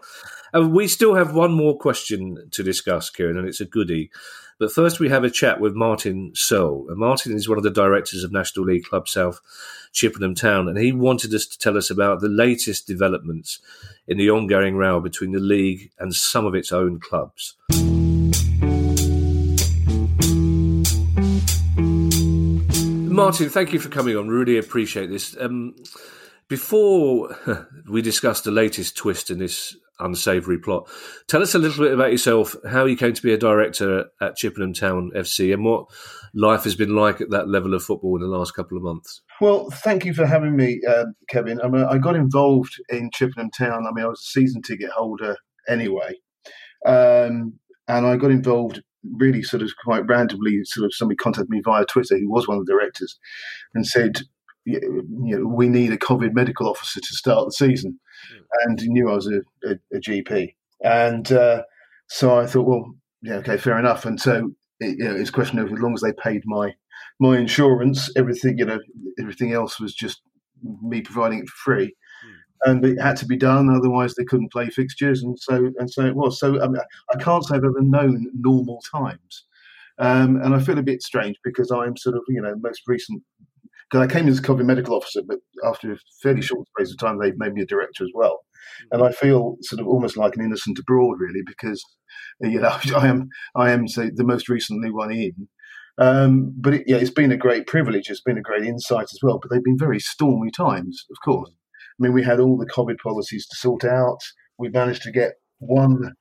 And 0.54 0.74
we 0.74 0.88
still 0.88 1.14
have 1.14 1.36
one 1.36 1.52
more 1.52 1.78
question 1.78 2.50
to 2.52 2.64
discuss, 2.64 3.10
Kieran, 3.12 3.38
and 3.38 3.48
it's 3.48 3.62
a 3.62 3.66
goodie. 3.66 4.10
But 4.60 4.72
first, 4.72 5.00
we 5.00 5.10
have 5.10 5.24
a 5.24 5.30
chat 5.30 5.60
with 5.60 5.76
Martin 5.76 6.32
Searle. 6.34 6.88
And 6.90 6.98
Martin 6.98 7.36
is 7.36 7.48
one 7.48 7.60
of 7.60 7.64
the 7.64 7.70
directors 7.70 8.24
of 8.24 8.32
National 8.32 8.66
League 8.66 8.86
Club 8.86 9.08
South 9.08 9.40
Chippenham 9.94 10.34
Town, 10.34 10.68
and 10.68 10.80
he 10.80 10.92
wanted 10.92 11.34
us 11.34 11.46
to 11.46 11.60
tell 11.60 11.78
us 11.78 11.92
about 11.92 12.22
the 12.22 12.30
latest 12.30 12.88
developments 12.88 13.60
in 14.08 14.18
the 14.18 14.32
ongoing 14.32 14.76
row 14.76 15.00
between 15.00 15.32
the 15.32 15.40
league 15.40 15.92
and 16.00 16.16
some 16.16 16.46
of 16.46 16.56
its 16.56 16.72
own 16.72 17.00
clubs. 17.00 17.56
Martin, 23.18 23.50
thank 23.50 23.74
you 23.74 23.80
for 23.80 23.90
coming 23.90 24.16
on. 24.16 24.28
Really 24.28 24.60
appreciate 24.60 25.10
this. 25.10 25.36
Um, 25.40 25.74
before 26.48 27.36
we 27.90 28.04
discuss 28.04 28.42
the 28.42 28.52
latest 28.52 28.96
twist 28.96 29.32
in 29.32 29.40
this 29.40 29.76
unsavoury 30.00 30.60
plot, 30.60 30.88
tell 31.28 31.42
us 31.42 31.56
a 31.56 31.58
little 31.58 31.84
bit 31.84 31.96
about 31.96 32.12
yourself, 32.12 32.56
how 32.70 32.86
you 32.86 32.96
came 32.96 33.14
to 33.14 33.22
be 33.24 33.34
a 33.34 33.38
director 33.38 34.06
at 34.22 34.36
Chippenham 34.36 34.72
Town 34.72 35.10
FC, 35.16 35.52
and 35.52 35.66
what 35.66 35.88
life 36.36 36.64
has 36.66 36.76
been 36.76 36.96
like 36.96 37.20
at 37.20 37.32
that 37.32 37.50
level 37.50 37.74
of 37.74 37.84
football 37.84 38.18
in 38.18 38.22
the 38.22 38.38
last 38.38 38.52
couple 38.52 38.78
of 38.78 38.84
months. 38.84 39.24
Well, 39.42 39.72
thank 39.72 40.06
you 40.06 40.14
for 40.14 40.28
having 40.28 40.56
me, 40.56 40.80
uh, 40.88 41.06
Kevin. 41.28 41.60
I, 41.60 41.70
mean, 41.70 41.86
I 41.86 41.98
got 41.98 42.16
involved 42.16 42.76
in 42.90 43.10
Chippenham 43.12 43.50
Town. 43.50 43.88
I 43.88 43.92
mean, 43.94 44.06
I 44.06 44.10
was 44.10 44.20
a 44.20 44.40
season 44.40 44.62
ticket 44.62 44.92
holder 44.92 45.38
anyway, 45.68 46.14
um, 46.86 47.58
and 47.88 48.06
I 48.06 48.16
got 48.16 48.30
involved 48.30 48.84
really 49.14 49.44
sort 49.44 49.64
of 49.64 49.72
quite 49.84 50.06
randomly, 50.08 50.62
sort 50.64 50.86
of 50.86 50.94
somebody 50.94 51.18
contacted 51.18 51.50
me 51.50 51.62
via 51.64 51.86
Twitter, 51.86 52.18
who 52.18 52.30
was 52.30 52.48
one 52.48 52.58
of 52.58 52.66
the 52.66 52.72
directors, 52.72 53.18
and 53.74 53.86
said, 53.86 54.22
you 54.66 54.80
know, 55.38 55.48
we 55.48 55.70
need 55.70 55.94
a 55.94 55.98
COVID 55.98 56.34
medical 56.34 56.70
officer 56.70 57.00
to 57.00 57.16
start 57.16 57.46
the 57.46 57.52
season, 57.52 58.00
mm. 58.34 58.42
and 58.66 58.80
he 58.80 58.90
knew 58.90 59.10
I 59.10 59.16
was 59.16 59.28
a, 59.28 59.42
a, 59.68 59.76
a 59.96 60.00
GP, 60.00 60.56
and 60.84 61.32
uh, 61.32 61.64
so 62.08 62.38
I 62.38 62.46
thought, 62.46 62.68
well, 62.68 62.96
yeah, 63.22 63.36
okay, 63.36 63.58
fair 63.58 63.80
enough. 63.80 64.06
And 64.06 64.20
so 64.20 64.52
it, 64.80 64.98
you 64.98 65.06
know, 65.06 65.16
it's 65.16 65.30
a 65.30 65.34
question 65.34 65.60
of 65.60 65.72
as 65.72 65.80
long 65.80 65.94
as 65.94 66.02
they 66.02 66.14
paid 66.14 66.42
my 66.46 66.74
my 67.20 67.38
insurance, 67.38 68.10
everything, 68.16 68.58
you 68.58 68.66
know, 68.66 68.80
everything 69.20 69.54
else 69.54 69.80
was 69.80 69.94
just 69.94 70.22
me 70.82 71.02
providing 71.02 71.40
it 71.40 71.50
for 71.50 71.74
free 71.74 71.96
and 72.66 72.84
it 72.86 73.00
had 73.00 73.18
to 73.18 73.26
be 73.26 73.38
done. 73.38 73.70
Otherwise, 73.70 74.16
they 74.16 74.26
couldn't 74.26 74.52
play 74.52 74.70
fixtures, 74.70 75.24
and 75.24 75.38
so 75.40 75.72
and 75.78 75.90
so 75.90 76.06
it 76.06 76.16
was. 76.16 76.40
So 76.40 76.62
I, 76.62 76.68
mean, 76.68 76.82
I 77.14 77.18
can't 77.22 77.44
say 77.44 77.56
I've 77.56 77.64
ever 77.64 77.82
known 77.82 78.28
normal 78.34 78.82
times, 78.92 79.46
um, 80.00 80.38
and 80.42 80.56
I 80.56 80.60
feel 80.60 80.78
a 80.78 80.84
bit 80.84 81.02
strange 81.02 81.38
because 81.44 81.72
I'm 81.72 81.98
sort 81.98 82.16
of 82.16 82.24
you 82.28 82.42
know 82.42 82.56
most 82.62 82.82
recent. 82.88 83.22
Because 83.90 84.06
I 84.06 84.14
came 84.14 84.28
as 84.28 84.40
a 84.40 84.42
COVID 84.42 84.66
medical 84.66 84.96
officer, 84.96 85.22
but 85.26 85.38
after 85.64 85.94
a 85.94 85.98
fairly 86.22 86.42
short 86.42 86.68
space 86.68 86.92
of 86.92 86.98
time, 86.98 87.20
they 87.20 87.32
made 87.38 87.54
me 87.54 87.62
a 87.62 87.66
director 87.66 88.04
as 88.04 88.12
well, 88.14 88.42
and 88.92 89.02
I 89.02 89.12
feel 89.12 89.58
sort 89.62 89.80
of 89.80 89.88
almost 89.88 90.18
like 90.18 90.36
an 90.36 90.44
innocent 90.44 90.78
abroad, 90.80 91.18
really, 91.20 91.42
because 91.46 91.84
you 92.42 92.60
know 92.60 92.78
I 92.96 93.08
am 93.08 93.30
I 93.56 93.72
am 93.72 93.88
say, 93.88 94.10
the 94.14 94.26
most 94.26 94.50
recently 94.50 94.92
one 94.92 95.12
in. 95.12 95.48
Um, 96.00 96.54
but 96.56 96.76
it, 96.76 96.84
yeah, 96.86 96.98
it's 96.98 97.10
been 97.10 97.32
a 97.32 97.38
great 97.38 97.66
privilege. 97.66 98.10
It's 98.10 98.22
been 98.22 98.38
a 98.38 98.42
great 98.42 98.64
insight 98.64 99.06
as 99.06 99.20
well. 99.24 99.40
But 99.42 99.52
they've 99.52 99.64
been 99.64 99.80
very 99.80 100.00
stormy 100.00 100.52
times, 100.52 101.06
of 101.10 101.18
course. 101.24 101.52
I 102.00 102.04
mean, 102.04 102.14
we 102.14 102.24
had 102.24 102.40
all 102.40 102.58
the 102.58 102.66
COVID 102.66 102.98
policies 103.02 103.48
to 103.48 103.56
sort 103.56 103.84
out. 103.84 104.20
We 104.58 104.70
managed 104.70 105.04
to 105.04 105.12
get 105.12 105.34
one 105.60 106.14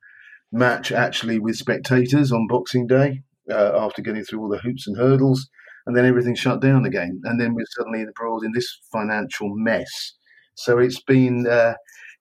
match 0.52 0.92
actually 0.92 1.38
with 1.38 1.56
spectators 1.56 2.32
on 2.32 2.46
Boxing 2.46 2.86
Day 2.86 3.22
uh, 3.50 3.72
after 3.74 4.02
getting 4.02 4.24
through 4.24 4.40
all 4.40 4.48
the 4.48 4.58
hoops 4.58 4.86
and 4.86 4.96
hurdles, 4.96 5.48
and 5.86 5.96
then 5.96 6.06
everything 6.06 6.34
shut 6.34 6.60
down 6.60 6.84
again. 6.84 7.20
And 7.24 7.40
then 7.40 7.54
we're 7.54 7.66
suddenly 7.76 8.02
abroad 8.02 8.44
in 8.44 8.52
this 8.52 8.80
financial 8.92 9.54
mess. 9.54 10.14
So 10.54 10.78
it's 10.78 11.02
been 11.02 11.46
uh, 11.46 11.74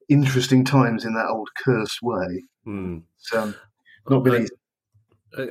interesting 0.09 0.65
times 0.65 1.05
in 1.05 1.13
that 1.13 1.29
old 1.29 1.49
cursed 1.63 1.99
way. 2.01 2.43
Mm. 2.67 3.03
So, 3.17 3.53
not 4.09 4.23
been 4.23 4.43
easy. 4.43 4.53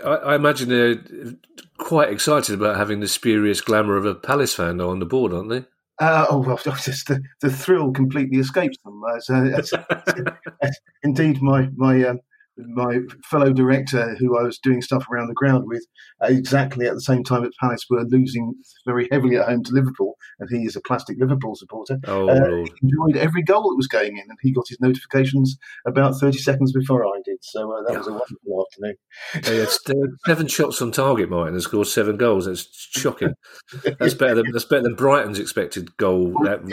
I, 0.05 0.35
imagine 0.35 0.69
they're 0.69 1.35
quite 1.77 2.11
excited 2.11 2.55
about 2.55 2.77
having 2.77 3.01
the 3.01 3.09
spurious 3.09 3.61
glamour 3.61 3.97
of 3.97 4.07
a 4.07 4.15
Palace 4.15 4.55
fan 4.55 4.81
on 4.81 4.99
the 4.99 5.07
board, 5.07 5.33
aren't 5.33 5.51
they? 5.51 5.65
Uh, 6.01 6.27
oh 6.29 6.39
well, 6.39 6.57
just 6.65 7.09
the, 7.09 7.23
the 7.41 7.51
thrill 7.51 7.93
completely 7.93 8.39
escapes 8.39 8.79
them. 8.85 9.01
As, 9.17 9.31
uh, 9.31 9.51
as, 9.57 9.73
as, 10.63 10.81
indeed, 11.03 11.41
my 11.41 11.69
my 11.77 12.05
um, 12.05 12.21
my 12.57 13.01
fellow 13.25 13.53
director, 13.53 14.15
who 14.19 14.39
I 14.39 14.43
was 14.43 14.59
doing 14.59 14.81
stuff 14.81 15.07
around 15.11 15.29
the 15.29 15.35
ground 15.35 15.65
with, 15.67 15.85
uh, 16.23 16.29
exactly 16.29 16.87
at 16.87 16.95
the 16.95 17.01
same 17.01 17.25
time 17.25 17.45
as 17.45 17.53
Palace 17.61 17.85
were 17.91 18.05
losing 18.05 18.55
very 18.87 19.09
heavily 19.11 19.37
at 19.37 19.47
home 19.47 19.65
to 19.65 19.73
Liverpool, 19.73 20.17
and 20.39 20.49
he 20.51 20.65
is 20.65 20.77
a 20.77 20.81
plastic 20.81 21.17
Liverpool 21.19 21.55
supporter. 21.55 21.99
Oh, 22.07 22.29
uh, 22.29 22.65
enjoyed 22.83 23.17
every 23.17 23.43
goal 23.43 23.71
that 23.71 23.77
was 23.77 23.89
going 23.89 24.17
in, 24.17 24.25
and 24.29 24.39
he 24.43 24.53
got 24.53 24.69
his 24.69 24.81
notifications 24.81 25.57
about 25.87 26.19
thirty 26.21 26.39
seconds 26.39 26.73
before 26.73 27.07
I 27.07 27.21
did. 27.25 27.39
So 27.43 27.73
uh, 27.73 27.83
that 27.83 27.93
yeah. 27.93 27.99
was 27.99 28.09
a 28.09 28.13
wonderful 28.13 28.67
afternoon. 28.67 28.97
Yeah, 29.35 29.67
seven 30.27 30.49
shots 30.49 30.81
on 30.81 30.93
target, 30.93 31.31
Martin, 31.31 31.55
and 31.55 31.63
scored 31.63 31.89
seven 31.89 32.17
goals. 32.17 32.47
That's 32.47 32.69
shocking. 32.93 33.35
That's 33.99 34.15
better 34.15 34.37
than 34.37 34.53
that's 34.53 34.65
better 34.65 34.83
than 34.83 34.95
Brighton's 34.95 35.39
expected 35.39 35.97
goal. 35.97 36.33
That, 36.45 36.65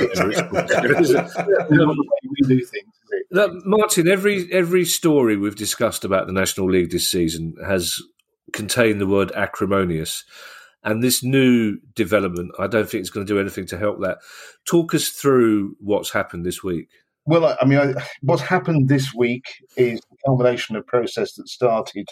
we 2.32 2.48
do 2.48 2.66
things. 2.66 3.01
Martin, 3.32 4.08
every 4.08 4.52
every 4.52 4.86
story 4.86 5.38
we've 5.38 5.56
discussed 5.56 6.04
about 6.04 6.28
the 6.28 6.34
National 6.34 6.70
League 6.70 6.92
this 6.92 7.10
season 7.10 7.56
has 7.66 7.98
contained 8.54 9.00
the 9.00 9.08
word 9.08 9.32
acrimonious. 9.34 10.24
And 10.84 11.04
this 11.04 11.24
new 11.24 11.78
development, 11.94 12.52
I 12.58 12.66
don't 12.66 12.90
think 12.90 13.02
it's 13.02 13.12
going 13.12 13.26
to 13.26 13.34
do 13.34 13.40
anything 13.40 13.68
to 13.68 13.78
help 13.78 14.02
that. 14.02 14.18
Talk 14.66 14.96
us 14.96 15.10
through 15.10 15.76
what's 15.80 16.12
happened 16.12 16.44
this 16.44 16.64
week. 16.64 16.90
Well, 17.26 17.56
I 17.62 17.66
mean, 17.66 17.78
I, 17.78 17.94
what's 18.22 18.42
happened 18.42 18.90
this 18.90 19.14
week 19.14 19.46
is 19.78 20.00
the 20.00 20.18
culmination 20.26 20.76
of 20.76 20.82
a 20.82 20.86
process 20.86 21.34
that 21.34 21.48
started 21.48 22.08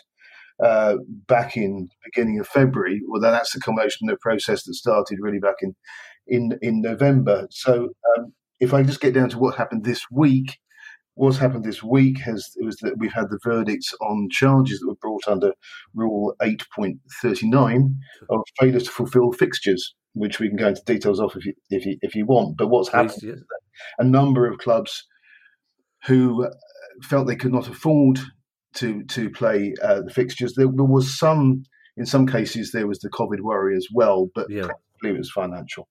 uh, 0.63 0.97
back 1.27 1.57
in 1.57 1.89
beginning 2.05 2.39
of 2.39 2.47
February. 2.47 3.01
Well, 3.07 3.21
then 3.21 3.31
that's 3.31 3.53
the 3.53 3.59
culmination 3.59 4.07
of 4.07 4.13
a 4.13 4.17
process 4.17 4.63
that 4.63 4.75
started 4.75 5.17
really 5.19 5.39
back 5.39 5.55
in 5.61 5.75
in 6.27 6.59
in 6.61 6.81
November. 6.81 7.47
So, 7.49 7.89
um, 8.17 8.33
if 8.59 8.73
I 8.73 8.83
just 8.83 9.01
get 9.01 9.15
down 9.15 9.29
to 9.29 9.39
what 9.39 9.55
happened 9.55 9.83
this 9.83 10.05
week, 10.11 10.59
What's 11.19 11.37
happened 11.37 11.65
this 11.65 11.83
week 11.83 12.17
has 12.19 12.55
was 12.61 12.77
that 12.77 12.97
we've 12.97 13.11
had 13.11 13.29
the 13.29 13.39
verdicts 13.43 13.93
on 13.99 14.29
charges 14.31 14.79
that 14.79 14.87
were 14.87 14.95
brought 14.95 15.27
under 15.27 15.51
Rule 15.93 16.33
8.39 16.41 17.93
of 18.29 18.41
failure 18.57 18.79
to 18.79 18.89
fulfil 18.89 19.33
fixtures, 19.33 19.95
which 20.13 20.39
we 20.39 20.47
can 20.47 20.55
go 20.55 20.69
into 20.69 20.81
details 20.85 21.19
of 21.19 21.35
if 21.35 21.45
you, 21.45 21.53
if 21.69 21.85
you, 21.85 21.97
if 22.01 22.15
you 22.15 22.25
want. 22.25 22.55
But 22.55 22.69
what's 22.69 22.87
happened 22.87 23.21
yes. 23.21 23.37
a 23.97 24.05
number 24.05 24.47
of 24.47 24.59
clubs 24.59 25.05
who 26.05 26.45
uh, 26.45 26.51
felt 27.03 27.27
they 27.27 27.35
could 27.35 27.51
not 27.51 27.67
afford 27.67 28.19
to 28.75 29.03
to 29.03 29.29
play 29.29 29.73
uh, 29.83 29.99
the 30.03 30.13
fixtures. 30.13 30.53
There, 30.53 30.67
there, 30.73 30.85
was 30.85 31.19
some, 31.19 31.63
in 31.97 32.05
some 32.05 32.27
cases, 32.27 32.71
there 32.71 32.87
was 32.87 32.99
the 32.99 33.09
COVID 33.09 33.41
worry 33.41 33.75
as 33.75 33.87
well, 33.93 34.29
but 34.33 34.49
yeah. 34.49 34.69
it 35.03 35.17
was 35.17 35.29
financial. 35.29 35.89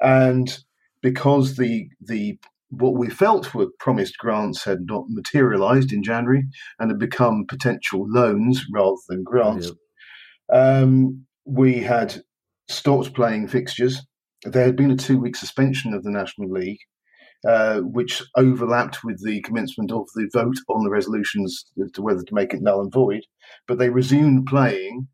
And 0.00 0.56
because 1.02 1.56
the 1.56 1.88
the 2.00 2.38
what 2.72 2.94
we 2.94 3.10
felt 3.10 3.54
were 3.54 3.68
promised 3.78 4.16
grants 4.16 4.64
had 4.64 4.86
not 4.86 5.04
materialized 5.08 5.92
in 5.92 6.02
January 6.02 6.44
and 6.78 6.90
had 6.90 6.98
become 6.98 7.44
potential 7.46 8.06
loans 8.08 8.64
rather 8.72 8.96
than 9.08 9.22
grants. 9.22 9.70
Um, 10.50 11.26
we 11.44 11.80
had 11.80 12.22
stopped 12.68 13.14
playing 13.14 13.48
fixtures. 13.48 14.00
There 14.44 14.64
had 14.64 14.76
been 14.76 14.90
a 14.90 14.96
two 14.96 15.18
week 15.18 15.36
suspension 15.36 15.92
of 15.92 16.02
the 16.02 16.10
National 16.10 16.48
League, 16.50 16.78
uh, 17.46 17.80
which 17.80 18.22
overlapped 18.36 19.04
with 19.04 19.22
the 19.22 19.42
commencement 19.42 19.92
of 19.92 20.06
the 20.14 20.30
vote 20.32 20.56
on 20.70 20.82
the 20.82 20.90
resolutions 20.90 21.66
as 21.82 21.92
to 21.92 22.02
whether 22.02 22.22
to 22.22 22.34
make 22.34 22.54
it 22.54 22.62
null 22.62 22.80
and 22.80 22.92
void. 22.92 23.22
But 23.68 23.78
they 23.78 23.90
resumed 23.90 24.46
playing 24.46 25.08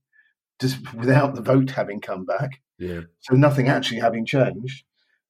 just 0.61 0.95
without 0.95 1.35
the 1.35 1.43
vote 1.43 1.71
having 1.71 2.01
come 2.01 2.25
back. 2.25 2.61
Yeah. 2.79 3.01
So 3.21 3.35
nothing 3.35 3.69
actually 3.69 3.99
having 4.01 4.25
changed. 4.25 4.85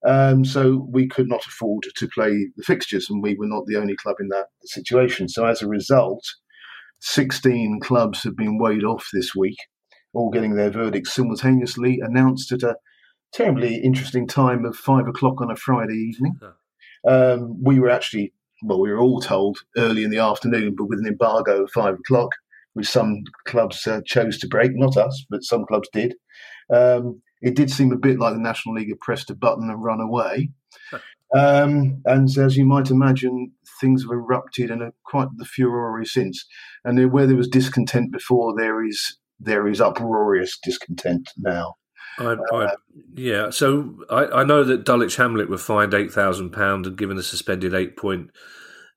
Um, 0.05 0.45
so 0.45 0.87
we 0.89 1.07
could 1.07 1.27
not 1.27 1.45
afford 1.45 1.83
to 1.95 2.07
play 2.07 2.49
the 2.55 2.63
fixtures, 2.63 3.09
and 3.09 3.21
we 3.21 3.35
were 3.35 3.47
not 3.47 3.65
the 3.65 3.75
only 3.75 3.95
club 3.95 4.15
in 4.19 4.29
that 4.29 4.47
situation. 4.63 5.27
So 5.27 5.45
as 5.45 5.61
a 5.61 5.67
result, 5.67 6.23
16 7.01 7.79
clubs 7.81 8.23
have 8.23 8.35
been 8.35 8.57
weighed 8.57 8.83
off 8.83 9.07
this 9.13 9.35
week, 9.35 9.57
all 10.13 10.29
getting 10.29 10.55
their 10.55 10.69
verdicts 10.69 11.13
simultaneously 11.13 11.99
announced 12.01 12.51
at 12.51 12.63
a 12.63 12.77
terribly 13.33 13.75
interesting 13.75 14.27
time 14.27 14.65
of 14.65 14.75
five 14.75 15.07
o'clock 15.07 15.41
on 15.41 15.51
a 15.51 15.55
Friday 15.55 15.93
evening. 15.93 16.35
Um, 17.07 17.61
we 17.63 17.79
were 17.79 17.89
actually, 17.89 18.33
well, 18.63 18.79
we 18.79 18.91
were 18.91 18.99
all 18.99 19.21
told 19.21 19.59
early 19.77 20.03
in 20.03 20.11
the 20.11 20.19
afternoon, 20.19 20.75
but 20.77 20.85
with 20.85 20.99
an 20.99 21.07
embargo 21.07 21.63
of 21.63 21.71
five 21.71 21.95
o'clock, 21.95 22.31
which 22.73 22.87
some 22.87 23.23
clubs 23.45 23.85
uh, 23.87 24.01
chose 24.05 24.37
to 24.39 24.47
break, 24.47 24.71
not 24.75 24.97
us, 24.97 25.25
but 25.29 25.43
some 25.43 25.65
clubs 25.65 25.89
did. 25.93 26.15
Um, 26.73 27.21
it 27.41 27.55
did 27.55 27.71
seem 27.71 27.91
a 27.91 27.97
bit 27.97 28.19
like 28.19 28.33
the 28.33 28.39
National 28.39 28.75
League 28.75 28.89
had 28.89 28.99
pressed 28.99 29.29
a 29.29 29.35
button 29.35 29.69
and 29.69 29.83
run 29.83 30.01
away. 30.01 30.49
Um, 31.35 32.01
and 32.05 32.27
as 32.37 32.57
you 32.57 32.65
might 32.65 32.89
imagine, 32.89 33.51
things 33.79 34.03
have 34.03 34.11
erupted 34.11 34.71
and 34.71 34.81
are 34.81 34.93
quite 35.05 35.27
the 35.37 35.45
furore 35.45 36.03
since. 36.03 36.45
And 36.83 37.11
where 37.11 37.27
there 37.27 37.35
was 37.35 37.47
discontent 37.47 38.11
before, 38.11 38.55
there 38.57 38.83
is 38.83 39.17
there 39.39 39.67
is 39.67 39.79
uproarious 39.79 40.57
discontent 40.61 41.29
now. 41.37 41.75
I, 42.17 42.35
I, 42.51 42.73
yeah, 43.13 43.49
so 43.49 43.95
I, 44.09 44.25
I, 44.25 44.43
know 44.43 44.65
that 44.65 44.83
Dulwich 44.83 45.15
Hamlet 45.15 45.49
were 45.49 45.57
fined 45.57 45.93
eight 45.93 46.11
thousand 46.11 46.49
pound 46.49 46.85
and 46.85 46.97
given 46.97 47.17
a 47.17 47.23
suspended 47.23 47.73
eight 47.73 47.95
point 47.95 48.31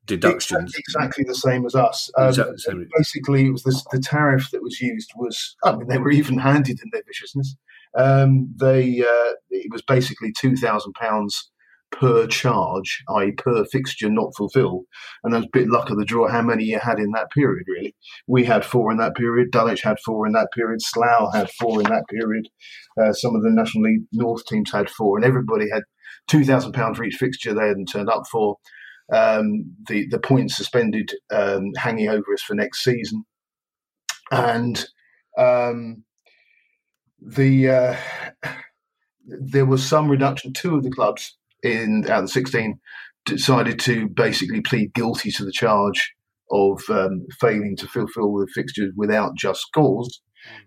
deduction. 0.06 0.62
Exactly, 0.62 0.80
exactly, 0.80 1.24
the 1.24 1.34
same 1.34 1.64
as 1.64 1.76
us. 1.76 2.10
Um, 2.18 2.28
exactly 2.28 2.86
basically, 2.96 3.46
it 3.46 3.52
was 3.52 3.62
this, 3.62 3.84
the 3.92 4.00
tariff 4.00 4.50
that 4.50 4.62
was 4.62 4.80
used 4.80 5.12
was. 5.14 5.56
I 5.62 5.76
mean, 5.76 5.86
they 5.86 5.98
were 5.98 6.10
even 6.10 6.38
handed 6.38 6.80
in 6.82 6.90
their 6.92 7.02
viciousness. 7.06 7.54
Um, 7.96 8.54
they 8.58 9.00
uh, 9.02 9.32
it 9.50 9.70
was 9.70 9.82
basically 9.82 10.32
two 10.38 10.56
thousand 10.56 10.92
pounds 10.94 11.50
per 11.92 12.26
charge, 12.26 13.04
i.e., 13.16 13.32
per 13.32 13.64
fixture 13.66 14.10
not 14.10 14.34
fulfilled. 14.36 14.84
And 15.22 15.32
that's 15.32 15.44
a 15.44 15.50
bit 15.52 15.68
luck 15.68 15.90
of 15.90 15.98
the 15.98 16.04
draw 16.04 16.28
how 16.28 16.42
many 16.42 16.64
you 16.64 16.78
had 16.78 16.98
in 16.98 17.12
that 17.12 17.30
period, 17.30 17.66
really. 17.68 17.94
We 18.26 18.44
had 18.44 18.64
four 18.64 18.90
in 18.90 18.98
that 18.98 19.14
period, 19.14 19.50
Dulwich 19.52 19.82
had 19.82 19.98
four 20.04 20.26
in 20.26 20.32
that 20.32 20.48
period, 20.54 20.80
Slough 20.82 21.34
had 21.34 21.50
four 21.60 21.80
in 21.80 21.88
that 21.88 22.04
period, 22.10 22.48
uh, 23.00 23.12
some 23.12 23.36
of 23.36 23.42
the 23.42 23.50
National 23.50 23.84
League 23.84 24.04
North 24.12 24.44
teams 24.46 24.72
had 24.72 24.90
four, 24.90 25.16
and 25.16 25.24
everybody 25.24 25.66
had 25.70 25.82
£2,000 26.30 26.96
for 26.96 27.04
each 27.04 27.16
fixture 27.16 27.54
they 27.54 27.68
hadn't 27.68 27.86
turned 27.86 28.08
up 28.08 28.24
for. 28.30 28.56
Um, 29.12 29.76
the, 29.88 30.06
the 30.10 30.18
points 30.18 30.56
suspended 30.56 31.12
um, 31.30 31.72
hanging 31.76 32.08
over 32.08 32.32
us 32.32 32.42
for 32.42 32.54
next 32.54 32.82
season. 32.82 33.24
And 34.30 34.86
um, 35.36 36.04
the 37.26 37.68
uh, 37.68 37.96
there 39.24 39.66
was 39.66 39.86
some 39.86 40.10
reduction. 40.10 40.52
Two 40.52 40.76
of 40.76 40.82
the 40.82 40.90
clubs 40.90 41.36
in 41.62 42.04
out 42.10 42.20
of 42.20 42.24
the 42.24 42.32
16 42.32 42.78
decided 43.24 43.78
to 43.80 44.08
basically 44.08 44.60
plead 44.60 44.92
guilty 44.94 45.30
to 45.30 45.44
the 45.44 45.52
charge 45.52 46.12
of 46.50 46.82
um, 46.90 47.26
failing 47.40 47.76
to 47.76 47.86
fulfil 47.86 48.36
the 48.36 48.48
fixtures 48.52 48.92
without 48.96 49.36
just 49.36 49.66
cause. 49.74 50.20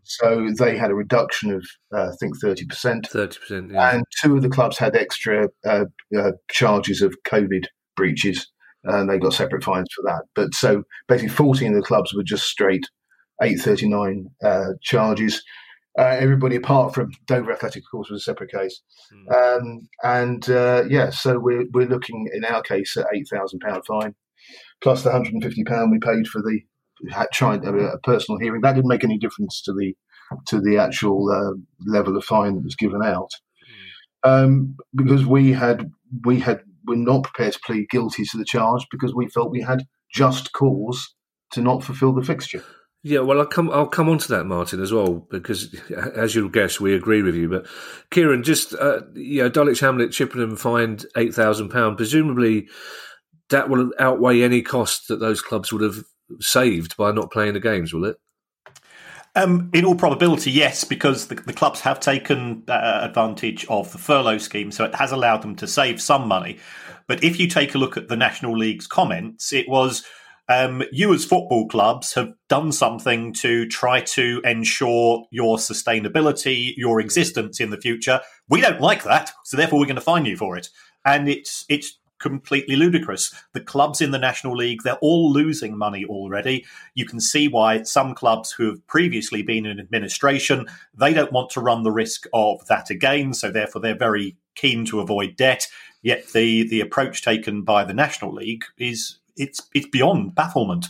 So 0.04 0.50
they 0.58 0.78
had 0.78 0.90
a 0.90 0.96
reduction 0.96 1.52
of, 1.52 1.66
uh, 1.94 2.08
I 2.08 2.16
think, 2.20 2.42
30%. 2.42 2.66
30%, 3.10 3.74
yeah. 3.74 3.94
And 3.94 4.04
two 4.22 4.38
of 4.38 4.42
the 4.42 4.50
clubs 4.50 4.78
had 4.78 4.96
extra 4.96 5.50
uh, 5.66 5.86
uh, 6.18 6.32
charges 6.50 7.02
of 7.02 7.14
COVID 7.28 7.66
breaches, 7.98 8.48
and 8.86 9.10
they 9.10 9.18
got 9.18 9.34
separate 9.34 9.66
fines 9.66 9.90
for 9.94 10.04
that. 10.04 10.24
But 10.34 10.54
so 10.54 10.84
basically, 11.10 11.36
14 11.36 11.74
of 11.74 11.76
the 11.76 11.86
clubs 11.86 12.14
were 12.14 12.24
just 12.24 12.46
straight 12.46 12.86
839 13.42 14.28
uh, 14.44 14.66
charges. 14.82 15.44
Uh, 15.98 16.18
everybody 16.20 16.56
apart 16.58 16.94
from 16.94 17.12
Dover 17.26 17.54
Athletic, 17.54 17.84
of 17.84 17.92
course, 17.92 18.10
was 18.10 18.22
a 18.22 18.24
separate 18.24 18.52
case. 18.52 18.82
Mm. 19.14 19.60
Um, 19.62 19.90
and 20.04 20.50
uh, 20.50 20.84
yeah, 20.90 21.10
so 21.10 21.40
we're, 21.40 21.66
we're 21.72 21.88
looking 21.88 22.30
in 22.34 22.44
our 22.44 22.62
case 22.62 22.98
at 22.98 23.06
£8,000 23.16 23.86
fine, 23.86 24.16
plus 24.82 25.04
the 25.04 25.12
£150 25.12 25.92
we 25.92 26.00
paid 26.00 26.28
for 26.28 26.42
the 26.42 26.60
tried, 27.32 27.66
uh, 27.66 27.98
personal 28.04 28.40
hearing. 28.40 28.62
That 28.62 28.74
didn't 28.74 28.90
make 28.90 29.04
any 29.04 29.18
difference 29.18 29.62
to 29.64 29.74
the 29.74 29.96
to 30.48 30.60
the 30.60 30.78
actual 30.80 31.30
uh, 31.32 31.54
level 31.86 32.18
of 32.18 32.26
fine 32.26 32.56
that 32.56 32.64
was 32.64 32.76
given 32.76 33.04
out. 33.04 33.30
Mm. 34.26 34.44
Um, 34.44 34.78
because 34.96 35.26
we 35.26 35.54
had 35.54 35.92
we 36.26 36.40
had 36.40 36.62
were 36.86 36.96
not 36.96 37.24
prepared 37.24 37.54
to 37.54 37.60
plead 37.66 37.90
guilty 37.90 38.24
to 38.24 38.38
the 38.38 38.46
charge 38.46 38.86
because 38.92 39.14
we 39.14 39.28
felt 39.28 39.52
we 39.52 39.62
had 39.62 39.84
just 40.12 40.52
cause 40.54 41.16
to 41.52 41.62
not 41.62 41.84
fulfil 41.84 42.14
the 42.14 42.24
fixture. 42.24 42.64
Yeah, 43.08 43.20
well, 43.20 43.38
I'll 43.38 43.46
come. 43.46 43.70
I'll 43.70 43.86
come 43.86 44.10
on 44.10 44.18
to 44.18 44.28
that, 44.30 44.46
Martin, 44.46 44.82
as 44.82 44.92
well, 44.92 45.28
because 45.30 45.80
as 46.16 46.34
you'll 46.34 46.50
guess, 46.50 46.80
we 46.80 46.96
agree 46.96 47.22
with 47.22 47.36
you. 47.36 47.48
But 47.48 47.68
Kieran, 48.10 48.42
just 48.42 48.74
uh, 48.74 49.02
yeah, 49.14 49.48
Dulwich 49.48 49.80
Hamlet, 49.80 50.12
Chippenham 50.12 50.56
fined 50.56 51.06
eight 51.16 51.32
thousand 51.32 51.70
pound. 51.70 51.98
Presumably, 51.98 52.68
that 53.52 53.70
will 53.70 53.92
outweigh 54.00 54.42
any 54.42 54.64
cost 54.64 55.08
that 55.10 55.20
those 55.20 55.40
clubs 55.40 55.72
would 55.72 55.84
have 55.84 56.04
saved 56.40 56.98
by 56.98 57.12
not 57.12 57.32
playing 57.32 57.54
the 57.54 57.60
games, 57.60 57.94
will 57.94 58.06
it? 58.06 58.18
Um, 59.36 59.70
in 59.72 59.86
all 59.86 59.94
probability, 59.94 60.50
yes, 60.50 60.84
because 60.84 61.28
the, 61.28 61.36
the 61.36 61.54
clubs 61.54 61.82
have 61.82 62.00
taken 62.00 62.64
uh, 62.68 63.02
advantage 63.04 63.68
of 63.70 63.92
the 63.92 64.00
furlough 64.00 64.40
scheme, 64.40 64.72
so 64.72 64.84
it 64.84 64.96
has 64.96 65.12
allowed 65.12 65.44
them 65.44 65.56
to 65.58 65.68
save 65.68 66.02
some 66.02 66.28
money. 66.28 66.58
But 67.06 67.24
if 67.24 67.40
you 67.40 67.48
take 67.48 67.76
a 67.76 67.78
look 67.78 67.98
at 67.98 68.08
the 68.08 68.18
National 68.18 68.58
League's 68.58 68.88
comments, 68.88 69.54
it 69.54 69.70
was 69.70 70.04
um, 70.48 70.84
you 70.92 71.14
as 71.14 71.26
football 71.26 71.68
clubs 71.68 72.14
have 72.14 72.34
done 72.50 72.72
something 72.72 73.34
to 73.34 73.68
try 73.68 74.02
to 74.02 74.42
ensure 74.44 75.26
your 75.32 75.58
sustainability, 75.58 76.74
your 76.78 77.00
existence 77.00 77.60
in 77.60 77.72
the 77.72 77.82
future. 77.82 78.22
We 78.50 78.62
don't 78.62 78.82
like 78.82 79.04
that, 79.04 79.32
so 79.44 79.58
therefore 79.58 79.80
we're 79.80 79.86
going 79.86 79.96
to 79.96 80.02
fine 80.02 80.26
you 80.26 80.38
for 80.38 80.56
it. 80.58 80.70
And 81.04 81.28
it's 81.28 81.66
it's 81.70 81.98
completely 82.20 82.76
ludicrous. 82.76 83.34
The 83.54 83.60
clubs 83.60 84.02
in 84.02 84.12
the 84.12 84.18
National 84.18 84.56
League, 84.56 84.84
they're 84.84 84.98
all 85.02 85.32
losing 85.32 85.78
money 85.78 86.06
already. 86.06 86.66
You 86.94 87.06
can 87.06 87.20
see 87.20 87.48
why 87.48 87.84
some 87.84 88.16
clubs 88.16 88.52
who 88.52 88.68
have 88.68 88.86
previously 88.88 89.42
been 89.42 89.66
in 89.66 89.80
administration, 89.80 90.68
they 90.94 91.14
don't 91.14 91.34
want 91.34 91.50
to 91.52 91.62
run 91.62 91.84
the 91.84 91.92
risk 91.92 92.26
of 92.34 92.66
that 92.68 92.90
again, 92.90 93.34
so 93.34 93.52
therefore 93.52 93.82
they're 93.82 93.98
very 93.98 94.38
keen 94.56 94.86
to 94.86 95.02
avoid 95.02 95.36
debt. 95.36 95.68
Yet 96.02 96.28
the 96.34 96.68
the 96.68 96.82
approach 96.82 97.24
taken 97.24 97.64
by 97.64 97.84
the 97.84 97.94
National 97.94 98.34
League 98.34 98.64
is 98.78 99.18
it's 99.36 99.68
it's 99.74 99.88
beyond 99.88 100.36
bafflement. 100.36 100.88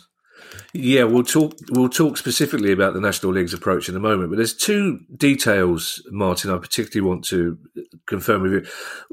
Yeah, 0.73 1.03
we'll 1.03 1.23
talk. 1.23 1.53
We'll 1.71 1.89
talk 1.89 2.17
specifically 2.17 2.71
about 2.71 2.93
the 2.93 3.01
National 3.01 3.31
League's 3.31 3.53
approach 3.53 3.87
in 3.87 3.95
a 3.95 3.99
moment. 3.99 4.29
But 4.29 4.37
there's 4.37 4.53
two 4.53 4.99
details, 5.15 6.01
Martin, 6.11 6.51
I 6.51 6.57
particularly 6.57 7.07
want 7.07 7.23
to 7.25 7.57
confirm 8.05 8.41
with 8.41 8.51
you. 8.51 8.65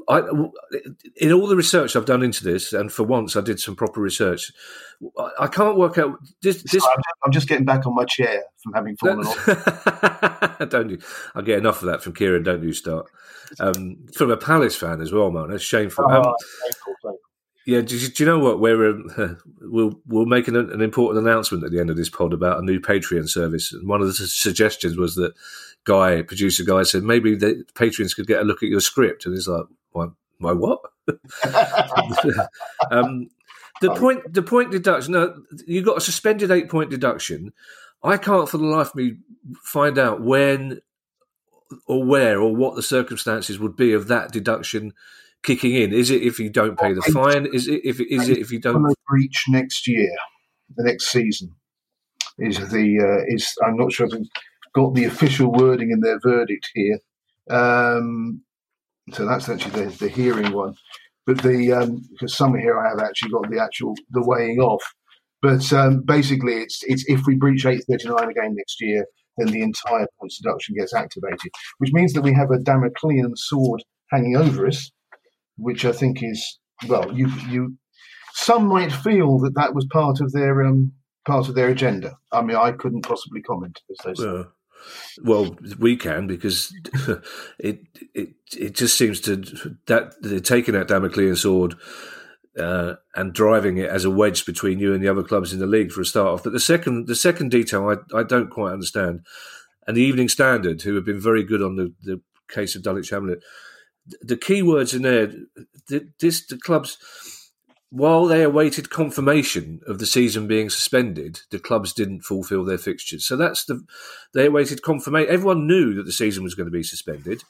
I, 0.09 0.21
in 1.17 1.31
all 1.31 1.47
the 1.47 1.55
research 1.55 1.95
I've 1.95 2.05
done 2.05 2.23
into 2.23 2.43
this, 2.43 2.73
and 2.73 2.91
for 2.91 3.03
once 3.03 3.35
I 3.35 3.41
did 3.41 3.59
some 3.59 3.75
proper 3.75 4.01
research, 4.01 4.51
I 5.39 5.47
can't 5.47 5.77
work 5.77 5.97
out. 5.97 6.17
This, 6.41 6.63
this... 6.63 6.85
I'm 7.23 7.31
just 7.31 7.47
getting 7.47 7.65
back 7.65 7.85
on 7.85 7.95
my 7.95 8.05
chair 8.05 8.43
from 8.61 8.73
having 8.73 8.97
fallen 8.97 9.25
off. 9.25 10.59
don't 10.69 10.89
you? 10.89 10.99
I 11.33 11.41
get 11.41 11.59
enough 11.59 11.81
of 11.81 11.87
that 11.87 12.03
from 12.03 12.13
Kieran. 12.13 12.43
Don't 12.43 12.63
you 12.63 12.73
start? 12.73 13.07
Um, 13.59 14.07
from 14.13 14.31
a 14.31 14.37
Palace 14.37 14.75
fan 14.75 15.01
as 15.01 15.11
well, 15.11 15.31
man. 15.31 15.49
That's 15.49 15.63
shameful. 15.63 16.05
Oh, 16.09 16.21
um, 16.21 16.35
thankful, 16.61 17.19
yeah, 17.65 17.81
do 17.81 17.97
you, 17.97 18.09
do 18.09 18.23
you, 18.23 18.29
know 18.29 18.39
what? 18.39 18.59
We're 18.59 18.89
uh, 18.89 19.35
we'll 19.61 19.99
we'll 20.05 20.25
make 20.25 20.47
an, 20.47 20.55
an, 20.55 20.81
important 20.81 21.25
announcement 21.25 21.63
at 21.63 21.71
the 21.71 21.79
end 21.79 21.89
of 21.89 21.95
this 21.95 22.09
pod 22.09 22.33
about 22.33 22.59
a 22.59 22.65
new 22.65 22.79
Patreon 22.79 23.29
service. 23.29 23.71
And 23.71 23.87
one 23.87 24.01
of 24.01 24.07
the 24.07 24.13
suggestions 24.13 24.97
was 24.97 25.15
that 25.15 25.33
guy, 25.85 26.21
producer 26.23 26.63
guy, 26.63 26.83
said 26.83 27.03
maybe 27.03 27.35
the 27.35 27.63
patrons 27.75 28.13
could 28.13 28.27
get 28.27 28.41
a 28.41 28.43
look 28.43 28.63
at 28.63 28.69
your 28.69 28.81
script, 28.81 29.25
and 29.25 29.33
he's 29.33 29.47
like, 29.47 29.65
"My 29.95 30.07
my 30.39 30.51
what?" 30.51 30.81
um, 32.91 33.29
the 33.81 33.95
point 33.95 34.33
the 34.33 34.43
point 34.43 34.71
deduction. 34.71 35.13
No, 35.13 35.41
you 35.65 35.81
got 35.83 35.97
a 35.97 36.01
suspended 36.01 36.51
eight 36.51 36.69
point 36.69 36.89
deduction. 36.89 37.53
I 38.03 38.17
can't 38.17 38.49
for 38.49 38.57
the 38.57 38.65
life 38.65 38.89
of 38.89 38.95
me 38.95 39.17
find 39.63 39.97
out 39.97 40.21
when 40.21 40.81
or 41.87 42.03
where 42.03 42.41
or 42.41 42.53
what 42.53 42.75
the 42.75 42.83
circumstances 42.83 43.57
would 43.57 43.77
be 43.77 43.93
of 43.93 44.07
that 44.09 44.31
deduction 44.31 44.93
kicking 45.43 45.75
in? 45.75 45.93
Is 45.93 46.09
it 46.09 46.21
if 46.21 46.39
you 46.39 46.49
don't 46.49 46.79
pay 46.79 46.93
the 46.93 47.01
fine? 47.01 47.45
Is 47.53 47.67
it 47.67 47.81
if 47.83 47.99
is 47.99 48.29
it 48.29 48.39
if 48.39 48.51
you 48.51 48.59
don't 48.59 48.95
breach 49.07 49.45
next 49.47 49.87
year, 49.87 50.11
the 50.75 50.83
next 50.83 51.11
season? 51.11 51.55
Is 52.39 52.57
the 52.71 52.99
uh, 52.99 53.25
is 53.27 53.53
I'm 53.63 53.77
not 53.77 53.91
sure 53.91 54.07
if 54.07 54.13
it's 54.13 54.29
got 54.73 54.95
the 54.95 55.05
official 55.05 55.51
wording 55.51 55.91
in 55.91 55.99
their 55.99 56.19
verdict 56.19 56.69
here. 56.73 56.99
Um, 57.49 58.41
so 59.11 59.25
that's 59.25 59.49
actually 59.49 59.85
the, 59.85 59.97
the 59.97 60.09
hearing 60.09 60.51
one. 60.53 60.75
But 61.25 61.41
the 61.41 61.73
um, 61.73 62.01
because 62.11 62.35
somewhere 62.35 62.61
here 62.61 62.79
I 62.79 62.89
have 62.89 62.99
actually 62.99 63.31
got 63.31 63.49
the 63.49 63.61
actual 63.61 63.95
the 64.09 64.23
weighing 64.25 64.59
off. 64.59 64.83
But 65.41 65.71
um, 65.73 66.01
basically, 66.01 66.55
it's 66.55 66.81
it's 66.83 67.05
if 67.07 67.25
we 67.27 67.35
breach 67.35 67.65
839 67.65 68.29
again 68.29 68.55
next 68.55 68.81
year, 68.81 69.05
then 69.37 69.47
the 69.47 69.61
entire 69.61 70.07
points 70.19 70.39
deduction 70.39 70.75
gets 70.75 70.93
activated, 70.93 71.51
which 71.77 71.91
means 71.93 72.13
that 72.13 72.21
we 72.21 72.33
have 72.33 72.51
a 72.51 72.57
Damoclean 72.57 73.37
sword 73.37 73.83
hanging 74.11 74.35
over 74.35 74.67
us 74.67 74.91
which 75.57 75.85
I 75.85 75.91
think 75.91 76.23
is 76.23 76.59
well, 76.87 77.11
you 77.13 77.29
you 77.49 77.77
some 78.33 78.67
might 78.67 78.91
feel 78.91 79.39
that 79.39 79.55
that 79.55 79.73
was 79.73 79.85
part 79.85 80.19
of 80.21 80.31
their 80.31 80.63
um, 80.63 80.91
part 81.25 81.47
of 81.47 81.55
their 81.55 81.69
agenda. 81.69 82.17
I 82.31 82.41
mean, 82.41 82.57
I 82.57 82.71
couldn't 82.71 83.03
possibly 83.03 83.41
comment 83.41 83.79
as 83.89 83.97
they 84.05 84.13
say. 84.13 84.43
well, 85.23 85.55
we 85.79 85.95
can 85.95 86.27
because 86.27 86.73
it 87.59 87.81
it 88.13 88.33
it 88.57 88.75
just 88.75 88.97
seems 88.97 89.21
to 89.21 89.37
that 89.87 90.13
they're 90.21 90.39
taking 90.39 90.73
that 90.73 90.87
Damoclean 90.87 91.37
sword 91.37 91.75
uh, 92.57 92.95
and 93.15 93.33
driving 93.33 93.77
it 93.77 93.89
as 93.89 94.05
a 94.05 94.11
wedge 94.11 94.45
between 94.45 94.79
you 94.79 94.93
and 94.93 95.03
the 95.03 95.09
other 95.09 95.23
clubs 95.23 95.53
in 95.53 95.59
the 95.59 95.67
league 95.67 95.91
for 95.91 96.01
a 96.01 96.05
start 96.05 96.27
off. 96.27 96.43
But 96.43 96.53
the 96.53 96.59
second 96.59 97.07
the 97.07 97.15
second 97.15 97.51
detail 97.51 97.89
I, 97.89 98.17
I 98.17 98.23
don't 98.23 98.49
quite 98.49 98.73
understand, 98.73 99.25
and 99.87 99.97
the 99.97 100.03
Evening 100.03 100.29
Standard, 100.29 100.81
who 100.81 100.95
have 100.95 101.05
been 101.05 101.21
very 101.21 101.43
good 101.43 101.61
on 101.61 101.75
the, 101.75 101.93
the 102.03 102.21
case 102.49 102.75
of 102.75 102.83
Dulwich 102.83 103.09
Hamlet, 103.09 103.43
the 104.21 104.37
key 104.37 104.61
words 104.61 104.93
in 104.93 105.01
there, 105.01 105.27
the, 105.87 106.09
this 106.19 106.45
the 106.45 106.57
clubs, 106.57 106.97
while 107.89 108.25
they 108.25 108.43
awaited 108.43 108.89
confirmation 108.89 109.81
of 109.87 109.99
the 109.99 110.05
season 110.05 110.47
being 110.47 110.69
suspended, 110.69 111.41
the 111.51 111.59
clubs 111.59 111.93
didn't 111.93 112.21
fulfil 112.21 112.65
their 112.65 112.77
fixtures. 112.77 113.25
So 113.25 113.35
that's 113.35 113.65
the 113.65 113.85
they 114.33 114.47
awaited 114.47 114.81
confirmation. 114.81 115.33
Everyone 115.33 115.67
knew 115.67 115.93
that 115.95 116.05
the 116.05 116.11
season 116.11 116.43
was 116.43 116.55
going 116.55 116.67
to 116.67 116.71
be 116.71 116.83
suspended, 116.83 117.43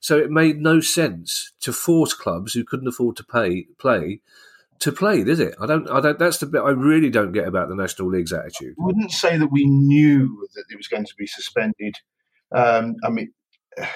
so 0.00 0.18
it 0.18 0.30
made 0.30 0.60
no 0.60 0.80
sense 0.80 1.52
to 1.60 1.72
force 1.72 2.14
clubs 2.14 2.52
who 2.52 2.64
couldn't 2.64 2.88
afford 2.88 3.16
to 3.16 3.24
pay 3.24 3.66
play 3.78 4.20
to 4.80 4.92
play, 4.92 5.24
did 5.24 5.40
it? 5.40 5.54
I 5.60 5.66
don't. 5.66 5.88
I 5.90 6.00
don't. 6.00 6.18
That's 6.18 6.38
the 6.38 6.46
bit 6.46 6.60
I 6.60 6.70
really 6.70 7.10
don't 7.10 7.32
get 7.32 7.48
about 7.48 7.68
the 7.68 7.74
National 7.74 8.10
League's 8.10 8.32
attitude. 8.32 8.76
I 8.78 8.84
wouldn't 8.84 9.12
say 9.12 9.36
that 9.36 9.50
we 9.50 9.64
knew 9.64 10.46
that 10.54 10.64
it 10.70 10.76
was 10.76 10.88
going 10.88 11.04
to 11.04 11.14
be 11.16 11.26
suspended. 11.26 11.96
Um, 12.54 12.96
I 13.04 13.10
mean, 13.10 13.32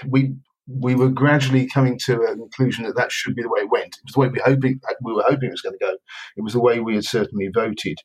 we 0.09 0.35
we 0.67 0.95
were 0.95 1.09
gradually 1.09 1.67
coming 1.67 1.99
to 2.07 2.23
a 2.23 2.37
conclusion 2.37 2.85
that 2.85 2.97
that 2.97 3.13
should 3.13 3.35
be 3.35 3.43
the 3.43 3.49
way 3.49 3.61
it 3.61 3.71
went. 3.71 3.97
It 3.97 4.03
was 4.05 4.15
the 4.15 4.21
way 4.21 4.29
we 4.29 4.41
hoping 4.45 4.81
we 5.03 5.13
were 5.13 5.25
hoping 5.27 5.49
it 5.49 5.53
was 5.53 5.63
going 5.63 5.77
to 5.79 5.85
go. 5.85 5.97
It 6.37 6.43
was 6.43 6.53
the 6.53 6.61
way 6.61 6.81
we 6.81 6.95
had 6.95 7.05
certainly 7.05 7.49
voted. 7.53 7.99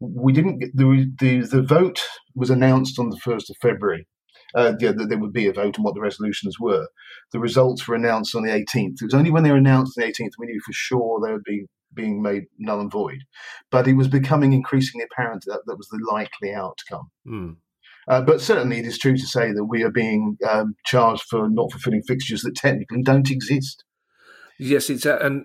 We 0.00 0.32
didn't. 0.32 0.60
The, 0.74 1.10
the 1.18 1.40
the 1.40 1.62
vote 1.62 2.00
was 2.34 2.50
announced 2.50 2.98
on 2.98 3.10
the 3.10 3.18
first 3.18 3.50
of 3.50 3.56
February. 3.60 4.06
Uh, 4.54 4.72
yeah, 4.80 4.92
that 4.92 5.08
there 5.10 5.18
would 5.18 5.32
be 5.32 5.46
a 5.46 5.52
vote 5.52 5.78
on 5.78 5.84
what 5.84 5.94
the 5.94 6.00
resolutions 6.00 6.58
were. 6.58 6.86
The 7.32 7.38
results 7.38 7.86
were 7.86 7.94
announced 7.94 8.34
on 8.34 8.44
the 8.44 8.50
18th. 8.50 9.02
It 9.02 9.04
was 9.04 9.14
only 9.14 9.30
when 9.30 9.42
they 9.42 9.50
were 9.50 9.58
announced 9.58 9.98
on 9.98 10.06
the 10.06 10.10
18th 10.10 10.30
we 10.38 10.46
knew 10.46 10.60
for 10.64 10.72
sure 10.72 11.20
they 11.20 11.32
would 11.32 11.44
be 11.44 11.66
being 11.92 12.22
made 12.22 12.44
null 12.58 12.80
and 12.80 12.90
void. 12.90 13.18
But 13.70 13.86
it 13.86 13.94
was 13.94 14.08
becoming 14.08 14.54
increasingly 14.54 15.04
apparent 15.10 15.44
that 15.46 15.60
that 15.66 15.76
was 15.76 15.88
the 15.88 16.00
likely 16.10 16.54
outcome. 16.54 17.10
Mm. 17.26 17.56
Uh, 18.08 18.22
but 18.22 18.40
certainly, 18.40 18.78
it 18.78 18.86
is 18.86 18.98
true 18.98 19.16
to 19.16 19.26
say 19.26 19.52
that 19.52 19.64
we 19.64 19.82
are 19.82 19.90
being 19.90 20.36
um, 20.48 20.74
charged 20.86 21.24
for 21.28 21.48
not 21.48 21.70
fulfilling 21.70 22.02
fixtures 22.02 22.42
that 22.42 22.56
technically 22.56 23.02
don't 23.02 23.30
exist. 23.30 23.84
Yes, 24.58 24.90
it's 24.90 25.06
uh, 25.06 25.18
and 25.20 25.44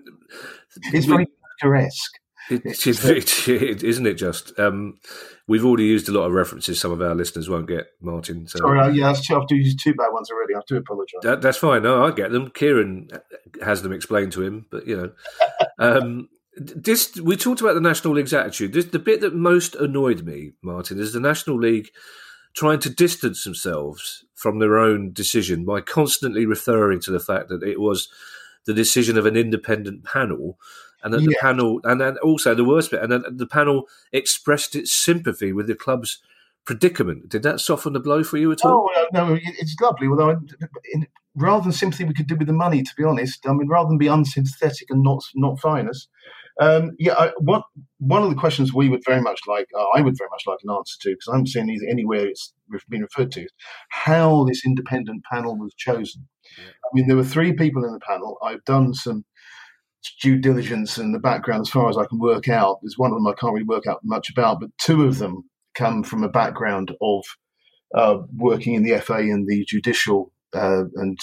it's 0.92 1.06
very 1.06 1.26
Pinteresque. 1.62 2.10
It, 2.50 2.62
it, 2.66 3.48
it, 3.48 3.82
isn't 3.82 4.06
it? 4.06 4.14
Just 4.14 4.58
um, 4.58 4.98
we've 5.46 5.64
already 5.64 5.84
used 5.84 6.08
a 6.08 6.12
lot 6.12 6.26
of 6.26 6.32
references. 6.32 6.80
Some 6.80 6.92
of 6.92 7.00
our 7.00 7.14
listeners 7.14 7.48
won't 7.48 7.68
get 7.68 7.86
Martin. 8.00 8.46
So. 8.46 8.58
Sorry, 8.58 8.80
uh, 8.80 8.88
yeah, 8.88 9.10
I've 9.10 9.44
used 9.50 9.80
two 9.82 9.94
bad 9.94 10.10
ones 10.10 10.30
already. 10.30 10.54
I 10.54 10.60
do 10.66 10.76
apologise. 10.76 11.20
That, 11.22 11.40
that's 11.40 11.58
fine. 11.58 11.82
No, 11.82 12.04
I 12.04 12.10
get 12.10 12.32
them. 12.32 12.50
Kieran 12.50 13.08
has 13.62 13.82
them 13.82 13.92
explained 13.92 14.32
to 14.32 14.42
him, 14.42 14.66
but 14.70 14.86
you 14.86 14.96
know, 14.96 15.12
um, 15.78 16.28
this 16.56 17.16
we 17.16 17.36
talked 17.36 17.60
about 17.60 17.74
the 17.74 17.80
National 17.80 18.14
League's 18.14 18.34
attitude. 18.34 18.72
This, 18.72 18.86
the 18.86 18.98
bit 18.98 19.20
that 19.22 19.34
most 19.34 19.74
annoyed 19.74 20.24
me, 20.24 20.52
Martin, 20.62 20.98
is 20.98 21.12
the 21.12 21.20
National 21.20 21.58
League 21.58 21.88
trying 22.54 22.78
to 22.80 22.90
distance 22.90 23.44
themselves 23.44 24.24
from 24.34 24.58
their 24.58 24.78
own 24.78 25.12
decision 25.12 25.64
by 25.64 25.80
constantly 25.80 26.46
referring 26.46 27.00
to 27.00 27.10
the 27.10 27.20
fact 27.20 27.48
that 27.48 27.62
it 27.62 27.80
was 27.80 28.08
the 28.66 28.74
decision 28.74 29.18
of 29.18 29.26
an 29.26 29.36
independent 29.36 30.04
panel 30.04 30.58
and 31.02 31.12
that 31.12 31.20
yeah. 31.20 31.28
the 31.28 31.36
panel 31.40 31.80
and 31.84 32.00
then 32.00 32.16
also 32.18 32.54
the 32.54 32.64
worst 32.64 32.90
bit 32.90 33.02
and 33.02 33.12
then 33.12 33.22
the 33.30 33.46
panel 33.46 33.86
expressed 34.12 34.74
its 34.74 34.92
sympathy 34.92 35.52
with 35.52 35.66
the 35.66 35.74
club's 35.74 36.20
predicament 36.64 37.28
did 37.28 37.42
that 37.42 37.60
soften 37.60 37.92
the 37.92 38.00
blow 38.00 38.24
for 38.24 38.38
you 38.38 38.50
at 38.50 38.64
all 38.64 38.90
oh 38.94 39.06
no 39.12 39.38
it's 39.40 39.76
lovely 39.82 40.08
although 40.08 40.40
in, 40.94 41.06
rather 41.34 41.64
than 41.64 41.72
sympathy 41.72 42.04
we 42.04 42.14
could 42.14 42.26
do 42.26 42.36
with 42.36 42.46
the 42.46 42.54
money 42.54 42.82
to 42.82 42.92
be 42.96 43.04
honest 43.04 43.46
i 43.46 43.52
mean 43.52 43.68
rather 43.68 43.88
than 43.88 43.98
be 43.98 44.06
unsympathetic 44.06 44.88
and 44.88 45.02
not 45.02 45.22
not 45.34 45.60
finest 45.60 46.08
um, 46.60 46.92
yeah, 46.98 47.14
I, 47.14 47.32
what 47.38 47.64
one 47.98 48.22
of 48.22 48.30
the 48.30 48.36
questions 48.36 48.72
we 48.72 48.88
would 48.88 49.02
very 49.04 49.20
much 49.20 49.40
like, 49.48 49.66
uh, 49.76 49.86
I 49.94 50.00
would 50.00 50.16
very 50.16 50.30
much 50.30 50.44
like 50.46 50.58
an 50.62 50.74
answer 50.74 50.94
to, 51.00 51.10
because 51.10 51.28
I 51.28 51.32
haven't 51.32 51.48
seen 51.48 51.70
either 51.70 51.86
anywhere 51.88 52.26
it's 52.26 52.54
been 52.88 53.02
referred 53.02 53.32
to, 53.32 53.46
how 53.90 54.44
this 54.44 54.64
independent 54.64 55.24
panel 55.30 55.58
was 55.58 55.74
chosen. 55.76 56.28
Yeah. 56.56 56.64
I 56.64 56.88
mean, 56.92 57.08
there 57.08 57.16
were 57.16 57.24
three 57.24 57.52
people 57.52 57.84
in 57.84 57.92
the 57.92 58.00
panel. 58.00 58.38
I've 58.42 58.64
done 58.64 58.94
some 58.94 59.24
due 60.20 60.38
diligence 60.38 60.98
in 60.98 61.12
the 61.12 61.18
background 61.18 61.62
as 61.62 61.70
far 61.70 61.88
as 61.88 61.96
I 61.96 62.06
can 62.06 62.18
work 62.18 62.48
out. 62.48 62.78
There's 62.82 62.98
one 62.98 63.10
of 63.10 63.16
them 63.16 63.26
I 63.26 63.32
can't 63.32 63.54
really 63.54 63.64
work 63.64 63.86
out 63.86 64.00
much 64.04 64.30
about, 64.30 64.60
but 64.60 64.70
two 64.78 65.04
of 65.04 65.18
them 65.18 65.48
come 65.74 66.04
from 66.04 66.22
a 66.22 66.28
background 66.28 66.92
of 67.00 67.24
uh, 67.94 68.18
working 68.36 68.74
in 68.74 68.82
the 68.82 68.98
FA 69.00 69.14
and 69.14 69.48
the 69.48 69.64
judicial 69.64 70.32
uh, 70.54 70.84
and 70.96 71.18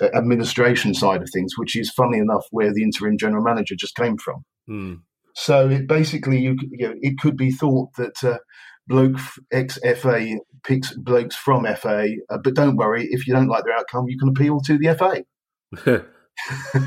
administration 0.00 0.94
side 0.94 1.22
of 1.22 1.30
things, 1.32 1.56
which 1.56 1.76
is 1.76 1.90
funny 1.90 2.18
enough 2.18 2.46
where 2.50 2.72
the 2.72 2.82
interim 2.82 3.16
general 3.18 3.42
manager 3.42 3.74
just 3.76 3.96
came 3.96 4.16
from. 4.16 4.44
Mm. 4.68 5.00
So 5.34 5.68
it 5.68 5.86
basically, 5.86 6.38
you, 6.38 6.56
you 6.70 6.88
know, 6.88 6.94
it 7.00 7.18
could 7.18 7.36
be 7.36 7.50
thought 7.50 7.90
that 7.96 8.22
uh, 8.22 8.38
bloke 8.86 9.18
ex 9.52 9.78
FA 9.96 10.38
picks 10.62 10.92
blokes 10.94 11.36
from 11.36 11.66
FA, 11.76 12.08
uh, 12.30 12.38
but 12.42 12.54
don't 12.54 12.76
worry, 12.76 13.08
if 13.10 13.26
you 13.26 13.34
don't 13.34 13.48
like 13.48 13.64
their 13.64 13.76
outcome, 13.76 14.08
you 14.08 14.18
can 14.18 14.28
appeal 14.28 14.60
to 14.60 14.78
the 14.78 14.94
FA. 14.94 16.04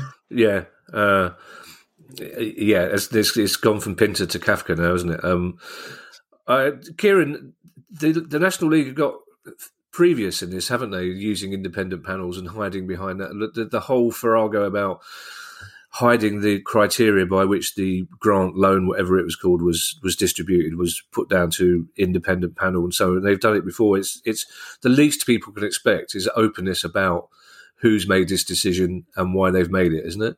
yeah, 0.30 0.64
uh, 0.92 1.30
yeah, 2.18 2.84
it's, 2.84 3.14
it's, 3.14 3.36
it's 3.36 3.56
gone 3.56 3.80
from 3.80 3.96
Pinter 3.96 4.26
to 4.26 4.38
Kafka 4.38 4.76
now, 4.76 4.94
isn't 4.94 5.10
it? 5.10 5.24
Um, 5.24 5.58
uh, 6.46 6.72
Kieran, 6.96 7.52
the, 7.90 8.12
the 8.12 8.38
National 8.38 8.70
League 8.70 8.86
have 8.86 8.94
got 8.94 9.14
previous 9.92 10.42
in 10.42 10.50
this, 10.50 10.68
haven't 10.68 10.90
they? 10.90 11.04
Using 11.04 11.52
independent 11.52 12.04
panels 12.04 12.38
and 12.38 12.48
hiding 12.48 12.86
behind 12.86 13.20
that. 13.20 13.50
The, 13.54 13.64
the 13.64 13.80
whole 13.80 14.10
farrago 14.10 14.64
about 14.64 15.00
hiding 15.90 16.42
the 16.42 16.60
criteria 16.60 17.26
by 17.26 17.44
which 17.44 17.74
the 17.74 18.06
grant 18.20 18.56
loan, 18.56 18.86
whatever 18.86 19.18
it 19.18 19.24
was 19.24 19.36
called, 19.36 19.62
was 19.62 19.98
was 20.02 20.16
distributed, 20.16 20.76
was 20.76 21.02
put 21.12 21.28
down 21.28 21.50
to 21.50 21.88
independent 21.96 22.56
panel 22.56 22.84
and 22.84 22.94
so 22.94 23.14
on. 23.14 23.22
They've 23.22 23.40
done 23.40 23.56
it 23.56 23.64
before. 23.64 23.98
It's 23.98 24.20
it's 24.24 24.46
the 24.82 24.88
least 24.88 25.26
people 25.26 25.52
can 25.52 25.64
expect 25.64 26.14
is 26.14 26.28
openness 26.36 26.84
about 26.84 27.28
who's 27.80 28.08
made 28.08 28.28
this 28.28 28.44
decision 28.44 29.06
and 29.16 29.34
why 29.34 29.50
they've 29.50 29.70
made 29.70 29.92
it, 29.92 30.04
isn't 30.04 30.22
it? 30.22 30.36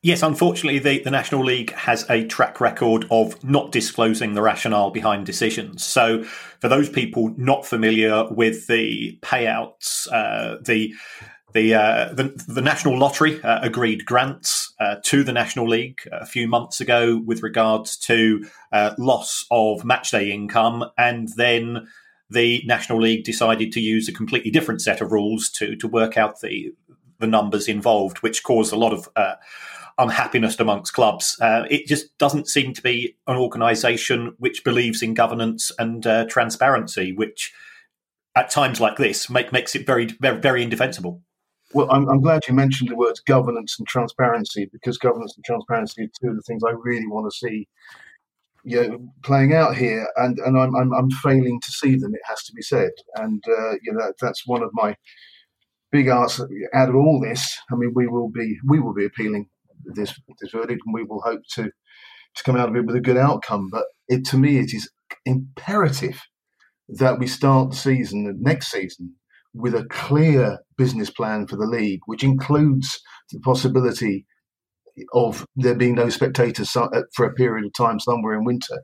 Yes, 0.00 0.22
unfortunately, 0.22 0.78
the, 0.78 1.02
the 1.02 1.10
National 1.10 1.44
League 1.44 1.72
has 1.72 2.08
a 2.08 2.24
track 2.24 2.60
record 2.60 3.04
of 3.10 3.42
not 3.42 3.72
disclosing 3.72 4.34
the 4.34 4.42
rationale 4.42 4.90
behind 4.90 5.26
decisions. 5.26 5.82
So, 5.82 6.22
for 6.22 6.68
those 6.68 6.88
people 6.88 7.34
not 7.36 7.66
familiar 7.66 8.24
with 8.30 8.68
the 8.68 9.18
payouts, 9.22 10.06
uh, 10.12 10.58
the 10.64 10.94
the, 11.54 11.74
uh, 11.74 12.12
the, 12.12 12.44
the 12.46 12.60
National 12.60 12.98
Lottery 12.98 13.42
uh, 13.42 13.60
agreed 13.62 14.04
grants 14.04 14.74
uh, 14.78 14.96
to 15.04 15.24
the 15.24 15.32
National 15.32 15.66
League 15.66 16.00
a 16.12 16.26
few 16.26 16.46
months 16.46 16.78
ago 16.78 17.22
with 17.24 17.42
regards 17.42 17.96
to 17.96 18.46
uh, 18.70 18.94
loss 18.98 19.46
of 19.50 19.80
matchday 19.80 20.28
income, 20.28 20.84
and 20.98 21.30
then 21.36 21.88
the 22.30 22.62
National 22.66 23.00
League 23.00 23.24
decided 23.24 23.72
to 23.72 23.80
use 23.80 24.08
a 24.08 24.12
completely 24.12 24.50
different 24.50 24.82
set 24.82 25.00
of 25.00 25.10
rules 25.10 25.48
to 25.48 25.74
to 25.74 25.88
work 25.88 26.16
out 26.16 26.40
the 26.40 26.72
the 27.18 27.26
numbers 27.26 27.66
involved, 27.66 28.18
which 28.18 28.44
caused 28.44 28.72
a 28.72 28.76
lot 28.76 28.92
of 28.92 29.08
uh, 29.16 29.34
unhappiness 29.98 30.58
amongst 30.60 30.94
clubs. 30.94 31.36
Uh, 31.40 31.64
it 31.70 31.86
just 31.86 32.16
doesn't 32.18 32.48
seem 32.48 32.72
to 32.74 32.82
be 32.82 33.16
an 33.26 33.36
organisation 33.36 34.34
which 34.38 34.64
believes 34.64 35.02
in 35.02 35.14
governance 35.14 35.72
and 35.78 36.06
uh, 36.06 36.24
transparency, 36.26 37.12
which 37.12 37.52
at 38.36 38.50
times 38.50 38.80
like 38.80 38.96
this 38.96 39.28
make, 39.28 39.52
makes 39.52 39.74
it 39.74 39.86
very, 39.86 40.06
very, 40.20 40.40
very 40.40 40.62
indefensible. 40.62 41.20
Well, 41.74 41.90
I'm, 41.90 42.08
I'm, 42.08 42.22
glad 42.22 42.46
you 42.48 42.54
mentioned 42.54 42.88
the 42.88 42.96
words 42.96 43.20
governance 43.20 43.76
and 43.78 43.86
transparency 43.86 44.70
because 44.72 44.96
governance 44.96 45.34
and 45.36 45.44
transparency 45.44 46.04
are 46.04 46.10
two 46.20 46.30
of 46.30 46.36
the 46.36 46.42
things 46.42 46.62
I 46.64 46.70
really 46.70 47.06
want 47.06 47.30
to 47.30 47.36
see 47.36 47.68
you 48.64 48.88
know, 48.88 49.12
playing 49.22 49.54
out 49.54 49.76
here, 49.76 50.06
and, 50.16 50.38
and 50.38 50.58
I'm, 50.58 50.74
I'm, 50.74 50.92
I'm 50.92 51.10
failing 51.10 51.60
to 51.60 51.70
see 51.70 51.96
them. 51.96 52.14
It 52.14 52.20
has 52.26 52.42
to 52.44 52.52
be 52.52 52.62
said, 52.62 52.90
and 53.16 53.42
uh, 53.48 53.72
you 53.82 53.92
know 53.92 54.06
that, 54.06 54.14
that's 54.20 54.46
one 54.46 54.62
of 54.62 54.70
my 54.72 54.96
big 55.90 56.08
asks 56.08 56.40
out 56.74 56.88
of 56.88 56.96
all 56.96 57.20
this. 57.20 57.56
I 57.72 57.76
mean, 57.76 57.92
we 57.94 58.06
will 58.06 58.28
be 58.28 58.58
we 58.66 58.80
will 58.80 58.94
be 58.94 59.06
appealing 59.06 59.48
this 59.94 60.18
this 60.40 60.52
verdict, 60.52 60.82
and 60.84 60.94
we 60.94 61.04
will 61.04 61.22
hope 61.22 61.40
to 61.54 61.64
to 62.34 62.42
come 62.44 62.56
out 62.56 62.68
of 62.68 62.76
it 62.76 62.86
with 62.86 62.96
a 62.96 63.00
good 63.00 63.16
outcome. 63.16 63.68
But 63.70 63.84
it, 64.08 64.24
to 64.26 64.36
me, 64.36 64.58
it 64.58 64.72
is 64.74 64.90
imperative 65.24 66.20
that 66.88 67.18
we 67.18 67.26
start 67.26 67.70
the 67.70 67.76
season 67.76 68.34
next 68.40 68.70
season 68.70 69.14
with 69.54 69.74
a 69.74 69.86
clear 69.90 70.58
business 70.76 71.10
plan 71.10 71.46
for 71.46 71.56
the 71.56 71.66
league, 71.66 72.00
which 72.06 72.22
includes 72.22 73.00
the 73.32 73.40
possibility 73.40 74.26
of 75.12 75.46
there 75.56 75.74
being 75.74 75.94
no 75.94 76.08
spectators 76.08 76.74
uh, 76.76 76.88
for 77.14 77.26
a 77.26 77.34
period 77.34 77.64
of 77.64 77.72
time 77.72 78.00
somewhere 78.00 78.34
in 78.34 78.44
winter, 78.44 78.82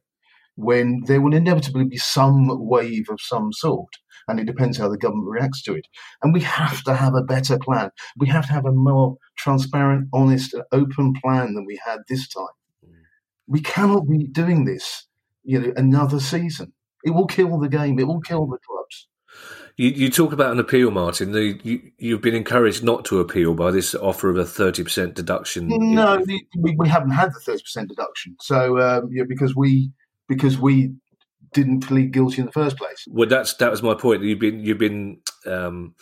when 0.56 1.02
there 1.06 1.20
will 1.20 1.34
inevitably 1.34 1.84
be 1.84 1.96
some 1.96 2.48
wave 2.66 3.06
of 3.10 3.18
some 3.20 3.52
sort 3.52 3.88
and 4.28 4.40
it 4.40 4.46
depends 4.46 4.78
how 4.78 4.88
the 4.88 4.98
government 4.98 5.28
reacts 5.28 5.62
to 5.62 5.74
it. 5.74 5.86
And 6.22 6.32
we 6.32 6.40
have 6.40 6.82
to 6.84 6.94
have 6.94 7.14
a 7.14 7.22
better 7.22 7.58
plan. 7.58 7.90
We 8.16 8.28
have 8.28 8.46
to 8.46 8.52
have 8.52 8.66
a 8.66 8.72
more 8.72 9.16
transparent, 9.36 10.08
honest, 10.12 10.54
and 10.54 10.64
open 10.72 11.14
plan 11.14 11.54
than 11.54 11.64
we 11.66 11.80
had 11.84 12.00
this 12.08 12.28
time. 12.28 12.46
We 13.46 13.60
cannot 13.60 14.08
be 14.08 14.26
doing 14.26 14.64
this, 14.64 15.06
you 15.42 15.60
know, 15.60 15.72
another 15.76 16.20
season. 16.20 16.72
It 17.04 17.10
will 17.10 17.26
kill 17.26 17.58
the 17.58 17.68
game. 17.68 17.98
It 17.98 18.06
will 18.06 18.22
kill 18.22 18.46
the 18.46 18.58
clubs. 18.66 19.08
You, 19.76 19.90
you 19.90 20.08
talk 20.08 20.32
about 20.32 20.52
an 20.52 20.60
appeal, 20.60 20.90
Martin. 20.90 21.32
The, 21.32 21.58
you, 21.98 22.14
have 22.14 22.22
been 22.22 22.34
encouraged 22.34 22.84
not 22.84 23.04
to 23.06 23.18
appeal 23.18 23.54
by 23.54 23.72
this 23.72 23.94
offer 23.94 24.30
of 24.30 24.36
a 24.36 24.44
thirty 24.44 24.84
percent 24.84 25.14
deduction. 25.14 25.66
No, 25.68 26.22
we, 26.56 26.76
we 26.76 26.88
haven't 26.88 27.10
had 27.10 27.34
the 27.34 27.40
thirty 27.40 27.62
percent 27.62 27.88
deduction. 27.88 28.36
So 28.40 28.78
um, 28.78 29.08
yeah, 29.12 29.24
because 29.28 29.56
we 29.56 29.90
because 30.28 30.58
we 30.58 30.92
didn't 31.54 31.80
plead 31.80 32.12
guilty 32.12 32.40
in 32.40 32.46
the 32.46 32.52
first 32.52 32.76
place. 32.76 33.06
Well, 33.08 33.28
that's 33.28 33.54
that 33.54 33.70
was 33.70 33.82
my 33.82 33.94
point. 33.94 34.22
You've 34.22 34.38
been 34.38 34.60
you've 34.60 34.78
been 34.78 35.20
um, 35.46 35.94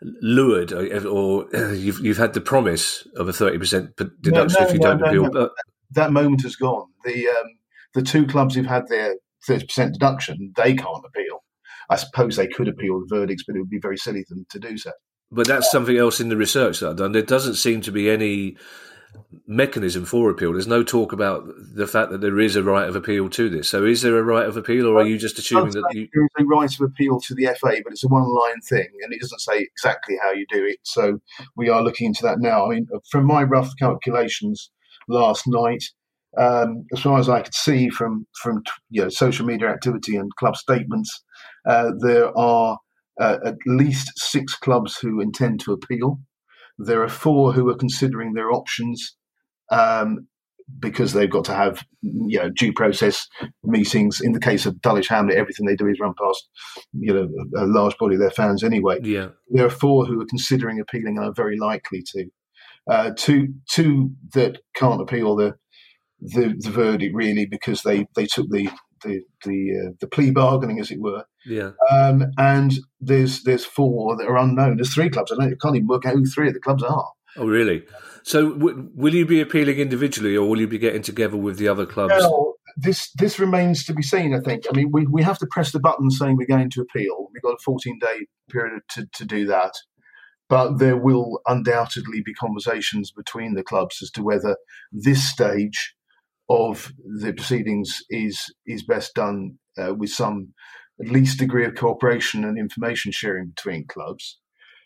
lured, 0.00 0.72
uh, 0.72 1.06
or 1.06 1.46
you've 1.74 2.00
you've 2.00 2.16
had 2.16 2.32
the 2.32 2.40
promise 2.40 3.06
of 3.16 3.28
a 3.28 3.32
thirty 3.32 3.58
percent 3.58 3.96
deduction 3.96 4.56
no, 4.60 4.64
no, 4.64 4.66
if 4.66 4.72
you 4.72 4.78
no, 4.78 4.96
don't 4.96 5.08
appeal. 5.08 5.30
But... 5.30 5.50
That 5.90 6.12
moment 6.12 6.42
has 6.42 6.56
gone. 6.56 6.86
The 7.04 7.28
um, 7.28 7.58
the 7.92 8.02
two 8.02 8.26
clubs 8.26 8.54
who've 8.54 8.64
had 8.64 8.88
their 8.88 9.16
thirty 9.46 9.66
percent 9.66 9.92
deduction, 9.92 10.52
they 10.56 10.74
can't 10.74 11.04
appeal. 11.04 11.44
I 11.90 11.96
suppose 11.96 12.36
they 12.36 12.46
could 12.46 12.68
appeal 12.68 13.00
the 13.00 13.14
verdicts, 13.14 13.44
but 13.46 13.56
it 13.56 13.58
would 13.58 13.68
be 13.68 13.80
very 13.80 13.98
silly 13.98 14.20
of 14.20 14.28
them 14.28 14.46
to 14.50 14.58
do 14.58 14.78
so. 14.78 14.92
But 15.30 15.46
that's 15.46 15.70
something 15.70 15.96
else 15.96 16.20
in 16.20 16.28
the 16.28 16.36
research 16.36 16.80
that 16.80 16.90
I've 16.90 16.96
done. 16.96 17.12
There 17.12 17.22
doesn't 17.22 17.56
seem 17.56 17.80
to 17.82 17.92
be 17.92 18.08
any 18.08 18.56
mechanism 19.46 20.04
for 20.04 20.30
appeal. 20.30 20.52
There's 20.52 20.66
no 20.66 20.82
talk 20.82 21.12
about 21.12 21.44
the 21.74 21.86
fact 21.86 22.10
that 22.10 22.20
there 22.20 22.38
is 22.40 22.56
a 22.56 22.62
right 22.62 22.88
of 22.88 22.96
appeal 22.96 23.28
to 23.30 23.48
this. 23.48 23.68
So, 23.68 23.84
is 23.84 24.02
there 24.02 24.18
a 24.18 24.22
right 24.22 24.46
of 24.46 24.56
appeal, 24.56 24.86
or 24.86 24.98
are 24.98 25.06
you 25.06 25.18
just 25.18 25.38
assuming 25.38 25.72
that 25.72 25.90
you? 25.92 26.08
There 26.12 26.24
is 26.24 26.30
a 26.38 26.44
right 26.44 26.72
of 26.72 26.80
appeal 26.80 27.20
to 27.20 27.34
the 27.34 27.46
FA, 27.46 27.80
but 27.82 27.92
it's 27.92 28.04
a 28.04 28.08
one-line 28.08 28.60
thing, 28.68 28.88
and 29.02 29.12
it 29.12 29.20
doesn't 29.20 29.40
say 29.40 29.60
exactly 29.60 30.16
how 30.22 30.32
you 30.32 30.46
do 30.50 30.64
it. 30.64 30.78
So, 30.82 31.20
we 31.56 31.68
are 31.68 31.82
looking 31.82 32.08
into 32.08 32.22
that 32.22 32.40
now. 32.40 32.66
I 32.66 32.74
mean, 32.74 32.88
from 33.10 33.26
my 33.26 33.42
rough 33.42 33.72
calculations 33.78 34.70
last 35.08 35.44
night, 35.46 35.84
um, 36.38 36.86
as 36.92 37.00
far 37.00 37.18
as 37.18 37.28
I 37.28 37.42
could 37.42 37.54
see 37.54 37.88
from 37.88 38.26
from 38.40 38.62
you 38.90 39.02
know 39.02 39.08
social 39.08 39.46
media 39.46 39.68
activity 39.68 40.16
and 40.16 40.34
club 40.36 40.56
statements, 40.56 41.22
uh, 41.66 41.92
there 42.00 42.36
are 42.36 42.78
uh, 43.20 43.38
at 43.44 43.56
least 43.66 44.12
six 44.16 44.56
clubs 44.56 44.96
who 44.96 45.20
intend 45.20 45.60
to 45.60 45.72
appeal. 45.72 46.18
There 46.78 47.02
are 47.02 47.08
four 47.08 47.52
who 47.52 47.68
are 47.68 47.76
considering 47.76 48.32
their 48.32 48.52
options 48.52 49.16
um, 49.70 50.26
because 50.80 51.12
they've 51.12 51.30
got 51.30 51.44
to 51.44 51.54
have 51.54 51.84
you 52.00 52.38
know 52.38 52.50
due 52.50 52.72
process 52.72 53.28
meetings. 53.62 54.20
In 54.20 54.32
the 54.32 54.40
case 54.40 54.66
of 54.66 54.80
Dulwich 54.80 55.08
Hamlet, 55.08 55.36
everything 55.36 55.66
they 55.66 55.76
do 55.76 55.86
is 55.86 56.00
run 56.00 56.14
past 56.18 56.48
you 56.92 57.12
know 57.12 57.28
a 57.56 57.66
large 57.66 57.96
body 57.98 58.14
of 58.14 58.20
their 58.20 58.30
fans 58.30 58.62
anyway. 58.62 58.98
Yeah, 59.02 59.28
there 59.48 59.66
are 59.66 59.70
four 59.70 60.06
who 60.06 60.20
are 60.20 60.26
considering 60.26 60.80
appealing 60.80 61.16
and 61.18 61.26
are 61.26 61.34
very 61.34 61.58
likely 61.58 62.02
to. 62.12 62.26
Uh, 62.90 63.10
two 63.16 63.48
two 63.70 64.10
that 64.34 64.58
can't 64.74 65.00
appeal 65.00 65.36
the, 65.36 65.54
the 66.20 66.54
the 66.58 66.70
verdict 66.70 67.14
really 67.14 67.46
because 67.46 67.82
they 67.82 68.06
they 68.14 68.26
took 68.26 68.46
the 68.50 68.68
the 69.04 69.20
the, 69.44 69.86
uh, 69.86 69.92
the 70.00 70.06
plea 70.06 70.30
bargaining 70.30 70.80
as 70.80 70.90
it 70.90 71.00
were. 71.00 71.24
Yeah. 71.46 71.72
Um, 71.90 72.24
and 72.38 72.72
there's 73.00 73.42
there's 73.42 73.64
four 73.64 74.16
that 74.16 74.26
are 74.26 74.38
unknown. 74.38 74.76
There's 74.76 74.94
three 74.94 75.10
clubs. 75.10 75.30
I, 75.32 75.36
don't, 75.36 75.52
I 75.52 75.56
can't 75.60 75.76
even 75.76 75.88
work 75.88 76.06
out 76.06 76.14
who 76.14 76.24
three 76.24 76.48
of 76.48 76.54
the 76.54 76.60
clubs 76.60 76.82
are. 76.82 77.12
Oh, 77.36 77.46
really? 77.46 77.84
So, 78.22 78.52
w- 78.52 78.90
will 78.94 79.14
you 79.14 79.26
be 79.26 79.40
appealing 79.40 79.78
individually, 79.78 80.36
or 80.36 80.48
will 80.48 80.60
you 80.60 80.68
be 80.68 80.78
getting 80.78 81.02
together 81.02 81.36
with 81.36 81.58
the 81.58 81.68
other 81.68 81.84
clubs? 81.84 82.14
Well, 82.16 82.54
this 82.76 83.10
this 83.12 83.38
remains 83.38 83.84
to 83.84 83.94
be 83.94 84.02
seen. 84.02 84.34
I 84.34 84.40
think. 84.40 84.64
I 84.70 84.76
mean, 84.76 84.90
we, 84.92 85.06
we 85.06 85.22
have 85.22 85.38
to 85.38 85.46
press 85.50 85.72
the 85.72 85.80
button 85.80 86.10
saying 86.10 86.36
we're 86.36 86.46
going 86.46 86.70
to 86.70 86.82
appeal. 86.82 87.28
We've 87.32 87.42
got 87.42 87.54
a 87.54 87.62
14 87.64 87.98
day 88.00 88.26
period 88.50 88.82
to, 88.90 89.06
to 89.14 89.24
do 89.24 89.46
that, 89.46 89.72
but 90.48 90.78
there 90.78 90.96
will 90.96 91.40
undoubtedly 91.46 92.22
be 92.24 92.34
conversations 92.34 93.10
between 93.10 93.54
the 93.54 93.62
clubs 93.62 93.98
as 94.02 94.10
to 94.12 94.22
whether 94.22 94.56
this 94.92 95.28
stage 95.28 95.94
of 96.48 96.92
the 97.20 97.32
proceedings 97.32 98.02
is 98.10 98.52
is 98.66 98.84
best 98.84 99.14
done 99.14 99.58
uh, 99.78 99.94
with 99.94 100.10
some 100.10 100.54
at 101.00 101.08
least 101.10 101.38
degree 101.38 101.64
of 101.64 101.74
cooperation 101.74 102.44
and 102.44 102.58
information 102.58 103.10
sharing 103.12 103.48
between 103.48 103.86
clubs. 103.86 104.38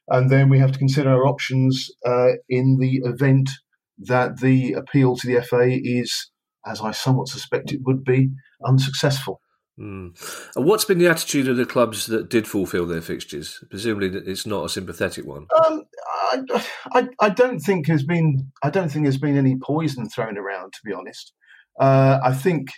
And 0.09 0.31
then 0.31 0.49
we 0.49 0.59
have 0.59 0.73
to 0.73 0.79
consider 0.79 1.11
our 1.11 1.27
options 1.27 1.91
uh, 2.07 2.33
in 2.49 2.79
the 2.79 3.03
event 3.05 3.51
that 3.99 4.41
the 4.41 4.73
appeal 4.73 5.17
to 5.17 5.27
the 5.27 5.43
FA 5.43 5.69
is, 5.69 6.31
as 6.67 6.81
I 6.81 6.93
somewhat 6.93 7.29
suspect 7.29 7.73
it 7.73 7.81
would 7.85 8.05
be, 8.05 8.31
unsuccessful. 8.65 9.41
Mm. 9.79 10.51
And 10.57 10.65
what's 10.65 10.85
been 10.85 10.99
the 10.99 11.09
attitude 11.09 11.47
of 11.47 11.57
the 11.57 11.67
clubs 11.67 12.07
that 12.07 12.31
did 12.31 12.49
fulfil 12.49 12.87
their 12.87 13.01
fixtures? 13.01 13.63
Presumably, 13.71 14.09
it's 14.09 14.47
not 14.47 14.65
a 14.65 14.69
sympathetic 14.69 15.25
one. 15.25 15.47
Um, 15.67 15.85
I, 16.33 16.65
I, 16.93 17.09
I, 17.21 17.29
don't 17.29 17.61
think 17.61 17.87
there's 17.87 18.03
been 18.03 18.51
I 18.63 18.71
don't 18.71 18.89
think 18.91 19.05
there's 19.05 19.19
been 19.19 19.37
any 19.37 19.57
poison 19.57 20.09
thrown 20.09 20.37
around. 20.37 20.73
To 20.73 20.81
be 20.85 20.93
honest, 20.93 21.33
uh, 21.79 22.19
I 22.23 22.33
think 22.33 22.69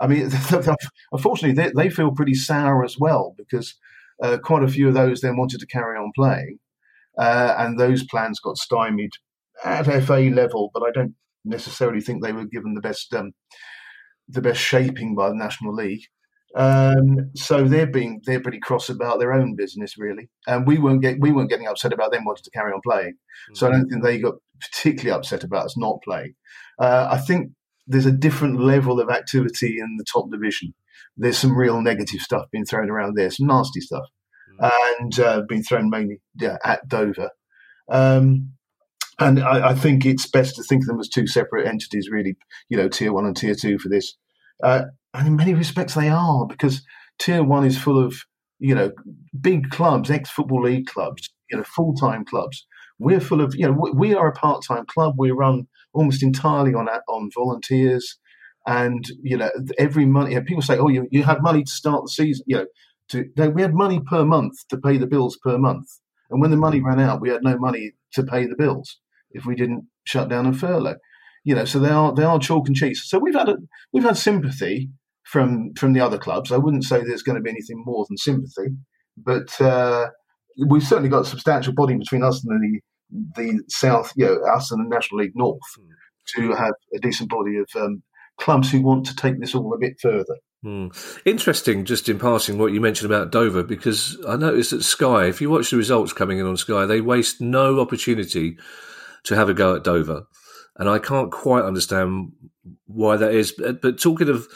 I 0.00 0.06
mean, 0.06 0.30
unfortunately, 1.12 1.52
they, 1.52 1.70
they, 1.76 1.88
feel 1.88 2.10
pretty 2.10 2.34
sour 2.34 2.84
as 2.84 2.96
well 2.98 3.34
because 3.38 3.74
uh, 4.22 4.38
quite 4.42 4.64
a 4.64 4.68
few 4.68 4.88
of 4.88 4.94
those 4.94 5.20
then 5.20 5.36
wanted 5.36 5.60
to 5.60 5.66
carry 5.66 5.96
on 5.96 6.12
playing, 6.14 6.58
uh, 7.18 7.54
and 7.58 7.78
those 7.78 8.04
plans 8.04 8.40
got 8.40 8.56
stymied 8.56 9.12
at 9.64 9.86
FA 10.04 10.30
level. 10.32 10.70
But 10.74 10.82
I 10.82 10.90
don't 10.90 11.14
necessarily 11.44 12.00
think 12.00 12.22
they 12.22 12.32
were 12.32 12.46
given 12.46 12.74
the 12.74 12.80
best 12.80 13.14
um, 13.14 13.32
the 14.28 14.42
best 14.42 14.60
shaping 14.60 15.14
by 15.14 15.28
the 15.28 15.36
National 15.36 15.74
League. 15.74 16.02
Um, 16.56 17.30
so 17.34 17.64
they're 17.64 17.86
being 17.86 18.20
they're 18.24 18.40
pretty 18.40 18.60
cross 18.60 18.88
about 18.88 19.18
their 19.18 19.32
own 19.32 19.56
business 19.56 19.98
really, 19.98 20.28
and 20.46 20.66
we 20.66 20.78
weren't 20.78 21.02
get 21.02 21.20
we 21.20 21.32
weren't 21.32 21.50
getting 21.50 21.66
upset 21.66 21.92
about 21.92 22.12
them 22.12 22.24
wanting 22.24 22.44
to 22.44 22.50
carry 22.50 22.72
on 22.72 22.80
playing. 22.84 23.12
Mm-hmm. 23.12 23.54
So 23.54 23.66
I 23.66 23.70
don't 23.70 23.88
think 23.88 24.02
they 24.02 24.18
got 24.18 24.34
particularly 24.60 25.10
upset 25.10 25.44
about 25.44 25.66
us 25.66 25.76
not 25.76 25.98
playing. 26.04 26.34
Uh, 26.78 27.08
I 27.10 27.18
think 27.18 27.50
there's 27.86 28.06
a 28.06 28.12
different 28.12 28.60
level 28.60 29.00
of 29.00 29.10
activity 29.10 29.78
in 29.78 29.96
the 29.98 30.04
top 30.04 30.30
division. 30.30 30.74
There's 31.16 31.38
some 31.38 31.56
real 31.56 31.80
negative 31.80 32.20
stuff 32.20 32.46
being 32.50 32.64
thrown 32.64 32.90
around 32.90 33.16
there, 33.16 33.30
some 33.30 33.46
nasty 33.46 33.80
stuff, 33.80 34.04
mm. 34.60 34.70
and 34.98 35.20
uh, 35.20 35.42
being 35.48 35.62
thrown 35.62 35.90
mainly 35.90 36.20
yeah, 36.40 36.56
at 36.64 36.88
Dover. 36.88 37.30
Um, 37.90 38.52
and 39.20 39.40
I, 39.40 39.70
I, 39.70 39.74
think 39.74 40.04
it's 40.04 40.26
best 40.26 40.56
to 40.56 40.62
think 40.64 40.82
of 40.82 40.88
them 40.88 40.98
as 40.98 41.08
two 41.08 41.26
separate 41.26 41.68
entities, 41.68 42.08
really. 42.10 42.36
You 42.68 42.76
know, 42.76 42.88
tier 42.88 43.12
one 43.12 43.26
and 43.26 43.36
tier 43.36 43.54
two 43.54 43.78
for 43.78 43.88
this. 43.88 44.16
Uh, 44.62 44.84
and 45.12 45.28
in 45.28 45.36
many 45.36 45.54
respects, 45.54 45.94
they 45.94 46.08
are 46.08 46.46
because 46.46 46.82
tier 47.18 47.44
one 47.44 47.64
is 47.64 47.78
full 47.78 48.04
of 48.04 48.16
you 48.58 48.74
know 48.74 48.90
big 49.40 49.70
clubs, 49.70 50.10
ex 50.10 50.30
football 50.30 50.62
league 50.62 50.86
clubs, 50.86 51.30
you 51.50 51.56
know, 51.56 51.64
full 51.64 51.94
time 51.94 52.24
clubs. 52.24 52.66
We're 52.98 53.20
full 53.20 53.40
of 53.40 53.54
you 53.54 53.66
know 53.66 53.92
we 53.94 54.14
are 54.14 54.28
a 54.28 54.32
part 54.32 54.64
time 54.66 54.86
club. 54.86 55.14
We 55.16 55.30
run 55.30 55.68
almost 55.94 56.22
entirely 56.22 56.74
on 56.74 56.88
on 57.08 57.30
volunteers, 57.34 58.18
and 58.66 59.04
you 59.22 59.36
know 59.36 59.50
every 59.78 60.06
month, 60.06 60.30
You 60.30 60.36
know, 60.36 60.44
people 60.44 60.62
say, 60.62 60.78
"Oh, 60.78 60.88
you 60.88 61.06
you 61.10 61.22
had 61.22 61.42
money 61.42 61.64
to 61.64 61.70
start 61.70 62.04
the 62.04 62.10
season." 62.10 62.44
You 62.46 62.56
know, 62.56 62.66
to 63.10 63.50
we 63.50 63.62
had 63.62 63.74
money 63.74 64.00
per 64.00 64.24
month 64.24 64.54
to 64.70 64.78
pay 64.78 64.96
the 64.98 65.06
bills 65.06 65.38
per 65.42 65.58
month, 65.58 65.86
and 66.30 66.40
when 66.40 66.50
the 66.50 66.56
money 66.56 66.80
ran 66.80 67.00
out, 67.00 67.20
we 67.20 67.30
had 67.30 67.42
no 67.42 67.58
money 67.58 67.92
to 68.12 68.22
pay 68.22 68.46
the 68.46 68.56
bills 68.56 68.98
if 69.30 69.44
we 69.44 69.54
didn't 69.54 69.86
shut 70.04 70.28
down 70.28 70.46
and 70.46 70.58
furlough. 70.58 70.96
You 71.44 71.54
know, 71.54 71.64
so 71.64 71.78
they 71.78 71.90
are 71.90 72.14
they 72.14 72.24
are 72.24 72.38
chalk 72.38 72.66
and 72.66 72.76
cheese. 72.76 73.02
So 73.04 73.18
we've 73.18 73.34
had 73.34 73.48
a, 73.48 73.56
we've 73.92 74.04
had 74.04 74.16
sympathy 74.16 74.90
from 75.24 75.74
from 75.74 75.92
the 75.92 76.00
other 76.00 76.18
clubs. 76.18 76.52
I 76.52 76.56
wouldn't 76.56 76.84
say 76.84 77.02
there's 77.02 77.22
going 77.22 77.36
to 77.36 77.42
be 77.42 77.50
anything 77.50 77.82
more 77.84 78.06
than 78.08 78.16
sympathy, 78.16 78.76
but 79.16 79.60
uh, 79.60 80.08
we've 80.68 80.82
certainly 80.82 81.10
got 81.10 81.22
a 81.22 81.28
substantial 81.28 81.74
body 81.74 81.96
between 81.96 82.22
us 82.22 82.44
and 82.44 82.52
the 82.52 82.80
the 83.10 83.62
South, 83.68 84.12
you 84.16 84.26
know, 84.26 84.40
us 84.54 84.70
and 84.70 84.84
the 84.84 84.94
National 84.94 85.20
League 85.20 85.36
North 85.36 85.60
mm. 85.78 85.88
to 86.36 86.52
have 86.52 86.74
a 86.94 86.98
decent 86.98 87.30
body 87.30 87.56
of 87.58 87.68
um, 87.76 88.02
clubs 88.38 88.70
who 88.70 88.82
want 88.82 89.06
to 89.06 89.16
take 89.16 89.40
this 89.40 89.54
all 89.54 89.72
a 89.74 89.78
bit 89.78 89.94
further. 90.00 90.36
Mm. 90.64 91.20
Interesting, 91.26 91.84
just 91.84 92.08
in 92.08 92.18
passing, 92.18 92.56
what 92.56 92.72
you 92.72 92.80
mentioned 92.80 93.10
about 93.10 93.30
Dover, 93.30 93.62
because 93.62 94.16
I 94.26 94.36
noticed 94.36 94.70
that 94.70 94.82
Sky, 94.82 95.26
if 95.26 95.40
you 95.40 95.50
watch 95.50 95.70
the 95.70 95.76
results 95.76 96.12
coming 96.12 96.38
in 96.38 96.46
on 96.46 96.56
Sky, 96.56 96.86
they 96.86 97.00
waste 97.00 97.40
no 97.40 97.80
opportunity 97.80 98.56
to 99.24 99.36
have 99.36 99.48
a 99.48 99.54
go 99.54 99.76
at 99.76 99.84
Dover. 99.84 100.26
And 100.76 100.88
I 100.88 100.98
can't 100.98 101.30
quite 101.30 101.64
understand 101.64 102.32
why 102.86 103.16
that 103.16 103.32
is. 103.32 103.52
But, 103.52 103.82
but 103.82 104.00
talking 104.00 104.28
of 104.28 104.48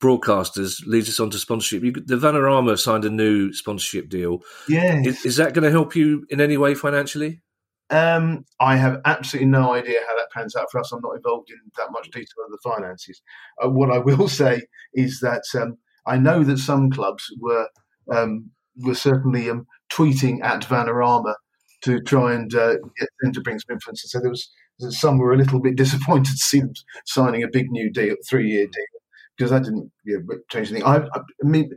broadcasters 0.00 0.86
leads 0.86 1.08
us 1.08 1.20
on 1.20 1.30
to 1.30 1.38
sponsorship. 1.38 1.82
You, 1.82 1.92
the 1.92 2.16
Vanarama 2.16 2.78
signed 2.78 3.04
a 3.04 3.10
new 3.10 3.52
sponsorship 3.52 4.08
deal. 4.08 4.40
Yeah, 4.68 5.00
is, 5.02 5.24
is, 5.26 5.36
that 5.36 5.54
going 5.54 5.64
to 5.64 5.70
help 5.70 5.96
you 5.96 6.24
in 6.30 6.40
any 6.40 6.56
way 6.56 6.74
financially? 6.74 7.42
Um, 7.90 8.44
I 8.60 8.76
have 8.76 9.00
absolutely 9.06 9.48
no 9.48 9.72
idea 9.72 10.00
how 10.06 10.16
that 10.16 10.30
pans 10.34 10.54
out 10.54 10.70
for 10.70 10.80
us. 10.80 10.92
I'm 10.92 11.00
not 11.02 11.16
involved 11.16 11.50
in 11.50 11.56
that 11.78 11.90
much 11.90 12.10
detail 12.10 12.44
of 12.44 12.50
the 12.50 12.58
finances. 12.62 13.22
Uh, 13.62 13.70
what 13.70 13.90
I 13.90 13.98
will 13.98 14.28
say 14.42 14.62
is 14.94 15.20
that 15.20 15.44
um, 15.54 15.78
I 16.06 16.18
know 16.18 16.44
that 16.44 16.58
some 16.58 16.90
clubs 16.90 17.24
were 17.40 17.68
um, 18.12 18.50
were 18.76 18.94
certainly 18.94 19.50
um, 19.50 19.66
tweeting 19.90 20.42
at 20.42 20.62
Vanarama 20.62 21.34
to 21.82 22.00
try 22.00 22.34
and 22.34 22.54
uh, 22.54 22.74
get 22.98 23.08
them 23.20 23.32
to 23.32 23.40
bring 23.40 23.58
some 23.58 23.74
influence. 23.74 24.02
So 24.06 24.20
there 24.20 24.30
was 24.30 24.50
some 24.90 25.18
were 25.18 25.32
a 25.32 25.38
little 25.38 25.60
bit 25.60 25.76
disappointed 25.84 26.32
to 26.32 26.36
see 26.36 26.60
them 26.60 26.72
signing 27.06 27.42
a 27.42 27.48
big 27.48 27.70
new 27.70 27.90
deal, 27.90 28.16
three 28.28 28.48
year 28.48 28.66
deal, 28.66 29.00
because 29.36 29.50
that 29.50 29.64
didn't 29.64 29.90
you 30.04 30.18
know, 30.20 30.38
change 30.50 30.70
anything. 30.70 30.86
I, 30.86 30.98
I 30.98 31.20
mean, 31.42 31.70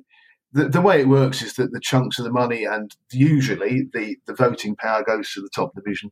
the, 0.53 0.67
the 0.67 0.81
way 0.81 1.01
it 1.01 1.07
works 1.07 1.41
is 1.41 1.53
that 1.55 1.71
the 1.71 1.79
chunks 1.79 2.19
of 2.19 2.25
the 2.25 2.31
money 2.31 2.65
and 2.65 2.95
usually 3.11 3.87
the, 3.93 4.17
the 4.27 4.33
voting 4.33 4.75
power 4.75 5.03
goes 5.03 5.31
to 5.33 5.41
the 5.41 5.49
top 5.55 5.73
division. 5.75 6.11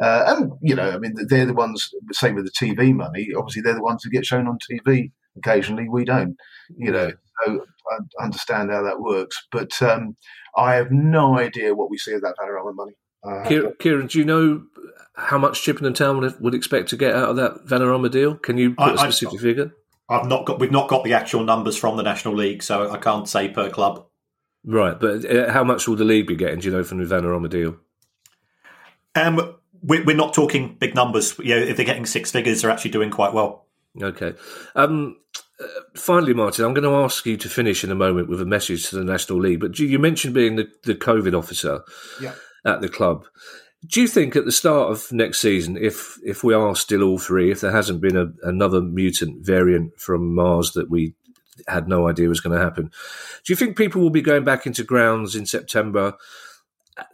Uh, 0.00 0.24
and, 0.28 0.52
you 0.62 0.74
know, 0.74 0.90
I 0.90 0.98
mean, 0.98 1.14
they're 1.28 1.46
the 1.46 1.54
ones, 1.54 1.90
same 2.12 2.36
with 2.36 2.44
the 2.44 2.52
TV 2.52 2.94
money, 2.94 3.28
obviously 3.36 3.62
they're 3.62 3.74
the 3.74 3.82
ones 3.82 4.04
who 4.04 4.10
get 4.10 4.26
shown 4.26 4.46
on 4.46 4.58
TV 4.70 5.10
occasionally. 5.36 5.88
We 5.88 6.04
don't, 6.04 6.36
you 6.76 6.92
know, 6.92 7.12
so 7.44 7.64
I 7.90 8.24
understand 8.24 8.70
how 8.70 8.82
that 8.82 9.00
works. 9.00 9.46
But 9.50 9.80
um, 9.82 10.16
I 10.56 10.74
have 10.74 10.90
no 10.90 11.38
idea 11.38 11.74
what 11.74 11.90
we 11.90 11.98
see 11.98 12.12
of 12.12 12.22
that 12.22 12.36
Vanarama 12.40 12.74
money. 12.74 12.92
Uh, 13.24 13.72
Kieran, 13.80 14.06
do 14.06 14.18
you 14.18 14.24
know 14.24 14.62
how 15.16 15.38
much 15.38 15.62
Chippenham 15.62 15.94
Town 15.94 16.20
would, 16.20 16.40
would 16.40 16.54
expect 16.54 16.88
to 16.90 16.96
get 16.96 17.14
out 17.14 17.30
of 17.30 17.36
that 17.36 17.66
Vanarama 17.66 18.10
deal? 18.10 18.36
Can 18.36 18.58
you 18.58 18.74
put 18.74 18.98
I, 18.98 19.06
a 19.08 19.12
specific 19.12 19.40
I, 19.40 19.42
figure? 19.42 19.72
I've 20.08 20.26
not 20.26 20.46
got. 20.46 20.58
We've 20.58 20.72
not 20.72 20.88
got 20.88 21.04
the 21.04 21.12
actual 21.12 21.44
numbers 21.44 21.76
from 21.76 21.96
the 21.96 22.02
National 22.02 22.34
League, 22.34 22.62
so 22.62 22.90
I 22.90 22.98
can't 22.98 23.28
say 23.28 23.48
per 23.48 23.70
club. 23.70 24.06
Right, 24.64 24.98
but 24.98 25.24
uh, 25.24 25.52
how 25.52 25.64
much 25.64 25.86
will 25.86 25.96
the 25.96 26.04
league 26.04 26.26
be 26.26 26.36
getting? 26.36 26.60
Do 26.60 26.68
you 26.68 26.74
know 26.74 26.84
from 26.84 26.98
the 26.98 27.14
Vanarama 27.14 27.48
deal? 27.48 27.76
Um, 29.14 29.56
we're, 29.82 30.04
we're 30.04 30.16
not 30.16 30.34
talking 30.34 30.76
big 30.78 30.94
numbers. 30.94 31.38
You 31.38 31.56
know, 31.56 31.62
if 31.62 31.76
they're 31.76 31.86
getting 31.86 32.06
six 32.06 32.30
figures, 32.30 32.62
they're 32.62 32.70
actually 32.70 32.90
doing 32.90 33.10
quite 33.10 33.32
well. 33.32 33.66
Okay. 34.00 34.34
Um, 34.74 35.16
uh, 35.60 35.66
finally, 35.94 36.34
Martin, 36.34 36.64
I'm 36.64 36.74
going 36.74 36.84
to 36.84 37.04
ask 37.04 37.24
you 37.26 37.36
to 37.36 37.48
finish 37.48 37.82
in 37.84 37.90
a 37.90 37.96
moment 37.96 38.28
with 38.28 38.40
a 38.40 38.46
message 38.46 38.88
to 38.90 38.96
the 38.96 39.04
National 39.04 39.38
League. 39.38 39.60
But 39.60 39.78
you 39.78 39.98
mentioned 39.98 40.34
being 40.34 40.56
the, 40.56 40.68
the 40.84 40.94
COVID 40.94 41.36
officer 41.36 41.82
yeah. 42.20 42.34
at 42.64 42.80
the 42.80 42.88
club. 42.88 43.26
Do 43.86 44.00
you 44.00 44.08
think 44.08 44.34
at 44.34 44.44
the 44.44 44.52
start 44.52 44.90
of 44.90 45.12
next 45.12 45.40
season, 45.40 45.76
if 45.76 46.18
if 46.24 46.42
we 46.42 46.52
are 46.52 46.74
still 46.74 47.02
all 47.02 47.18
three, 47.18 47.50
if 47.50 47.60
there 47.60 47.70
hasn't 47.70 48.00
been 48.00 48.16
a, 48.16 48.32
another 48.42 48.80
mutant 48.80 49.44
variant 49.44 49.98
from 50.00 50.34
Mars 50.34 50.72
that 50.72 50.90
we 50.90 51.14
had 51.68 51.88
no 51.88 52.08
idea 52.08 52.28
was 52.28 52.40
going 52.40 52.56
to 52.56 52.64
happen, 52.64 52.90
do 53.44 53.52
you 53.52 53.56
think 53.56 53.76
people 53.76 54.02
will 54.02 54.10
be 54.10 54.22
going 54.22 54.44
back 54.44 54.66
into 54.66 54.82
grounds 54.82 55.36
in 55.36 55.46
September? 55.46 56.14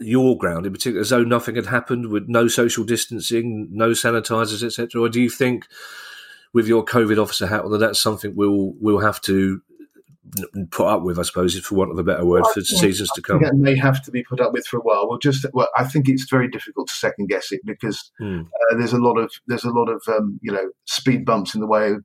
Your 0.00 0.38
ground 0.38 0.64
in 0.64 0.72
particular, 0.72 1.02
as 1.02 1.10
though 1.10 1.22
nothing 1.22 1.56
had 1.56 1.66
happened, 1.66 2.08
with 2.08 2.26
no 2.26 2.48
social 2.48 2.84
distancing, 2.84 3.68
no 3.70 3.90
sanitizers, 3.90 4.64
etc. 4.64 4.98
Or 4.98 5.10
do 5.10 5.20
you 5.20 5.28
think, 5.28 5.66
with 6.54 6.66
your 6.66 6.82
COVID 6.82 7.20
officer 7.20 7.46
hat, 7.46 7.68
that 7.68 7.78
that's 7.78 8.00
something 8.00 8.34
we'll 8.34 8.72
we'll 8.80 9.00
have 9.00 9.20
to 9.22 9.60
put 10.70 10.86
up 10.86 11.02
with, 11.02 11.18
I 11.18 11.22
suppose, 11.22 11.54
is 11.54 11.64
for 11.64 11.74
want 11.74 11.90
of 11.90 11.98
a 11.98 12.02
better 12.02 12.24
word, 12.24 12.44
for 12.52 12.60
seasons 12.62 13.10
to 13.14 13.22
come. 13.22 13.42
That 13.42 13.54
may 13.54 13.76
have 13.76 14.02
to 14.04 14.10
be 14.10 14.24
put 14.24 14.40
up 14.40 14.52
with 14.52 14.66
for 14.66 14.78
a 14.78 14.82
while. 14.82 15.08
Well, 15.08 15.18
just 15.18 15.44
well, 15.52 15.68
I 15.76 15.84
think 15.84 16.08
it's 16.08 16.28
very 16.28 16.48
difficult 16.48 16.88
to 16.88 16.94
second 16.94 17.28
guess 17.28 17.52
it 17.52 17.60
because 17.64 18.10
mm. 18.20 18.44
uh, 18.44 18.76
there's 18.76 18.92
a 18.92 18.98
lot 18.98 19.18
of 19.18 19.32
there's 19.46 19.64
a 19.64 19.70
lot 19.70 19.88
of 19.88 20.02
um, 20.08 20.38
you 20.42 20.52
know 20.52 20.70
speed 20.86 21.24
bumps 21.24 21.54
in 21.54 21.60
the 21.60 21.66
way 21.66 21.92
of, 21.92 22.04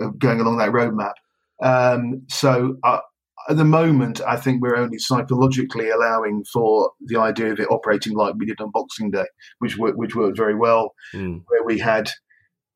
of 0.00 0.18
going 0.18 0.40
along 0.40 0.58
that 0.58 0.70
roadmap. 0.70 1.14
Um, 1.62 2.22
so 2.28 2.76
uh, 2.84 3.00
at 3.48 3.56
the 3.56 3.64
moment, 3.64 4.20
I 4.26 4.36
think 4.36 4.62
we're 4.62 4.76
only 4.76 4.98
psychologically 4.98 5.90
allowing 5.90 6.44
for 6.52 6.90
the 7.00 7.18
idea 7.18 7.52
of 7.52 7.60
it 7.60 7.70
operating 7.70 8.14
like 8.14 8.34
we 8.36 8.46
did 8.46 8.60
on 8.60 8.70
Boxing 8.70 9.10
Day, 9.10 9.26
which 9.58 9.76
worked, 9.76 9.98
which 9.98 10.14
worked 10.14 10.36
very 10.36 10.54
well, 10.54 10.94
mm. 11.14 11.42
where 11.48 11.64
we 11.64 11.78
had 11.78 12.10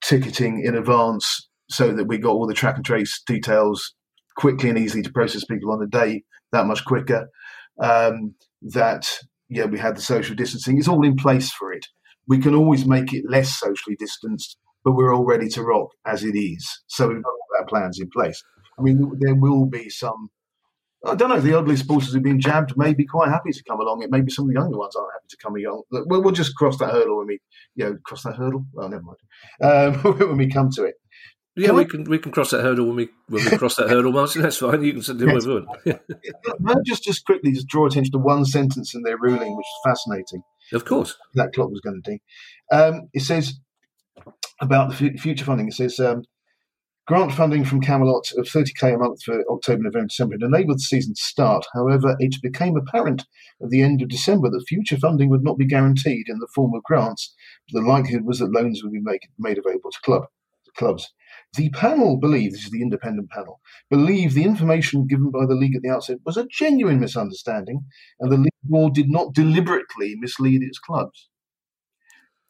ticketing 0.02 0.64
in 0.64 0.74
advance 0.74 1.48
so 1.68 1.92
that 1.92 2.06
we 2.06 2.18
got 2.18 2.30
all 2.30 2.46
the 2.46 2.54
track 2.54 2.76
and 2.76 2.84
trace 2.84 3.22
details 3.26 3.94
quickly 4.40 4.70
and 4.70 4.78
easily 4.78 5.02
to 5.02 5.12
process 5.12 5.44
people 5.44 5.70
on 5.70 5.78
the 5.78 5.86
day 5.86 6.22
that 6.52 6.66
much 6.66 6.84
quicker. 6.84 7.28
Um, 7.78 8.34
that 8.62 9.06
yeah, 9.48 9.66
we 9.66 9.78
had 9.78 9.96
the 9.96 10.00
social 10.00 10.34
distancing. 10.34 10.78
It's 10.78 10.88
all 10.88 11.04
in 11.04 11.16
place 11.16 11.52
for 11.52 11.72
it. 11.72 11.86
We 12.26 12.38
can 12.38 12.54
always 12.54 12.86
make 12.86 13.12
it 13.12 13.24
less 13.28 13.58
socially 13.58 13.96
distanced, 13.96 14.56
but 14.84 14.92
we're 14.92 15.14
all 15.14 15.24
ready 15.24 15.48
to 15.50 15.62
rock 15.62 15.88
as 16.06 16.24
it 16.24 16.36
is. 16.36 16.66
So 16.86 17.08
we've 17.08 17.22
got 17.22 17.30
all 17.30 17.60
our 17.60 17.66
plans 17.66 18.00
in 18.00 18.08
place. 18.10 18.42
I 18.78 18.82
mean, 18.82 19.12
there 19.18 19.34
will 19.34 19.66
be 19.66 19.90
some. 19.90 20.30
I 21.04 21.14
don't 21.14 21.30
know. 21.30 21.40
The 21.40 21.52
elderly 21.52 21.76
supporters 21.76 22.12
who've 22.12 22.22
been 22.22 22.40
jabbed 22.40 22.76
may 22.76 22.92
be 22.92 23.06
quite 23.06 23.30
happy 23.30 23.52
to 23.52 23.64
come 23.66 23.80
along. 23.80 24.02
It 24.02 24.10
may 24.10 24.20
be 24.20 24.30
some 24.30 24.44
of 24.44 24.48
the 24.48 24.60
younger 24.60 24.78
ones 24.78 24.94
aren't 24.94 25.12
happy 25.14 25.26
to 25.30 25.36
come 25.42 25.56
along. 25.56 25.82
We'll, 25.90 26.22
we'll 26.22 26.32
just 26.32 26.54
cross 26.56 26.78
that 26.78 26.90
hurdle 26.90 27.18
when 27.18 27.26
we, 27.26 27.40
you 27.74 27.84
know, 27.84 27.96
cross 28.04 28.22
that 28.24 28.36
hurdle. 28.36 28.66
Oh, 28.76 28.86
never 28.86 29.02
mind. 29.02 29.96
Um, 30.04 30.18
when 30.18 30.36
we 30.36 30.50
come 30.50 30.70
to 30.72 30.84
it. 30.84 30.96
Yeah, 31.60 31.68
can 31.68 31.76
we 31.76 31.82
I... 31.82 31.84
can 31.84 32.04
we 32.04 32.18
can 32.18 32.32
cross 32.32 32.50
that 32.52 32.62
hurdle 32.62 32.86
when 32.86 32.96
we 32.96 33.08
when 33.28 33.44
we 33.44 33.58
cross 33.58 33.76
that 33.76 33.90
hurdle, 33.90 34.12
Martin. 34.12 34.42
That's 34.42 34.56
fine. 34.56 34.82
You 34.82 34.94
can 34.94 35.18
do 35.18 35.26
yes. 35.26 35.46
whatever 35.46 35.66
you 35.84 35.98
want. 36.58 36.86
just 36.86 37.04
just 37.04 37.26
quickly 37.26 37.52
just 37.52 37.68
draw 37.68 37.86
attention 37.86 38.12
to 38.12 38.18
one 38.18 38.46
sentence 38.46 38.94
in 38.94 39.02
their 39.02 39.18
ruling, 39.18 39.56
which 39.56 39.66
is 39.66 39.80
fascinating. 39.84 40.42
Of 40.72 40.86
course, 40.86 41.16
that 41.34 41.52
clock 41.52 41.70
was 41.70 41.80
going 41.80 42.00
to 42.02 42.12
do. 42.12 42.18
Um, 42.72 43.08
it 43.12 43.22
says 43.22 43.60
about 44.60 44.90
the 44.90 45.18
future 45.18 45.44
funding. 45.44 45.68
It 45.68 45.74
says 45.74 46.00
um, 46.00 46.22
grant 47.06 47.32
funding 47.32 47.66
from 47.66 47.82
Camelot 47.82 48.32
of 48.38 48.46
30k 48.46 48.94
a 48.94 48.98
month 48.98 49.22
for 49.22 49.44
October, 49.50 49.82
November, 49.82 50.08
December 50.08 50.36
had 50.36 50.46
enabled 50.46 50.78
the 50.78 50.82
season 50.82 51.12
to 51.12 51.20
start. 51.20 51.66
However, 51.74 52.16
it 52.20 52.40
became 52.42 52.76
apparent 52.76 53.26
at 53.62 53.68
the 53.68 53.82
end 53.82 54.00
of 54.00 54.08
December 54.08 54.48
that 54.48 54.64
future 54.66 54.96
funding 54.96 55.28
would 55.28 55.44
not 55.44 55.58
be 55.58 55.66
guaranteed 55.66 56.26
in 56.28 56.38
the 56.38 56.48
form 56.54 56.72
of 56.74 56.82
grants. 56.84 57.34
The 57.70 57.82
likelihood 57.82 58.24
was 58.24 58.38
that 58.38 58.52
loans 58.52 58.82
would 58.82 58.92
be 58.92 59.00
make, 59.02 59.28
made 59.38 59.58
available 59.58 59.90
to 59.90 60.00
club 60.04 60.22
clubs. 60.74 61.12
The 61.56 61.70
panel 61.70 62.16
believed, 62.16 62.54
this 62.54 62.64
is 62.64 62.70
the 62.70 62.82
independent 62.82 63.30
panel, 63.30 63.60
believed 63.90 64.34
the 64.34 64.44
information 64.44 65.06
given 65.06 65.30
by 65.30 65.46
the 65.46 65.54
League 65.54 65.74
at 65.74 65.82
the 65.82 65.90
outset 65.90 66.18
was 66.24 66.36
a 66.36 66.46
genuine 66.46 67.00
misunderstanding 67.00 67.84
and 68.20 68.30
the 68.30 68.36
League 68.36 68.50
Board 68.62 68.94
did 68.94 69.10
not 69.10 69.34
deliberately 69.34 70.14
mislead 70.18 70.62
its 70.62 70.78
clubs. 70.78 71.28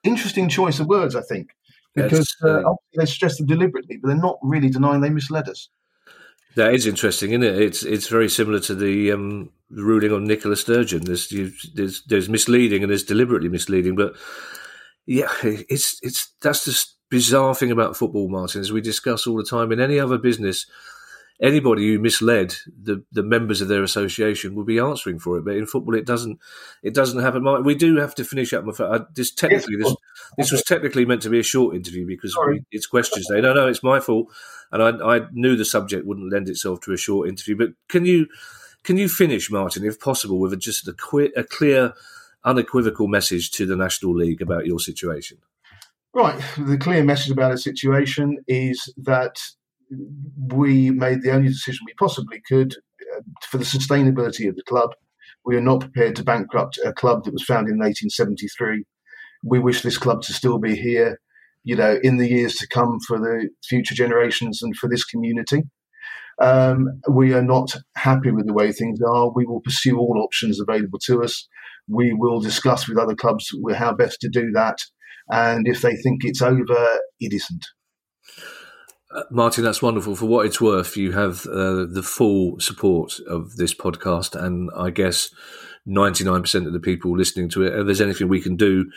Interesting 0.04 0.48
choice 0.48 0.80
of 0.80 0.86
words, 0.86 1.16
I 1.16 1.22
think, 1.22 1.48
because 1.94 2.34
uh, 2.42 2.62
they 2.96 3.06
stress 3.06 3.38
them 3.38 3.46
deliberately, 3.46 3.98
but 4.00 4.08
they're 4.08 4.16
not 4.16 4.38
really 4.42 4.70
denying 4.70 5.00
they 5.00 5.10
misled 5.10 5.48
us. 5.48 5.68
That 6.56 6.74
is 6.74 6.86
interesting, 6.86 7.30
isn't 7.30 7.44
it? 7.44 7.60
It's 7.60 7.84
it's 7.84 8.08
very 8.08 8.28
similar 8.28 8.58
to 8.60 8.74
the 8.74 9.12
um, 9.12 9.50
ruling 9.70 10.12
on 10.12 10.24
Nicola 10.24 10.56
Sturgeon. 10.56 11.04
There's, 11.04 11.30
you, 11.30 11.52
there's 11.74 12.02
there's 12.04 12.28
misleading 12.28 12.82
and 12.82 12.90
there's 12.90 13.04
deliberately 13.04 13.48
misleading, 13.48 13.94
but 13.94 14.14
yeah, 15.10 15.32
it's 15.42 15.98
it's 16.02 16.32
that's 16.40 16.64
the 16.64 16.86
bizarre 17.10 17.56
thing 17.56 17.72
about 17.72 17.96
football, 17.96 18.28
Martin, 18.28 18.60
as 18.60 18.70
we 18.70 18.80
discuss 18.80 19.26
all 19.26 19.36
the 19.36 19.42
time. 19.42 19.72
In 19.72 19.80
any 19.80 19.98
other 19.98 20.18
business, 20.18 20.66
anybody 21.42 21.88
who 21.88 21.98
misled 21.98 22.54
the, 22.80 23.02
the 23.10 23.24
members 23.24 23.60
of 23.60 23.66
their 23.66 23.82
association 23.82 24.54
will 24.54 24.62
be 24.62 24.78
answering 24.78 25.18
for 25.18 25.36
it. 25.36 25.44
But 25.44 25.56
in 25.56 25.66
football, 25.66 25.96
it 25.96 26.06
doesn't 26.06 26.38
it 26.84 26.94
doesn't 26.94 27.20
happen. 27.20 27.64
We 27.64 27.74
do 27.74 27.96
have 27.96 28.14
to 28.14 28.24
finish 28.24 28.52
up. 28.52 28.64
This 29.16 29.32
technically 29.32 29.74
this 29.74 29.96
this 30.38 30.52
was 30.52 30.62
technically 30.62 31.04
meant 31.04 31.22
to 31.22 31.28
be 31.28 31.40
a 31.40 31.42
short 31.42 31.74
interview 31.74 32.06
because 32.06 32.38
we, 32.46 32.62
it's 32.70 32.86
questions 32.86 33.26
day. 33.26 33.40
No, 33.40 33.52
no, 33.52 33.66
it's 33.66 33.82
my 33.82 33.98
fault, 33.98 34.28
and 34.70 34.80
I, 34.80 35.16
I 35.16 35.20
knew 35.32 35.56
the 35.56 35.64
subject 35.64 36.06
wouldn't 36.06 36.32
lend 36.32 36.48
itself 36.48 36.82
to 36.82 36.92
a 36.92 36.96
short 36.96 37.28
interview. 37.28 37.56
But 37.56 37.70
can 37.88 38.04
you 38.04 38.28
can 38.84 38.96
you 38.96 39.08
finish, 39.08 39.50
Martin, 39.50 39.84
if 39.84 39.98
possible, 39.98 40.38
with 40.38 40.52
a, 40.52 40.56
just 40.56 40.86
a, 40.86 40.94
a 41.36 41.42
clear, 41.42 41.94
unequivocal 42.44 43.08
message 43.08 43.50
to 43.52 43.66
the 43.66 43.76
National 43.76 44.14
League 44.14 44.42
about 44.42 44.66
your 44.66 44.78
situation? 44.78 45.38
Right. 46.14 46.40
The 46.58 46.78
clear 46.78 47.04
message 47.04 47.30
about 47.30 47.52
the 47.52 47.58
situation 47.58 48.38
is 48.48 48.92
that 48.96 49.36
we 50.52 50.90
made 50.90 51.22
the 51.22 51.32
only 51.32 51.48
decision 51.48 51.84
we 51.86 51.94
possibly 51.94 52.40
could 52.48 52.74
uh, 53.16 53.20
for 53.48 53.58
the 53.58 53.64
sustainability 53.64 54.48
of 54.48 54.56
the 54.56 54.62
club. 54.62 54.90
We 55.44 55.56
are 55.56 55.60
not 55.60 55.80
prepared 55.80 56.16
to 56.16 56.24
bankrupt 56.24 56.78
a 56.84 56.92
club 56.92 57.24
that 57.24 57.32
was 57.32 57.44
founded 57.44 57.72
in 57.72 57.78
1873. 57.78 58.84
We 59.44 59.58
wish 59.58 59.82
this 59.82 59.98
club 59.98 60.22
to 60.22 60.32
still 60.32 60.58
be 60.58 60.76
here, 60.76 61.18
you 61.64 61.76
know, 61.76 61.98
in 62.02 62.18
the 62.18 62.28
years 62.28 62.56
to 62.56 62.68
come 62.68 62.98
for 63.06 63.18
the 63.18 63.48
future 63.64 63.94
generations 63.94 64.62
and 64.62 64.76
for 64.76 64.88
this 64.88 65.04
community. 65.04 65.62
Um, 66.40 67.00
we 67.08 67.34
are 67.34 67.42
not 67.42 67.74
happy 67.96 68.30
with 68.30 68.46
the 68.46 68.54
way 68.54 68.72
things 68.72 69.00
are. 69.02 69.30
We 69.30 69.46
will 69.46 69.60
pursue 69.60 69.98
all 69.98 70.22
options 70.22 70.60
available 70.60 70.98
to 71.06 71.22
us. 71.22 71.46
We 71.90 72.12
will 72.12 72.40
discuss 72.40 72.88
with 72.88 72.98
other 72.98 73.14
clubs 73.14 73.50
how 73.74 73.92
best 73.92 74.20
to 74.20 74.28
do 74.28 74.50
that 74.52 74.78
and 75.30 75.66
if 75.66 75.80
they 75.80 75.96
think 75.96 76.24
it's 76.24 76.42
over, 76.42 76.98
it 77.20 77.32
isn't. 77.32 77.66
Uh, 79.14 79.22
Martin, 79.30 79.64
that's 79.64 79.82
wonderful. 79.82 80.16
For 80.16 80.26
what 80.26 80.46
it's 80.46 80.60
worth, 80.60 80.96
you 80.96 81.12
have 81.12 81.46
uh, 81.46 81.86
the 81.88 82.02
full 82.04 82.58
support 82.60 83.14
of 83.26 83.56
this 83.56 83.74
podcast, 83.74 84.40
and 84.40 84.70
I 84.76 84.90
guess 84.90 85.30
99% 85.88 86.66
of 86.66 86.72
the 86.72 86.80
people 86.80 87.16
listening 87.16 87.48
to 87.50 87.62
it. 87.62 87.78
If 87.78 87.86
there's 87.86 88.00
anything 88.00 88.28
we 88.28 88.40
can 88.40 88.56
do 88.56 88.90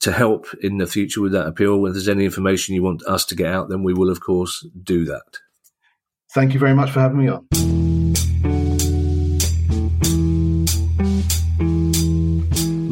to 0.00 0.12
help 0.12 0.46
in 0.62 0.78
the 0.78 0.86
future 0.86 1.20
with 1.20 1.32
that 1.32 1.46
appeal, 1.46 1.84
if 1.86 1.92
there's 1.92 2.08
any 2.08 2.24
information 2.24 2.74
you 2.74 2.82
want 2.82 3.02
us 3.04 3.24
to 3.26 3.34
get 3.34 3.52
out, 3.52 3.68
then 3.68 3.82
we 3.82 3.94
will, 3.94 4.10
of 4.10 4.20
course, 4.20 4.66
do 4.82 5.04
that. 5.06 5.38
Thank 6.34 6.52
you 6.52 6.60
very 6.60 6.74
much 6.74 6.90
for 6.90 7.00
having 7.00 7.18
me 7.18 7.28
on. 7.28 8.15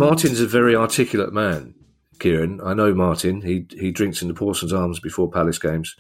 Martin's 0.05 0.41
a 0.41 0.47
very 0.47 0.75
articulate 0.77 1.33
man. 1.33 1.75
Kieran. 2.19 2.61
I 2.65 2.75
know 2.75 2.95
Martin. 2.95 3.43
He 3.43 3.67
he 3.71 3.91
drinks 3.91 4.23
in 4.23 4.29
the 4.29 4.35
Parsons 4.35 4.73
Arms 4.73 5.01
before 5.01 5.31
Palace 5.31 5.59
games. 5.59 5.95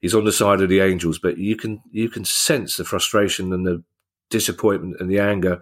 He's 0.00 0.14
on 0.14 0.24
the 0.24 0.32
side 0.32 0.60
of 0.60 0.68
the 0.68 0.80
Angels, 0.80 1.18
but 1.18 1.38
you 1.38 1.56
can 1.56 1.80
you 1.90 2.08
can 2.08 2.24
sense 2.24 2.76
the 2.76 2.84
frustration 2.84 3.52
and 3.52 3.66
the 3.66 3.82
disappointment 4.30 4.96
and 5.00 5.10
the 5.10 5.18
anger. 5.18 5.60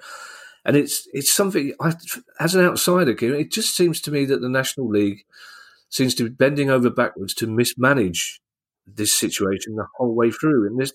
And 0.65 0.77
it's 0.77 1.07
it's 1.13 1.33
something 1.33 1.75
I, 1.81 1.95
as 2.41 2.55
an 2.55 2.65
outsider, 2.65 3.15
Kieran, 3.15 3.41
it 3.41 3.53
just 3.53 3.77
seems 3.77 4.01
to 4.03 4.11
me 4.11 4.25
that 4.27 4.41
the 4.41 4.49
National 4.49 4.89
League 4.89 5.25
seems 5.89 6.15
to 6.17 6.25
be 6.25 6.31
bending 6.31 6.71
over 6.71 6.91
backwards 6.91 7.35
to 7.35 7.47
mismanage 7.47 8.41
this 8.87 9.15
situation 9.15 9.77
the 9.77 9.87
whole 9.97 10.15
way 10.15 10.31
through. 10.31 10.67
And 10.67 10.79
this 10.79 10.93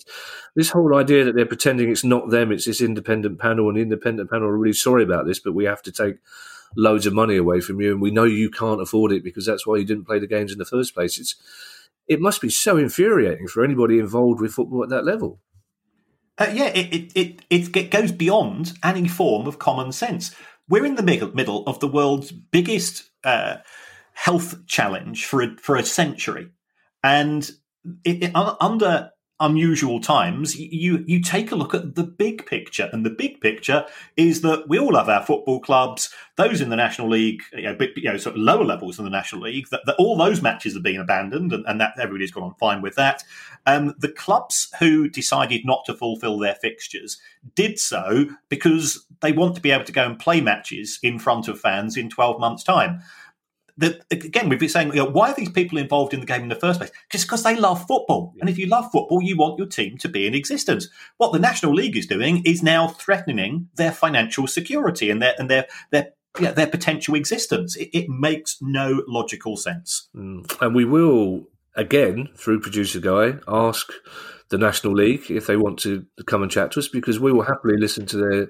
this 0.55 0.69
whole 0.69 0.95
idea 0.95 1.23
that 1.25 1.35
they're 1.35 1.45
pretending 1.45 1.89
it's 1.89 2.03
not 2.03 2.29
them, 2.29 2.51
it's 2.51 2.65
this 2.65 2.81
independent 2.81 3.39
panel, 3.39 3.67
and 3.69 3.77
the 3.77 3.81
independent 3.81 4.29
panel 4.29 4.47
are 4.47 4.57
really 4.57 4.73
sorry 4.73 5.03
about 5.03 5.25
this, 5.25 5.39
but 5.39 5.53
we 5.53 5.65
have 5.65 5.81
to 5.83 5.91
take 5.91 6.15
loads 6.75 7.05
of 7.05 7.13
money 7.13 7.37
away 7.37 7.61
from 7.61 7.79
you, 7.81 7.91
and 7.91 8.01
we 8.01 8.11
know 8.11 8.23
you 8.23 8.49
can't 8.49 8.81
afford 8.81 9.11
it 9.11 9.23
because 9.23 9.45
that's 9.45 9.65
why 9.65 9.77
you 9.77 9.85
didn't 9.85 10.05
play 10.05 10.19
the 10.19 10.27
games 10.27 10.51
in 10.51 10.57
the 10.57 10.65
first 10.65 10.93
place. 10.93 11.19
It's 11.19 11.35
it 12.07 12.19
must 12.19 12.41
be 12.41 12.49
so 12.49 12.77
infuriating 12.77 13.47
for 13.47 13.63
anybody 13.63 13.99
involved 13.99 14.41
with 14.41 14.51
football 14.51 14.83
at 14.83 14.89
that 14.89 15.05
level. 15.05 15.39
Uh, 16.39 16.49
yeah, 16.53 16.67
it, 16.67 17.13
it, 17.15 17.41
it, 17.49 17.75
it 17.75 17.91
goes 17.91 18.11
beyond 18.11 18.73
any 18.83 19.07
form 19.07 19.45
of 19.45 19.59
common 19.59 19.91
sense. 19.91 20.33
We're 20.69 20.85
in 20.85 20.95
the 20.95 21.03
middle, 21.03 21.33
middle 21.35 21.63
of 21.67 21.79
the 21.79 21.87
world's 21.87 22.31
biggest 22.31 23.09
uh, 23.23 23.57
health 24.13 24.65
challenge 24.65 25.25
for 25.25 25.41
a, 25.41 25.55
for 25.57 25.75
a 25.75 25.83
century, 25.83 26.49
and 27.03 27.49
it, 28.03 28.23
it, 28.23 28.31
under 28.33 29.11
unusual 29.41 30.01
times, 30.01 30.57
you 30.57 31.03
you 31.07 31.21
take 31.21 31.51
a 31.51 31.55
look 31.55 31.73
at 31.73 31.95
the 31.95 32.03
big 32.03 32.45
picture, 32.45 32.89
and 32.91 33.05
the 33.05 33.09
big 33.09 33.39
picture 33.41 33.85
is 34.17 34.41
that 34.41 34.67
we 34.67 34.77
all 34.77 34.95
have 34.95 35.09
our 35.09 35.25
football 35.25 35.59
clubs. 35.59 36.13
Those 36.35 36.61
in 36.61 36.69
the 36.69 36.75
National 36.75 37.09
League, 37.09 37.41
you 37.53 37.63
know, 37.63 37.77
you 37.95 38.03
know 38.03 38.17
sort 38.17 38.35
of 38.35 38.41
lower 38.41 38.63
levels 38.63 38.97
in 38.99 39.05
the 39.05 39.11
National 39.11 39.41
League, 39.41 39.67
that, 39.71 39.81
that 39.85 39.95
all 39.97 40.17
those 40.17 40.41
matches 40.41 40.75
are 40.75 40.81
being 40.81 40.99
abandoned, 40.99 41.53
and, 41.53 41.65
and, 41.67 41.79
that 41.79 41.93
everybody's 41.97 42.31
gone 42.31 42.43
on 42.43 42.55
fine 42.55 42.81
with 42.81 42.95
that. 42.95 43.23
Um, 43.65 43.95
the 43.97 44.11
clubs 44.11 44.73
who 44.79 45.09
decided 45.09 45.65
not 45.65 45.85
to 45.85 45.93
fulfil 45.93 46.37
their 46.37 46.55
fixtures 46.55 47.17
did 47.55 47.79
so 47.79 48.29
because 48.49 49.05
they 49.21 49.31
want 49.31 49.55
to 49.55 49.61
be 49.61 49.71
able 49.71 49.85
to 49.85 49.91
go 49.91 50.05
and 50.05 50.19
play 50.19 50.41
matches 50.41 50.99
in 51.01 51.19
front 51.19 51.47
of 51.47 51.59
fans 51.59 51.97
in 51.97 52.09
twelve 52.09 52.39
months' 52.39 52.63
time 52.63 53.01
that 53.79 54.05
again 54.11 54.49
we've 54.49 54.59
been 54.59 54.69
saying, 54.69 54.89
you 54.89 54.95
know, 54.95 55.09
why 55.09 55.31
are 55.31 55.35
these 55.35 55.49
people 55.49 55.77
involved 55.77 56.13
in 56.13 56.19
the 56.19 56.25
game 56.25 56.43
in 56.43 56.49
the 56.49 56.55
first 56.55 56.79
place? 56.79 56.91
Just 57.09 57.25
because 57.25 57.43
they 57.43 57.55
love 57.55 57.85
football, 57.87 58.33
and 58.39 58.49
if 58.49 58.57
you 58.57 58.67
love 58.67 58.91
football, 58.91 59.21
you 59.21 59.37
want 59.37 59.57
your 59.57 59.67
team 59.67 59.97
to 59.99 60.09
be 60.09 60.27
in 60.27 60.35
existence. 60.35 60.87
What 61.17 61.33
the 61.33 61.39
National 61.39 61.73
League 61.73 61.97
is 61.97 62.05
doing 62.05 62.43
is 62.45 62.61
now 62.61 62.89
threatening 62.89 63.69
their 63.75 63.91
financial 63.91 64.47
security 64.47 65.09
and 65.09 65.21
their 65.21 65.33
and 65.37 65.49
their 65.49 65.67
their 65.91 66.11
yeah, 66.39 66.51
their 66.51 66.67
potential 66.67 67.15
existence. 67.15 67.75
It, 67.75 67.89
it 67.93 68.09
makes 68.09 68.57
no 68.61 69.03
logical 69.07 69.57
sense. 69.57 70.09
Mm. 70.15 70.61
And 70.61 70.75
we 70.75 70.85
will 70.85 71.45
again 71.75 72.29
through 72.35 72.59
producer 72.59 72.99
guy 72.99 73.35
ask 73.47 73.91
the 74.49 74.57
National 74.57 74.93
League 74.93 75.29
if 75.29 75.47
they 75.47 75.55
want 75.55 75.79
to 75.79 76.05
come 76.25 76.43
and 76.43 76.51
chat 76.51 76.71
to 76.71 76.79
us 76.79 76.87
because 76.87 77.19
we 77.19 77.31
will 77.31 77.43
happily 77.43 77.77
listen 77.77 78.05
to 78.07 78.17
their 78.17 78.47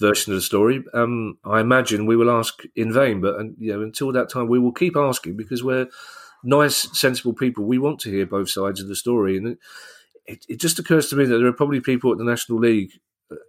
version 0.00 0.32
of 0.32 0.38
the 0.38 0.42
story. 0.42 0.84
Um, 0.94 1.38
I 1.44 1.60
imagine 1.60 2.06
we 2.06 2.16
will 2.16 2.30
ask 2.30 2.62
in 2.74 2.92
vain, 2.92 3.20
but 3.20 3.36
you 3.58 3.72
know, 3.72 3.82
until 3.82 4.12
that 4.12 4.30
time, 4.30 4.48
we 4.48 4.58
will 4.58 4.72
keep 4.72 4.96
asking 4.96 5.36
because 5.36 5.64
we're 5.64 5.88
nice, 6.44 6.88
sensible 6.98 7.32
people. 7.32 7.64
We 7.64 7.78
want 7.78 8.00
to 8.00 8.10
hear 8.10 8.26
both 8.26 8.50
sides 8.50 8.80
of 8.80 8.88
the 8.88 8.96
story, 8.96 9.36
and 9.36 9.48
it, 9.48 9.58
it, 10.26 10.46
it 10.48 10.60
just 10.60 10.78
occurs 10.78 11.08
to 11.10 11.16
me 11.16 11.24
that 11.24 11.38
there 11.38 11.46
are 11.46 11.52
probably 11.52 11.80
people 11.80 12.12
at 12.12 12.18
the 12.18 12.24
National 12.24 12.58
League 12.58 12.92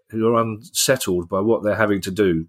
who 0.10 0.28
are 0.28 0.42
unsettled 0.42 1.30
by 1.30 1.40
what 1.40 1.64
they're 1.64 1.76
having 1.76 2.02
to 2.02 2.12
do. 2.12 2.48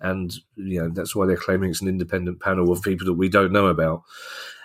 And 0.00 0.32
you 0.54 0.80
know 0.80 0.90
that's 0.90 1.16
why 1.16 1.26
they're 1.26 1.36
claiming 1.36 1.70
it's 1.70 1.82
an 1.82 1.88
independent 1.88 2.40
panel 2.40 2.70
of 2.70 2.82
people 2.82 3.06
that 3.06 3.14
we 3.14 3.28
don't 3.28 3.52
know 3.52 3.66
about. 3.66 4.02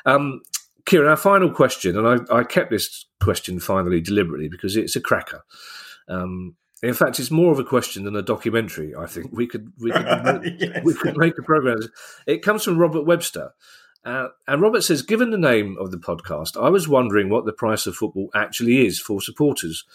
Um, 0.05 0.41
Kieran, 0.86 1.09
our 1.09 1.17
final 1.17 1.49
question, 1.49 1.97
and 1.97 2.07
I, 2.07 2.39
I, 2.39 2.43
kept 2.43 2.69
this 2.69 3.05
question 3.21 3.59
finally 3.59 4.01
deliberately 4.01 4.49
because 4.49 4.76
it's 4.76 4.97
a 4.97 5.01
cracker. 5.01 5.43
Um, 6.09 6.55
in 6.84 6.93
fact, 6.93 7.19
it's 7.19 7.31
more 7.31 7.51
of 7.51 7.59
a 7.59 7.63
question 7.63 8.03
than 8.03 8.15
a 8.15 8.21
documentary. 8.21 8.93
I 8.95 9.07
think 9.07 9.31
we 9.31 9.47
could 9.47 9.71
we 9.79 9.91
could 9.91 10.05
make, 10.41 10.59
yes. 10.59 10.84
we 10.84 10.93
could 10.93 11.17
make 11.17 11.38
a 11.38 11.43
program. 11.43 11.79
It 12.27 12.43
comes 12.43 12.63
from 12.63 12.77
Robert 12.77 13.05
Webster, 13.05 13.53
uh, 14.05 14.27
and 14.47 14.61
Robert 14.61 14.84
says, 14.84 15.01
given 15.01 15.31
the 15.31 15.38
name 15.38 15.77
of 15.79 15.91
the 15.91 15.97
podcast, 15.97 16.61
I 16.61 16.69
was 16.69 16.88
wondering 16.88 17.29
what 17.29 17.45
the 17.45 17.53
price 17.53 17.88
of 17.88 17.95
football 17.95 18.29
actually 18.36 18.86
is 18.86 18.99
for 18.99 19.21
supporters. 19.21 19.86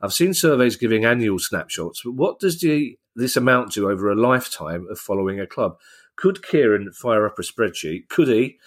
I've 0.00 0.14
seen 0.14 0.32
surveys 0.32 0.76
giving 0.76 1.04
annual 1.04 1.38
snapshots, 1.38 2.00
but 2.02 2.14
what 2.14 2.40
does 2.40 2.58
the, 2.58 2.98
this 3.14 3.36
amount 3.36 3.72
to 3.72 3.90
over 3.90 4.10
a 4.10 4.16
lifetime 4.16 4.86
of 4.90 4.98
following 4.98 5.38
a 5.38 5.46
club? 5.46 5.78
Could 6.16 6.42
Kieran 6.42 6.90
fire 6.92 7.26
up 7.26 7.38
a 7.38 7.42
spreadsheet? 7.42 8.08
Could 8.08 8.28
he? 8.28 8.58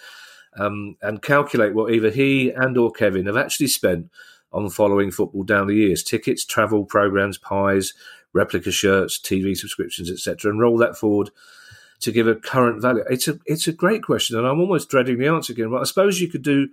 Um, 0.56 0.96
and 1.02 1.20
calculate 1.20 1.74
what 1.74 1.92
either 1.92 2.10
he 2.10 2.50
and 2.50 2.78
or 2.78 2.92
Kevin 2.92 3.26
have 3.26 3.36
actually 3.36 3.66
spent 3.66 4.10
on 4.54 4.70
following 4.70 5.10
football 5.10 5.42
down 5.42 5.66
the 5.66 5.74
years 5.74 6.02
tickets, 6.02 6.44
travel, 6.44 6.84
programs, 6.84 7.36
pies, 7.36 7.92
replica 8.32 8.70
shirts, 8.70 9.18
TV 9.18 9.56
subscriptions, 9.56 10.10
etc., 10.10 10.50
and 10.50 10.60
roll 10.60 10.78
that 10.78 10.96
forward 10.96 11.30
to 12.00 12.12
give 12.12 12.26
a 12.26 12.34
current 12.34 12.80
value? 12.80 13.04
It's 13.10 13.28
a 13.28 13.38
it's 13.46 13.66
a 13.66 13.72
great 13.72 14.02
question, 14.02 14.38
and 14.38 14.46
I'm 14.46 14.60
almost 14.60 14.88
dreading 14.88 15.18
the 15.18 15.26
answer 15.26 15.52
again. 15.52 15.70
But 15.70 15.80
I 15.80 15.84
suppose 15.84 16.20
you 16.20 16.28
could 16.28 16.42
do 16.42 16.68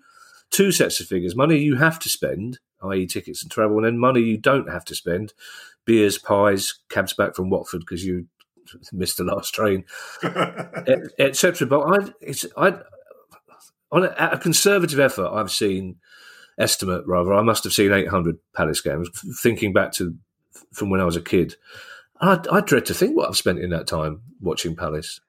two 0.52 0.72
sets 0.72 1.00
of 1.00 1.08
figures: 1.08 1.36
money 1.36 1.58
you 1.58 1.76
have 1.78 2.00
to 2.00 2.10
spend, 2.10 2.60
i.e., 2.84 3.08
tickets 3.08 3.42
and 3.42 3.52
travel, 3.52 3.78
and 3.78 3.86
then 3.86 3.98
money 3.98 4.22
you 4.22 4.38
don't 4.38 4.70
have 4.70 4.86
to 4.86 4.96
spend, 4.96 5.34
beers, 5.86 6.20
pies, 6.20 6.76
cabs 6.90 7.14
back 7.14 7.36
from 7.36 7.50
Watford 7.50 7.82
because 7.82 8.06
you 8.06 8.28
missed 8.94 9.18
the 9.18 9.24
last 9.24 9.56
train, 9.56 9.86
etc. 11.20 11.68
But 11.68 11.82
I, 11.82 12.14
it's 12.22 12.46
I 12.56 12.80
on 13.92 14.06
a, 14.06 14.30
a 14.34 14.38
conservative 14.38 15.00
effort, 15.00 15.30
I've 15.32 15.52
seen 15.52 15.98
estimate 16.58 17.06
rather, 17.06 17.34
I 17.34 17.42
must 17.42 17.64
have 17.64 17.74
seen 17.74 17.92
800 17.92 18.38
Palace 18.56 18.82
games. 18.82 19.10
Thinking 19.42 19.74
back 19.74 19.92
to 19.94 20.16
from 20.72 20.90
when 20.90 21.02
I 21.02 21.06
was 21.06 21.16
a 21.16 21.22
kid, 21.22 21.56
I, 22.20 22.40
I 22.52 22.62
dread 22.62 22.86
to 22.88 22.94
think 22.94 23.16
what 23.16 23.28
I've 23.28 23.38
spent 23.38 23.60
in 23.60 23.72
that 23.72 23.88
time 23.88 24.22
watching 24.40 24.76
Palace. 24.76 25.20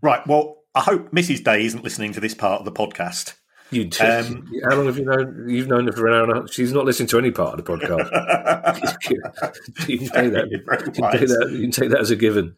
Right. 0.00 0.26
Well, 0.26 0.58
I 0.74 0.80
hope 0.80 1.12
Mrs. 1.12 1.44
Day 1.44 1.64
isn't 1.64 1.84
listening 1.84 2.12
to 2.12 2.20
this 2.20 2.34
part 2.34 2.60
of 2.60 2.64
the 2.64 2.72
podcast. 2.72 3.34
You 3.70 3.88
um, 4.00 4.52
how 4.68 4.76
long 4.76 4.86
have 4.86 4.98
you 4.98 5.04
known? 5.04 5.46
You've 5.48 5.66
known 5.66 5.86
her 5.86 5.92
for 5.92 6.06
an 6.06 6.14
hour 6.14 6.22
and 6.24 6.32
a 6.32 6.40
half. 6.42 6.52
She's 6.52 6.72
not 6.72 6.84
listening 6.84 7.08
to 7.08 7.18
any 7.18 7.30
part 7.30 7.58
of 7.58 7.64
the 7.64 7.72
podcast. 7.72 9.08
you, 9.88 9.98
can 9.98 10.08
take 10.08 10.32
that. 10.32 10.50
You 10.50 10.60
can 10.60 10.92
take 10.92 11.28
that. 11.28 11.50
You 11.50 11.60
can 11.62 11.70
take 11.70 11.90
that 11.90 12.00
as 12.00 12.10
a 12.10 12.16
given. 12.16 12.56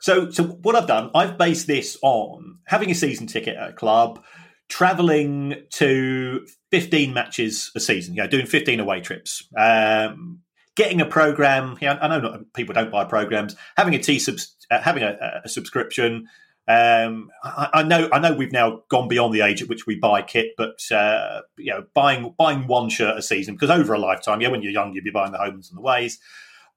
so, 0.00 0.30
so 0.30 0.44
what 0.44 0.74
I've 0.74 0.88
done, 0.88 1.10
I've 1.14 1.38
based 1.38 1.66
this 1.66 1.98
on 2.02 2.58
having 2.64 2.90
a 2.90 2.94
season 2.94 3.26
ticket 3.26 3.56
at 3.56 3.70
a 3.70 3.72
club, 3.72 4.24
traveling 4.70 5.56
to 5.70 6.46
15 6.70 7.12
matches 7.12 7.70
a 7.74 7.80
season, 7.80 8.14
you 8.14 8.22
know, 8.22 8.28
doing 8.28 8.46
15 8.46 8.80
away 8.80 9.00
trips, 9.00 9.46
um, 9.58 10.40
getting 10.76 11.00
a 11.00 11.04
program. 11.04 11.76
Know, 11.82 11.98
I 12.00 12.08
know 12.08 12.20
not, 12.20 12.52
people 12.54 12.72
don't 12.72 12.90
buy 12.90 13.04
programs, 13.04 13.56
having 13.76 13.94
a 13.94 13.98
T 13.98 14.18
subs, 14.18 14.56
uh, 14.70 14.80
having 14.80 15.02
a, 15.02 15.42
a 15.44 15.48
subscription. 15.48 16.28
Um, 16.68 17.30
I, 17.42 17.68
I, 17.74 17.82
know, 17.82 18.08
I 18.12 18.20
know, 18.20 18.32
we've 18.32 18.52
now 18.52 18.82
gone 18.88 19.08
beyond 19.08 19.34
the 19.34 19.40
age 19.40 19.60
at 19.60 19.68
which 19.68 19.86
we 19.86 19.96
buy 19.96 20.22
kit, 20.22 20.52
but 20.56 20.80
uh, 20.92 21.42
you 21.58 21.72
know, 21.72 21.84
buying 21.92 22.32
buying 22.38 22.68
one 22.68 22.88
shirt 22.88 23.18
a 23.18 23.22
season 23.22 23.54
because 23.56 23.70
over 23.70 23.92
a 23.92 23.98
lifetime, 23.98 24.40
yeah, 24.40 24.48
when 24.48 24.62
you're 24.62 24.72
young, 24.72 24.94
you'll 24.94 25.04
be 25.04 25.10
buying 25.10 25.32
the 25.32 25.38
homes 25.38 25.68
and 25.68 25.76
the 25.76 25.82
ways. 25.82 26.20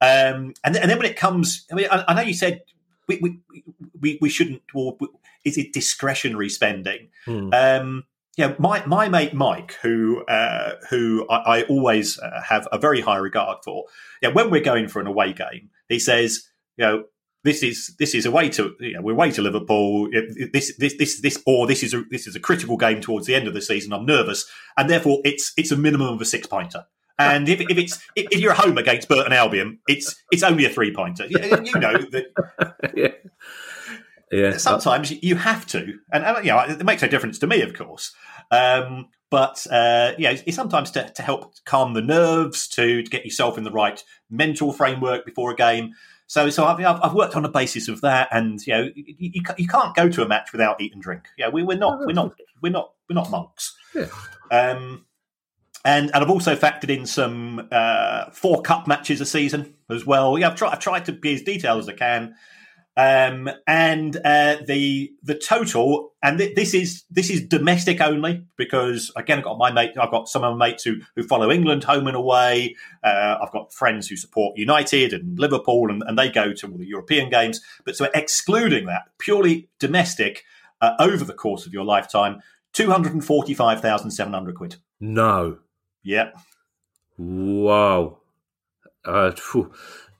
Um, 0.01 0.53
and, 0.63 0.75
and 0.75 0.89
then 0.89 0.97
when 0.97 1.05
it 1.05 1.15
comes, 1.15 1.65
I 1.71 1.75
mean, 1.75 1.87
I, 1.91 2.03
I 2.07 2.13
know 2.15 2.21
you 2.21 2.33
said 2.33 2.63
we, 3.07 3.19
we 3.21 3.39
we, 3.99 4.17
we 4.19 4.29
shouldn't, 4.29 4.63
or 4.73 4.97
is 5.45 5.57
it 5.57 5.73
discretionary 5.73 6.49
spending? 6.49 7.09
Hmm. 7.25 7.49
Um, 7.53 8.03
yeah, 8.37 8.55
my 8.57 8.83
my 8.85 9.09
mate 9.09 9.33
Mike, 9.33 9.73
who 9.81 10.25
uh, 10.25 10.73
who 10.89 11.27
I, 11.29 11.59
I 11.59 11.63
always 11.63 12.17
uh, 12.19 12.41
have 12.41 12.67
a 12.71 12.79
very 12.79 13.01
high 13.01 13.17
regard 13.17 13.59
for. 13.63 13.85
Yeah, 14.21 14.29
when 14.29 14.49
we're 14.49 14.63
going 14.63 14.87
for 14.87 14.99
an 14.99 15.07
away 15.07 15.33
game, 15.33 15.69
he 15.87 15.99
says, 15.99 16.49
you 16.77 16.85
know, 16.85 17.03
this 17.43 17.61
is 17.61 17.95
this 17.99 18.15
is 18.15 18.25
away 18.25 18.49
to 18.49 18.73
you 18.79 18.93
know, 18.93 19.01
we're 19.01 19.11
away 19.11 19.29
to 19.31 19.41
Liverpool. 19.41 20.09
This 20.51 20.75
this 20.77 20.97
this 20.97 21.21
this 21.21 21.43
or 21.45 21.67
this 21.67 21.83
is 21.83 21.93
a 21.93 22.03
this 22.09 22.25
is 22.25 22.35
a 22.35 22.39
critical 22.39 22.75
game 22.75 23.01
towards 23.01 23.27
the 23.27 23.35
end 23.35 23.47
of 23.47 23.53
the 23.53 23.61
season. 23.61 23.93
I'm 23.93 24.05
nervous, 24.05 24.49
and 24.77 24.89
therefore 24.89 25.19
it's 25.23 25.53
it's 25.55 25.71
a 25.71 25.77
minimum 25.77 26.15
of 26.15 26.21
a 26.21 26.25
six 26.25 26.47
pointer. 26.47 26.85
And 27.19 27.47
if, 27.47 27.61
if 27.61 27.77
it's 27.77 27.99
if 28.15 28.39
you're 28.39 28.53
at 28.53 28.57
home 28.57 28.77
against 28.77 29.07
Burton 29.07 29.33
Albion, 29.33 29.79
it's 29.87 30.15
it's 30.31 30.41
only 30.41 30.65
a 30.65 30.69
three 30.69 30.93
pointer. 30.93 31.27
You 31.27 31.37
know 31.37 31.97
that. 32.11 32.93
yeah. 32.95 33.09
Yeah. 34.33 34.57
Sometimes 34.57 35.11
you 35.23 35.35
have 35.35 35.65
to, 35.67 35.99
and 36.11 36.45
you 36.45 36.51
know 36.51 36.59
it 36.61 36.83
makes 36.83 37.01
no 37.01 37.07
difference 37.07 37.37
to 37.39 37.47
me, 37.47 37.61
of 37.61 37.73
course. 37.73 38.13
Um, 38.51 39.09
but 39.29 39.65
uh, 39.71 40.13
yeah, 40.17 40.35
it's, 40.45 40.55
sometimes 40.55 40.91
to, 40.91 41.09
to 41.09 41.21
help 41.21 41.53
calm 41.65 41.93
the 41.93 42.01
nerves, 42.01 42.67
to, 42.69 43.03
to 43.03 43.09
get 43.09 43.25
yourself 43.25 43.57
in 43.57 43.63
the 43.63 43.71
right 43.71 44.03
mental 44.29 44.71
framework 44.71 45.25
before 45.25 45.51
a 45.51 45.55
game. 45.55 45.93
So, 46.27 46.49
so 46.49 46.65
I've, 46.65 46.79
I've 46.79 47.13
worked 47.13 47.35
on 47.35 47.43
the 47.43 47.49
basis 47.49 47.87
of 47.87 48.01
that, 48.01 48.27
and 48.31 48.59
you 48.65 48.73
know, 48.73 48.89
you, 48.95 49.03
you, 49.17 49.41
you 49.57 49.67
can't 49.67 49.95
go 49.95 50.09
to 50.09 50.23
a 50.23 50.27
match 50.27 50.51
without 50.51 50.81
eat 50.81 50.93
and 50.93 51.01
drink. 51.01 51.23
Yeah, 51.37 51.49
we, 51.49 51.63
we're 51.63 51.77
not, 51.77 51.99
we're 51.99 52.13
not, 52.13 52.33
we're 52.61 52.71
not, 52.71 52.93
we're 53.09 53.15
not 53.15 53.29
monks. 53.29 53.75
Yeah. 53.93 54.07
Um, 54.51 55.05
and 55.85 56.11
and 56.13 56.23
I've 56.23 56.29
also 56.29 56.55
factored 56.55 56.89
in 56.89 57.05
some 57.05 57.67
uh, 57.71 58.31
four 58.31 58.61
cup 58.61 58.87
matches 58.87 59.19
a 59.19 59.25
season 59.25 59.75
as 59.89 60.05
well. 60.05 60.39
Yeah, 60.39 60.49
I've 60.49 60.55
tried, 60.55 60.71
I've 60.71 60.79
tried 60.79 61.05
to 61.05 61.11
be 61.11 61.33
as 61.33 61.41
detailed 61.41 61.79
as 61.79 61.89
I 61.89 61.93
can. 61.93 62.35
Um, 62.95 63.49
and 63.65 64.17
uh, 64.17 64.57
the 64.67 65.11
the 65.23 65.33
total, 65.33 66.13
and 66.21 66.37
th- 66.37 66.55
this 66.55 66.75
is 66.75 67.03
this 67.09 67.31
is 67.31 67.41
domestic 67.41 67.99
only 68.01 68.45
because 68.55 69.11
again, 69.15 69.39
I've 69.39 69.43
got 69.43 69.57
my 69.57 69.71
mate, 69.71 69.93
I've 69.99 70.11
got 70.11 70.27
some 70.27 70.43
of 70.43 70.55
my 70.55 70.67
mates 70.67 70.83
who 70.83 70.97
who 71.15 71.23
follow 71.23 71.49
England 71.49 71.85
home 71.85 72.05
and 72.05 72.15
away. 72.15 72.75
Uh, 73.03 73.39
I've 73.41 73.51
got 73.51 73.73
friends 73.73 74.07
who 74.07 74.15
support 74.15 74.57
United 74.57 75.11
and 75.11 75.39
Liverpool, 75.39 75.89
and, 75.89 76.03
and 76.05 76.19
they 76.19 76.29
go 76.29 76.53
to 76.53 76.67
all 76.67 76.77
the 76.77 76.85
European 76.85 77.31
games. 77.31 77.61
But 77.83 77.95
so 77.95 78.09
excluding 78.13 78.85
that, 78.85 79.05
purely 79.17 79.69
domestic, 79.79 80.43
uh, 80.79 80.93
over 80.99 81.25
the 81.25 81.33
course 81.33 81.65
of 81.65 81.73
your 81.73 81.85
lifetime, 81.85 82.41
two 82.73 82.91
hundred 82.91 83.13
and 83.13 83.25
forty 83.25 83.55
five 83.55 83.81
thousand 83.81 84.11
seven 84.11 84.33
hundred 84.33 84.53
quid. 84.55 84.75
No. 84.99 85.57
Yep. 86.03 86.37
Wow. 87.17 88.19
Uh, 89.03 89.31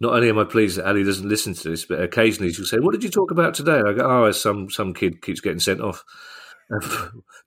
not 0.04 0.14
only 0.14 0.28
am 0.28 0.38
I 0.38 0.44
pleased 0.44 0.78
that 0.78 0.86
Ali 0.86 1.04
doesn't 1.04 1.28
listen 1.28 1.54
to 1.54 1.70
this, 1.70 1.86
but 1.86 2.02
occasionally 2.02 2.52
she'll 2.52 2.66
say, 2.66 2.78
"What 2.78 2.92
did 2.92 3.04
you 3.04 3.10
talk 3.10 3.32
about 3.32 3.54
today?" 3.54 3.80
I 3.80 3.94
go, 3.94 4.26
"Oh, 4.26 4.32
some 4.32 4.70
some 4.70 4.94
kid 4.94 5.22
keeps 5.22 5.40
getting 5.40 5.60
sent 5.60 5.80
off." 5.80 6.04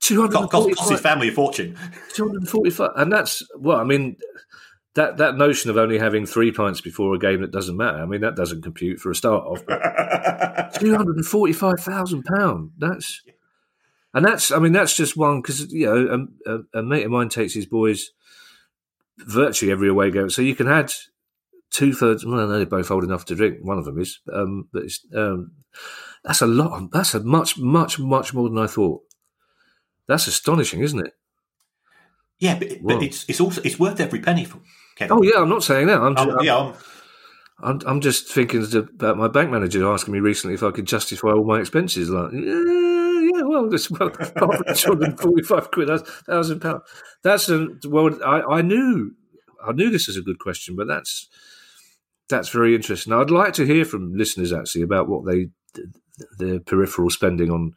Two 0.00 0.22
hundred 0.22 0.48
costs 0.48 0.88
his 0.88 1.00
family 1.00 1.28
a 1.28 1.32
fortune. 1.32 1.76
Two 2.14 2.26
hundred 2.26 2.48
forty-five, 2.48 2.92
and 2.96 3.12
that's 3.12 3.42
well. 3.58 3.76
I 3.76 3.84
mean, 3.84 4.16
that 4.94 5.18
that 5.18 5.36
notion 5.36 5.68
of 5.68 5.76
only 5.76 5.98
having 5.98 6.24
three 6.24 6.50
pints 6.50 6.80
before 6.80 7.14
a 7.14 7.18
game 7.18 7.42
that 7.42 7.52
doesn't 7.52 7.76
matter. 7.76 7.98
I 7.98 8.06
mean, 8.06 8.22
that 8.22 8.36
doesn't 8.36 8.62
compute 8.62 9.00
for 9.00 9.10
a 9.10 9.14
start 9.14 9.44
off. 9.44 9.60
Two 10.80 10.96
hundred 10.96 11.16
and 11.16 11.26
forty-five 11.26 11.80
thousand 11.80 12.24
pound. 12.24 12.70
That's 12.78 13.20
and 14.14 14.24
that's. 14.24 14.50
I 14.50 14.58
mean, 14.58 14.72
that's 14.72 14.96
just 14.96 15.14
one 15.14 15.42
because 15.42 15.70
you 15.70 15.84
know 15.84 16.26
a, 16.46 16.54
a, 16.54 16.80
a, 16.80 16.82
mate 16.82 17.04
of 17.04 17.10
mine 17.10 17.28
takes 17.28 17.52
his 17.52 17.66
boys 17.66 18.12
virtually 19.18 19.72
every 19.72 19.90
away 19.90 20.10
game. 20.10 20.30
So 20.30 20.40
you 20.40 20.54
can 20.54 20.68
add 20.68 20.90
two 21.70 21.92
thirds. 21.92 22.24
Well, 22.24 22.48
they're 22.48 22.66
both 22.66 22.90
old 22.90 23.04
enough 23.04 23.24
to 23.26 23.34
drink. 23.34 23.58
One 23.62 23.78
of 23.78 23.84
them 23.84 23.98
is, 24.00 24.20
um, 24.32 24.68
but 24.72 24.84
it's, 24.84 25.04
um, 25.14 25.52
that's 26.24 26.40
a 26.42 26.46
lot. 26.46 26.90
That's 26.92 27.14
a 27.14 27.20
much, 27.20 27.58
much, 27.58 27.98
much 27.98 28.34
more 28.34 28.48
than 28.48 28.58
I 28.58 28.66
thought. 28.66 29.02
That's 30.08 30.26
astonishing, 30.26 30.80
isn't 30.80 31.06
it? 31.06 31.12
Yeah, 32.38 32.58
but, 32.58 32.68
but 32.82 33.02
it's 33.02 33.24
it's 33.28 33.40
also 33.40 33.62
it's 33.64 33.78
worth 33.78 33.98
every 33.98 34.20
penny 34.20 34.44
for 34.44 34.58
Kevin. 34.96 35.16
Oh 35.16 35.22
yeah, 35.22 35.40
I'm 35.40 35.48
not 35.48 35.62
saying 35.64 35.86
that. 35.86 36.00
I'm, 36.00 36.14
Oh, 36.18 36.24
just, 36.26 36.44
yeah, 36.44 36.56
I'm- 36.56 36.74
I'm, 37.62 37.80
I'm 37.86 38.00
just 38.02 38.28
thinking 38.30 38.62
about 38.74 39.16
my 39.16 39.28
bank 39.28 39.50
manager 39.50 39.90
asking 39.90 40.12
me 40.12 40.20
recently 40.20 40.52
if 40.52 40.62
I 40.62 40.70
could 40.70 40.84
justify 40.86 41.28
all 41.28 41.42
my 41.44 41.58
expenses. 41.60 42.10
Like, 42.10 42.30
yeah, 42.32 42.40
yeah, 42.42 43.42
well, 43.44 43.72
it's 43.72 43.90
well, 43.90 44.10
245 44.10 45.70
quid, 45.70 45.88
that's 45.88 46.02
thousand 46.24 46.60
pounds. 46.60 46.82
That's 47.22 47.48
a 47.48 47.68
well, 47.86 48.10
I, 48.22 48.42
I 48.58 48.60
knew, 48.62 49.12
I 49.66 49.72
knew 49.72 49.88
this 49.88 50.06
was 50.06 50.18
a 50.18 50.22
good 50.22 50.38
question, 50.38 50.76
but 50.76 50.86
that's 50.86 51.28
that's 52.28 52.48
very 52.48 52.74
interesting. 52.74 53.12
I'd 53.12 53.30
like 53.30 53.52
to 53.54 53.66
hear 53.66 53.84
from 53.84 54.14
listeners 54.14 54.52
actually 54.52 54.82
about 54.82 55.08
what 55.08 55.26
they 55.26 55.48
their 56.38 56.60
peripheral 56.60 57.10
spending 57.10 57.50
on 57.50 57.74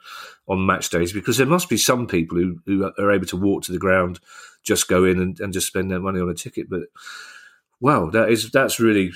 on 0.47 0.65
match 0.65 0.89
days 0.89 1.11
because 1.11 1.37
there 1.37 1.47
must 1.47 1.69
be 1.69 1.77
some 1.77 2.07
people 2.07 2.37
who, 2.37 2.59
who 2.65 2.91
are 2.97 3.11
able 3.11 3.25
to 3.25 3.37
walk 3.37 3.63
to 3.63 3.71
the 3.71 3.77
ground, 3.77 4.19
just 4.63 4.87
go 4.87 5.03
in 5.03 5.19
and, 5.19 5.39
and 5.39 5.53
just 5.53 5.67
spend 5.67 5.91
their 5.91 5.99
money 5.99 6.19
on 6.19 6.29
a 6.29 6.33
ticket. 6.33 6.69
But 6.69 6.83
wow, 7.79 8.09
that 8.11 8.29
is 8.29 8.49
that's 8.51 8.79
really 8.79 9.11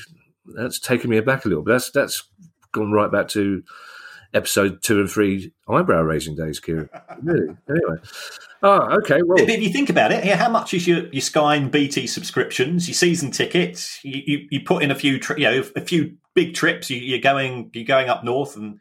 that's 0.46 0.80
taken 0.80 1.10
me 1.10 1.18
aback 1.18 1.46
a 1.46 1.48
little. 1.48 1.64
But 1.64 1.74
that's 1.74 1.92
that's 1.92 2.24
gone 2.72 2.92
right 2.92 3.12
back 3.12 3.28
to 3.30 3.64
episode 4.34 4.82
two 4.82 5.00
and 5.00 5.10
three 5.10 5.54
eyebrow 5.68 6.02
raising 6.02 6.36
days, 6.36 6.60
Kieran. 6.60 6.90
Really? 7.22 7.56
Anyway, 7.70 7.98
oh, 8.62 8.98
okay. 9.00 9.22
Well, 9.24 9.40
if 9.40 9.62
you 9.62 9.70
think 9.70 9.90
about 9.90 10.12
it, 10.12 10.26
yeah, 10.26 10.36
how 10.36 10.50
much 10.50 10.74
is 10.74 10.88
your, 10.88 11.08
your 11.08 11.22
Sky 11.22 11.56
and 11.56 11.72
BT 11.72 12.08
subscriptions, 12.08 12.88
your 12.88 12.96
season 12.96 13.32
tickets? 13.32 14.00
You, 14.04 14.22
you, 14.26 14.48
you 14.52 14.62
put 14.62 14.84
in 14.84 14.92
a 14.92 14.96
few, 14.96 15.20
tri- 15.20 15.38
you 15.38 15.44
know, 15.44 15.64
a 15.76 15.82
few 15.82 16.18
big 16.34 16.54
trips. 16.54 16.90
You, 16.90 16.98
you're 16.98 17.20
going, 17.20 17.72
you're 17.74 17.86
going 17.86 18.10
up 18.10 18.24
north 18.24 18.56
and 18.56 18.80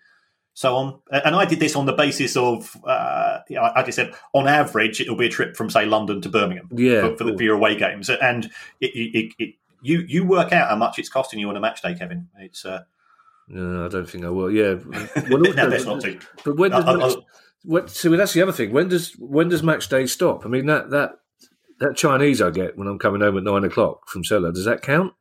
so 0.55 0.77
on. 0.77 1.01
And 1.11 1.35
I 1.35 1.45
did 1.45 1.61
this 1.61 1.77
on 1.77 1.87
the 1.87 1.93
basis 1.93 2.37
of, 2.37 2.77
uh, 2.85 3.39
I 3.59 3.83
just 3.83 3.97
said 3.97 4.13
on 4.35 4.47
average 4.47 5.01
it'll 5.01 5.17
be 5.17 5.27
a 5.27 5.31
trip 5.31 5.57
from 5.57 5.71
say 5.71 5.87
London 5.87 6.21
to 6.23 6.29
Birmingham 6.29 6.69
Yeah, 6.73 7.01
for, 7.01 7.17
for, 7.19 7.25
the, 7.25 7.37
for 7.37 7.43
your 7.43 7.57
away 7.57 7.77
games, 7.77 8.11
and 8.11 8.51
it, 8.81 8.91
it, 8.95 9.33
it, 9.39 9.55
you 9.83 10.05
you 10.07 10.25
work 10.25 10.53
out 10.53 10.71
how 10.71 10.77
much 10.77 10.99
it's 10.99 11.09
costing 11.09 11.41
you 11.41 11.49
on 11.49 11.57
a 11.57 11.61
match 11.61 11.83
day, 11.83 11.95
Kevin. 11.95 12.29
It's 12.39 12.65
uh, 12.65 12.85
no, 13.49 13.85
I 13.85 13.89
don't 13.89 14.09
think 14.09 14.25
I 14.25 14.29
will. 14.31 14.51
Yeah, 14.51 14.75
well, 15.31 15.39
no, 15.39 15.69
that's 15.71 15.85
not 15.85 16.03
too. 16.03 16.19
But 16.45 16.57
when 16.57 16.71
does 16.71 16.85
I- 16.85 16.93
I- 16.93 16.97
match, 16.97 17.17
what, 17.65 17.91
so 17.91 18.11
that's 18.17 18.33
the 18.33 18.43
other 18.43 18.53
thing. 18.53 18.73
When 18.73 18.89
does 18.89 19.13
when 19.19 19.49
does 19.49 19.63
match 19.63 19.89
day 19.89 20.07
stop? 20.07 20.45
I 20.45 20.49
mean 20.49 20.67
that 20.67 20.91
that 20.91 21.13
that 21.79 21.97
Chinese 21.97 22.43
I 22.43 22.51
get 22.51 22.77
when 22.77 22.89
I'm 22.89 22.99
coming 22.99 23.21
home 23.21 23.37
at 23.39 23.45
nine 23.45 23.65
o'clock 23.65 24.09
from 24.09 24.25
Seller 24.25 24.51
does 24.53 24.65
that 24.65 24.83
count? 24.83 25.13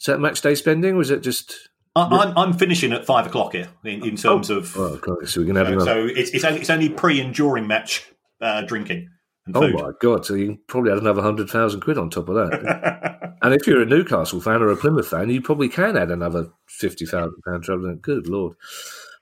Is 0.00 0.06
that 0.06 0.18
match 0.20 0.40
day 0.40 0.54
spending, 0.54 0.96
or 0.96 1.00
is 1.00 1.10
it 1.10 1.22
just? 1.22 1.70
I, 1.94 2.02
I'm 2.02 2.36
I'm 2.36 2.52
finishing 2.52 2.92
at 2.92 3.06
five 3.06 3.26
o'clock 3.26 3.52
here 3.52 3.68
in, 3.84 4.04
in 4.04 4.16
terms 4.16 4.50
of. 4.50 4.76
Oh, 4.76 4.96
God, 4.96 5.26
so 5.28 5.40
we 5.40 5.46
can 5.46 5.56
have 5.56 5.68
another. 5.68 5.84
so 5.84 6.06
it's, 6.14 6.30
it's 6.30 6.44
only 6.44 6.60
it's 6.60 6.68
only 6.70 6.88
pre 6.90 7.20
and 7.20 7.34
during 7.34 7.66
match 7.66 8.04
uh, 8.40 8.62
drinking 8.62 9.08
Oh 9.54 9.60
food. 9.60 9.74
my 9.74 9.92
god! 10.00 10.26
So 10.26 10.34
you 10.34 10.46
can 10.46 10.58
probably 10.66 10.92
add 10.92 10.98
another 10.98 11.22
hundred 11.22 11.48
thousand 11.48 11.80
quid 11.80 11.98
on 11.98 12.10
top 12.10 12.28
of 12.28 12.34
that. 12.34 13.36
and 13.42 13.54
if 13.54 13.66
you're 13.66 13.82
a 13.82 13.86
Newcastle 13.86 14.40
fan 14.40 14.62
or 14.62 14.70
a 14.70 14.76
Plymouth 14.76 15.08
fan, 15.08 15.30
you 15.30 15.40
probably 15.40 15.68
can 15.68 15.96
add 15.96 16.10
another 16.10 16.50
fifty 16.66 17.06
thousand 17.06 17.40
pound 17.46 17.62
travelling. 17.62 18.00
Good 18.00 18.28
lord! 18.28 18.56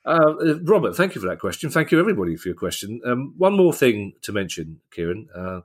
Uh, 0.05 0.59
Robert, 0.62 0.97
thank 0.97 1.14
you 1.14 1.20
for 1.20 1.29
that 1.29 1.41
question. 1.41 1.70
Thank 1.70 1.91
you 1.91 2.01
everybody 2.01 2.37
for 2.37 2.49
your 2.49 2.57
question. 2.57 3.01
Um, 3.05 3.35
one 3.37 3.57
more 3.57 3.72
thing 3.72 4.14
to 4.22 4.33
mention, 4.33 4.81
Kieran, 4.91 5.29
uh, 5.35 5.61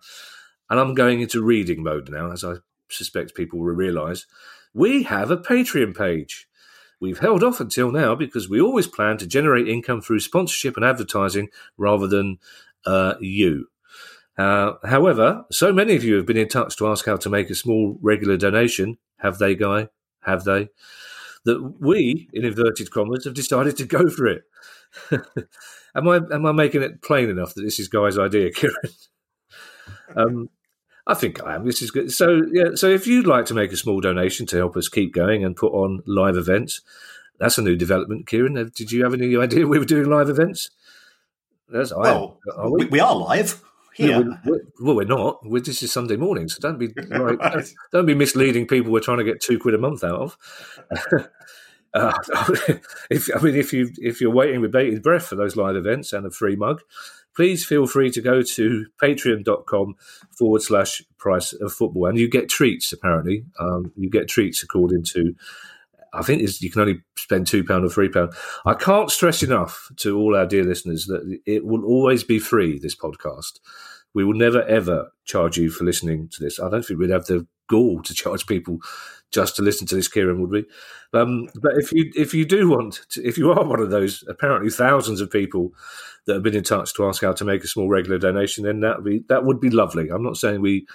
and 0.69 0.79
I'm 0.79 0.93
going 0.93 1.21
into 1.21 1.43
reading 1.43 1.83
mode 1.83 2.09
now, 2.09 2.31
as 2.31 2.43
I 2.43 2.55
suspect 2.89 3.35
people 3.35 3.59
will 3.59 3.67
realise. 3.67 4.25
We 4.73 5.03
have 5.03 5.31
a 5.31 5.37
Patreon 5.37 5.97
page. 5.97 6.47
We've 6.99 7.19
held 7.19 7.43
off 7.43 7.59
until 7.59 7.91
now 7.91 8.13
because 8.13 8.49
we 8.49 8.59
always 8.59 8.87
plan 8.87 9.17
to 9.17 9.27
generate 9.27 9.67
income 9.67 10.01
through 10.01 10.19
sponsorship 10.19 10.75
and 10.75 10.85
advertising 10.85 11.49
rather 11.77 12.07
than 12.07 12.39
uh, 12.85 13.15
you. 13.19 13.68
Uh, 14.39 14.77
however, 14.85 15.43
so 15.51 15.73
many 15.73 15.97
of 15.97 16.03
you 16.05 16.15
have 16.15 16.25
been 16.25 16.37
in 16.37 16.47
touch 16.47 16.77
to 16.77 16.87
ask 16.87 17.05
how 17.05 17.17
to 17.17 17.29
make 17.29 17.49
a 17.49 17.55
small 17.55 17.99
regular 18.01 18.37
donation. 18.37 18.97
Have 19.17 19.37
they, 19.37 19.53
Guy? 19.53 19.89
Have 20.21 20.45
they? 20.45 20.69
That 21.43 21.75
we, 21.81 22.29
in 22.31 22.45
inverted 22.45 22.89
commas, 22.89 23.25
have 23.25 23.33
decided 23.33 23.75
to 23.75 23.85
go 23.85 24.09
for 24.09 24.27
it. 24.27 24.43
am 25.93 26.07
I 26.07 26.21
am 26.31 26.45
I 26.45 26.53
making 26.53 26.83
it 26.83 27.01
plain 27.01 27.29
enough 27.29 27.53
that 27.53 27.63
this 27.63 27.81
is 27.81 27.89
Guy's 27.89 28.17
idea, 28.17 28.49
Kieran? 28.51 28.75
um, 30.15 30.49
I 31.05 31.15
think 31.15 31.43
I 31.43 31.55
am. 31.55 31.65
This 31.65 31.81
is 31.81 31.91
good. 31.91 32.09
So 32.09 32.41
yeah. 32.53 32.75
So 32.75 32.87
if 32.87 33.07
you'd 33.07 33.27
like 33.27 33.45
to 33.47 33.53
make 33.53 33.73
a 33.73 33.77
small 33.77 33.99
donation 33.99 34.45
to 34.47 34.57
help 34.57 34.77
us 34.77 34.87
keep 34.87 35.13
going 35.13 35.43
and 35.43 35.53
put 35.53 35.73
on 35.73 36.01
live 36.07 36.37
events, 36.37 36.79
that's 37.39 37.57
a 37.57 37.61
new 37.61 37.75
development, 37.75 38.25
Kieran. 38.25 38.71
Did 38.73 38.93
you 38.93 39.03
have 39.03 39.13
any 39.13 39.35
idea 39.35 39.67
we 39.67 39.79
were 39.79 39.85
doing 39.85 40.09
live 40.09 40.29
events? 40.29 40.69
That's 41.67 41.91
I. 41.91 41.97
Well, 41.97 42.39
Are 42.55 42.71
we, 42.71 42.85
we 42.85 43.01
are 43.01 43.15
live 43.15 43.61
yeah, 43.99 44.05
here. 44.07 44.39
we- 44.45 44.51
we- 44.51 44.59
well, 44.81 44.95
we're 44.95 45.03
not. 45.05 45.39
We're, 45.43 45.61
this 45.61 45.83
is 45.83 45.91
Sunday 45.91 46.15
morning, 46.15 46.47
so 46.49 46.59
don't 46.59 46.77
be 46.79 46.87
like, 47.09 47.39
don't, 47.39 47.67
don't 47.91 48.05
be 48.05 48.15
misleading 48.15 48.67
people. 48.67 48.91
We're 48.91 48.99
trying 49.01 49.17
to 49.19 49.23
get 49.23 49.41
two 49.41 49.59
quid 49.59 49.75
a 49.75 49.77
month 49.77 50.03
out 50.03 50.19
of. 50.21 50.37
uh, 51.93 52.13
if 53.09 53.29
I 53.35 53.39
mean, 53.41 53.55
if 53.55 53.73
you 53.73 53.91
if 53.97 54.21
you're 54.21 54.31
waiting 54.31 54.61
with 54.61 54.71
bated 54.71 55.03
breath 55.03 55.27
for 55.27 55.35
those 55.35 55.55
live 55.55 55.75
events 55.75 56.13
and 56.13 56.25
a 56.25 56.31
free 56.31 56.55
mug, 56.55 56.81
please 57.35 57.65
feel 57.65 57.87
free 57.87 58.11
to 58.11 58.21
go 58.21 58.41
to 58.41 58.85
patreon.com 59.01 59.95
forward 60.31 60.61
slash 60.61 61.01
price 61.17 61.53
of 61.53 61.73
football, 61.73 62.05
and 62.07 62.17
you 62.17 62.29
get 62.29 62.49
treats. 62.49 62.91
Apparently, 62.93 63.43
um, 63.59 63.91
you 63.95 64.09
get 64.09 64.27
treats 64.27 64.63
according 64.63 65.03
to. 65.03 65.35
I 66.11 66.23
think 66.23 66.41
you 66.59 66.71
can 66.71 66.81
only 66.81 67.01
spend 67.17 67.45
two 67.45 67.63
pound 67.63 67.85
or 67.85 67.89
three 67.89 68.09
pound. 68.09 68.33
I 68.65 68.73
can't 68.73 69.11
stress 69.11 69.43
enough 69.43 69.91
to 69.97 70.17
all 70.17 70.35
our 70.35 70.47
dear 70.47 70.63
listeners 70.63 71.05
that 71.05 71.39
it 71.45 71.65
will 71.65 71.85
always 71.85 72.23
be 72.23 72.39
free. 72.39 72.79
This 72.79 72.95
podcast, 72.95 73.59
we 74.13 74.23
will 74.23 74.33
never 74.33 74.63
ever 74.63 75.11
charge 75.25 75.57
you 75.57 75.69
for 75.69 75.83
listening 75.83 76.29
to 76.29 76.43
this. 76.43 76.59
I 76.59 76.69
don't 76.69 76.83
think 76.83 76.99
we'd 76.99 77.09
have 77.09 77.25
the 77.25 77.47
gall 77.67 78.01
to 78.01 78.13
charge 78.13 78.47
people 78.47 78.79
just 79.31 79.55
to 79.55 79.61
listen 79.61 79.85
to 79.87 79.95
this, 79.95 80.07
Kieran, 80.07 80.41
would 80.41 80.49
we? 80.49 80.65
Um, 81.13 81.47
but 81.61 81.73
if 81.77 81.91
you 81.91 82.11
if 82.15 82.33
you 82.33 82.45
do 82.45 82.69
want, 82.69 83.01
to, 83.11 83.25
if 83.25 83.37
you 83.37 83.51
are 83.51 83.63
one 83.63 83.79
of 83.79 83.91
those 83.91 84.23
apparently 84.27 84.69
thousands 84.69 85.21
of 85.21 85.31
people 85.31 85.71
that 86.25 86.33
have 86.35 86.43
been 86.43 86.55
in 86.55 86.63
touch 86.63 86.93
to 86.95 87.07
ask 87.07 87.21
how 87.21 87.33
to 87.33 87.45
make 87.45 87.63
a 87.63 87.67
small 87.67 87.87
regular 87.87 88.17
donation, 88.17 88.63
then 88.63 88.79
that 88.81 88.97
would 88.97 89.05
be 89.05 89.23
that 89.29 89.45
would 89.45 89.59
be 89.59 89.69
lovely. 89.69 90.09
I'm 90.09 90.23
not 90.23 90.37
saying 90.37 90.61
we 90.61 90.87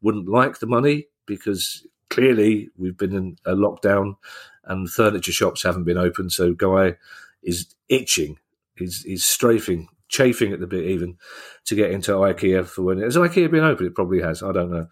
wouldn't 0.00 0.28
like 0.28 0.58
the 0.58 0.66
money 0.66 1.06
because 1.26 1.86
clearly 2.10 2.68
we've 2.76 2.96
been 2.96 3.14
in 3.14 3.36
a 3.46 3.54
lockdown 3.54 4.16
and 4.64 4.90
furniture 4.90 5.32
shops 5.32 5.62
haven't 5.62 5.84
been 5.84 5.98
open, 5.98 6.30
so 6.30 6.54
Guy 6.54 6.96
is 7.42 7.74
itching, 7.88 8.38
he's 8.76 9.02
he's 9.02 9.24
strafing, 9.24 9.88
chafing 10.12 10.52
at 10.52 10.60
the 10.60 10.66
bit 10.66 10.84
even 10.84 11.16
to 11.64 11.74
get 11.74 11.90
into 11.90 12.12
IKEA 12.12 12.64
for 12.66 12.82
when 12.82 12.98
has 12.98 13.16
IKEA 13.16 13.50
been 13.50 13.64
open? 13.64 13.86
It 13.86 13.94
probably 13.94 14.20
has. 14.20 14.42
I 14.42 14.52
don't 14.52 14.70
know. 14.70 14.86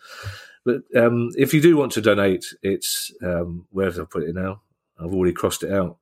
But 0.65 0.83
um, 0.97 1.31
if 1.37 1.55
you 1.55 1.61
do 1.61 1.77
want 1.77 1.93
to 1.93 2.01
donate, 2.01 2.47
it's 2.63 3.13
um, 3.23 3.67
where 3.71 3.87
have 3.87 3.99
I 3.99 4.05
put 4.05 4.25
it 4.25 4.35
now? 4.35 4.63
I've 4.99 5.15
already 5.15 5.33
crossed 5.33 5.63
it 5.63 5.73
out. 5.73 5.99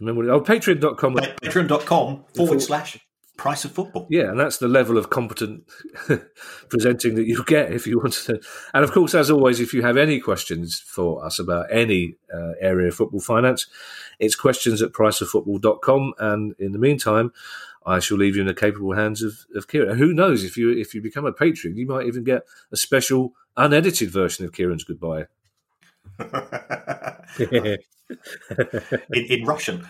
Remember? 0.00 0.30
Oh, 0.32 0.40
patreon.com. 0.40 1.14
Patreon.com 1.14 2.24
forward 2.34 2.60
slash 2.60 2.98
price 3.36 3.64
of 3.64 3.72
football. 3.72 4.06
Yeah, 4.10 4.30
and 4.30 4.38
that's 4.38 4.58
the 4.58 4.68
level 4.68 4.98
of 4.98 5.10
competent 5.10 5.64
presenting 6.68 7.14
that 7.14 7.26
you 7.26 7.42
get 7.44 7.72
if 7.72 7.86
you 7.86 7.98
want 7.98 8.12
to. 8.12 8.40
And 8.74 8.84
of 8.84 8.92
course, 8.92 9.14
as 9.14 9.30
always, 9.30 9.60
if 9.60 9.72
you 9.72 9.82
have 9.82 9.96
any 9.96 10.20
questions 10.20 10.80
for 10.80 11.24
us 11.24 11.38
about 11.38 11.66
any 11.70 12.16
uh, 12.32 12.52
area 12.60 12.88
of 12.88 12.94
football 12.94 13.20
finance, 13.20 13.66
it's 14.18 14.34
questions 14.34 14.82
at 14.82 14.92
priceoffootball.com. 14.92 16.14
And 16.18 16.54
in 16.58 16.72
the 16.72 16.78
meantime, 16.78 17.32
I 17.84 17.98
shall 17.98 18.16
leave 18.16 18.36
you 18.36 18.42
in 18.42 18.46
the 18.46 18.54
capable 18.54 18.94
hands 18.94 19.22
of, 19.22 19.34
of 19.54 19.68
Kieran. 19.68 19.90
And 19.90 19.98
who 19.98 20.12
knows, 20.12 20.44
if 20.44 20.56
you 20.56 20.70
if 20.70 20.94
you 20.94 21.02
become 21.02 21.26
a 21.26 21.32
patron, 21.32 21.76
you 21.76 21.86
might 21.86 22.06
even 22.06 22.24
get 22.24 22.42
a 22.70 22.76
special 22.76 23.32
unedited 23.56 24.10
version 24.10 24.44
of 24.44 24.52
Kieran's 24.52 24.84
goodbye. 24.84 25.26
in, 27.38 27.78
in 29.12 29.44
Russian. 29.44 29.86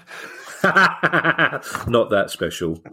Not 0.62 2.10
that 2.10 2.30
special. 2.30 2.74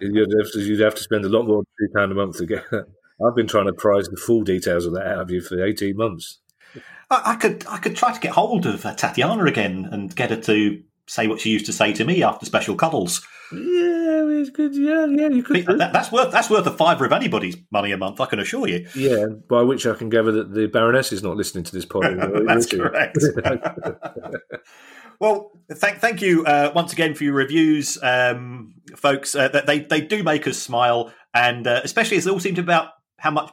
you'd, 0.00 0.34
have 0.38 0.52
to, 0.52 0.60
you'd 0.60 0.80
have 0.80 0.94
to 0.94 1.02
spend 1.02 1.24
a 1.24 1.28
lot 1.30 1.46
more 1.46 1.62
than 1.62 1.88
two 1.88 1.94
pound 1.94 2.12
a 2.12 2.14
month 2.14 2.36
to 2.38 2.46
get 2.46 2.70
that. 2.70 2.86
I've 3.26 3.34
been 3.34 3.46
trying 3.46 3.66
to 3.66 3.72
prize 3.72 4.06
the 4.08 4.18
full 4.18 4.42
details 4.42 4.84
of 4.84 4.92
that 4.94 5.06
out 5.06 5.20
of 5.20 5.30
you 5.30 5.40
for 5.40 5.64
eighteen 5.64 5.96
months. 5.96 6.40
I, 7.10 7.22
I 7.24 7.36
could 7.36 7.64
I 7.66 7.78
could 7.78 7.96
try 7.96 8.12
to 8.12 8.20
get 8.20 8.32
hold 8.32 8.66
of 8.66 8.84
uh, 8.84 8.94
Tatiana 8.94 9.44
again 9.44 9.88
and 9.90 10.14
get 10.14 10.28
her 10.30 10.40
to 10.42 10.82
say 11.08 11.26
what 11.26 11.40
she 11.40 11.50
used 11.50 11.66
to 11.66 11.72
say 11.72 11.92
to 11.92 12.04
me 12.04 12.22
after 12.22 12.46
special 12.46 12.74
cuddles. 12.74 13.26
Yeah, 13.52 14.26
it's 14.28 14.50
good. 14.50 14.74
Yeah, 14.74 15.06
yeah, 15.06 15.28
you 15.28 15.42
could. 15.42 15.66
That, 15.66 15.92
that's 15.92 16.10
worth 16.10 16.32
that's 16.32 16.50
worth 16.50 16.66
a 16.66 16.72
fiver 16.72 17.04
of 17.04 17.12
anybody's 17.12 17.56
money 17.70 17.92
a 17.92 17.96
month. 17.96 18.20
I 18.20 18.26
can 18.26 18.40
assure 18.40 18.66
you. 18.66 18.88
Yeah, 18.94 19.26
by 19.48 19.62
which 19.62 19.86
I 19.86 19.94
can 19.94 20.08
gather 20.08 20.32
that 20.32 20.52
the 20.52 20.66
Baroness 20.66 21.12
is 21.12 21.22
not 21.22 21.36
listening 21.36 21.64
to 21.64 21.72
this 21.72 21.84
pod. 21.84 22.04
That's 22.46 22.66
correct. 22.66 23.18
well, 25.20 25.52
thank 25.72 25.98
thank 25.98 26.22
you 26.22 26.44
uh, 26.44 26.72
once 26.74 26.92
again 26.92 27.14
for 27.14 27.22
your 27.22 27.34
reviews, 27.34 27.98
um, 28.02 28.74
folks. 28.96 29.36
Uh, 29.36 29.48
that 29.48 29.66
they 29.66 29.80
they 29.80 30.00
do 30.00 30.24
make 30.24 30.48
us 30.48 30.58
smile, 30.58 31.12
and 31.32 31.68
uh, 31.68 31.80
especially 31.84 32.16
as 32.16 32.24
they 32.24 32.32
all 32.32 32.40
seem 32.40 32.56
to 32.56 32.62
about 32.62 32.90
how 33.18 33.30
much 33.30 33.50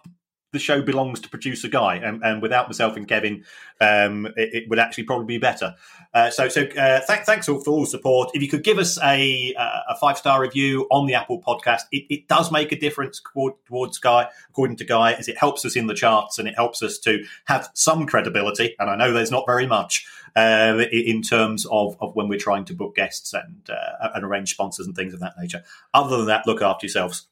the 0.54 0.60
show 0.60 0.82
belongs 0.82 1.20
to 1.20 1.30
producer 1.30 1.68
Guy, 1.68 1.96
and, 1.96 2.24
and 2.24 2.42
without 2.42 2.68
myself 2.68 2.96
and 2.96 3.08
Kevin, 3.08 3.44
um, 3.82 4.28
it, 4.38 4.54
it, 4.54 4.70
would 4.70 4.80
actually 4.80 5.04
probably 5.04 5.26
be 5.26 5.38
better. 5.40 5.76
Uh, 6.14 6.30
so, 6.30 6.48
so 6.48 6.62
uh, 6.62 7.02
th- 7.06 7.26
thanks 7.26 7.50
all 7.50 7.60
for 7.60 7.72
all 7.72 7.86
support. 7.86 8.30
If 8.34 8.42
you 8.42 8.48
could 8.48 8.64
give 8.64 8.78
us 8.78 8.98
a 9.04 9.54
a 9.58 9.96
five 10.00 10.18
star 10.18 10.42
review 10.42 10.88
on 10.92 11.08
the 11.08 11.16
Apple 11.16 11.42
Podcast, 11.42 11.82
it, 11.92 12.06
it 12.10 12.28
does 12.28 12.52
make 12.52 12.72
a 12.72 12.80
difference 12.80 13.22
towards 13.68 13.98
Guy, 13.98 14.30
according 14.50 14.78
to 14.78 14.86
Guy, 14.86 15.14
as 15.14 15.28
it 15.28 15.38
helps 15.38 15.66
us 15.66 15.76
in 15.76 15.88
the 15.88 15.94
charts 15.94 16.40
and 16.40 16.48
it 16.48 16.56
helps 16.56 16.82
us 16.82 16.98
to 17.00 17.24
have 17.46 17.70
some 17.74 18.06
credibility. 18.06 18.76
And 18.80 18.90
I 18.90 18.96
know 18.96 19.12
there's 19.12 19.32
not 19.32 19.46
very 19.46 19.68
much 19.68 20.06
uh, 20.36 20.84
in 20.92 21.22
terms 21.22 21.66
of, 21.70 21.98
of 22.00 22.16
when 22.16 22.28
we're 22.28 22.40
trying 22.40 22.66
to 22.66 22.74
book 22.74 22.96
guests 22.96 23.34
and 23.34 23.70
uh, 23.70 24.10
and 24.14 24.24
arrange 24.24 24.52
sponsors 24.52 24.86
and 24.86 24.96
things 24.96 25.14
of 25.14 25.20
that 25.20 25.34
nature. 25.40 25.64
Other 25.94 26.18
than 26.18 26.28
that, 26.28 26.48
look 26.48 26.62
after 26.62 26.86
yourselves. 26.86 27.28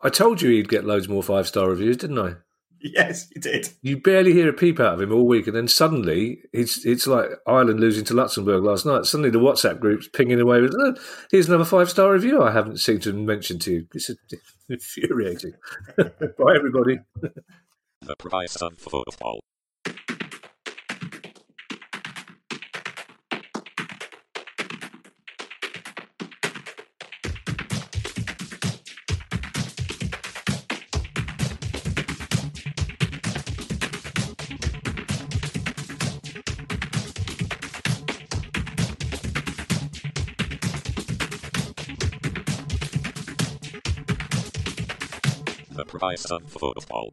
I 0.00 0.10
told 0.10 0.42
you 0.42 0.50
he'd 0.50 0.68
get 0.68 0.84
loads 0.84 1.08
more 1.08 1.22
five 1.22 1.46
star 1.48 1.68
reviews, 1.68 1.96
didn't 1.96 2.18
I? 2.18 2.34
Yes, 2.80 3.28
you 3.34 3.40
did. 3.40 3.70
You 3.82 4.00
barely 4.00 4.32
hear 4.32 4.48
a 4.48 4.52
peep 4.52 4.78
out 4.78 4.94
of 4.94 5.00
him 5.00 5.12
all 5.12 5.26
week, 5.26 5.48
and 5.48 5.56
then 5.56 5.66
suddenly 5.66 6.38
it's 6.52 6.84
it's 6.86 7.08
like 7.08 7.28
Ireland 7.46 7.80
losing 7.80 8.04
to 8.04 8.14
Luxembourg 8.14 8.62
last 8.62 8.86
night. 8.86 9.04
Suddenly 9.04 9.30
the 9.30 9.40
WhatsApp 9.40 9.80
group's 9.80 10.08
pinging 10.08 10.40
away 10.40 10.60
with, 10.60 10.74
oh, 10.78 10.94
"Here's 11.30 11.48
another 11.48 11.64
five 11.64 11.90
star 11.90 12.12
review 12.12 12.40
I 12.40 12.52
haven't 12.52 12.78
seen 12.78 13.00
to 13.00 13.12
mention 13.12 13.58
to 13.60 13.72
you." 13.72 13.86
It's 13.92 14.10
infuriating. 14.68 15.54
Bye, 15.96 16.54
everybody. 16.54 17.00
the 17.20 18.14
price 18.16 18.56
of 18.62 18.78
football. 18.78 19.40
Price 45.98 46.24
of 46.26 46.42
football. 46.50 47.12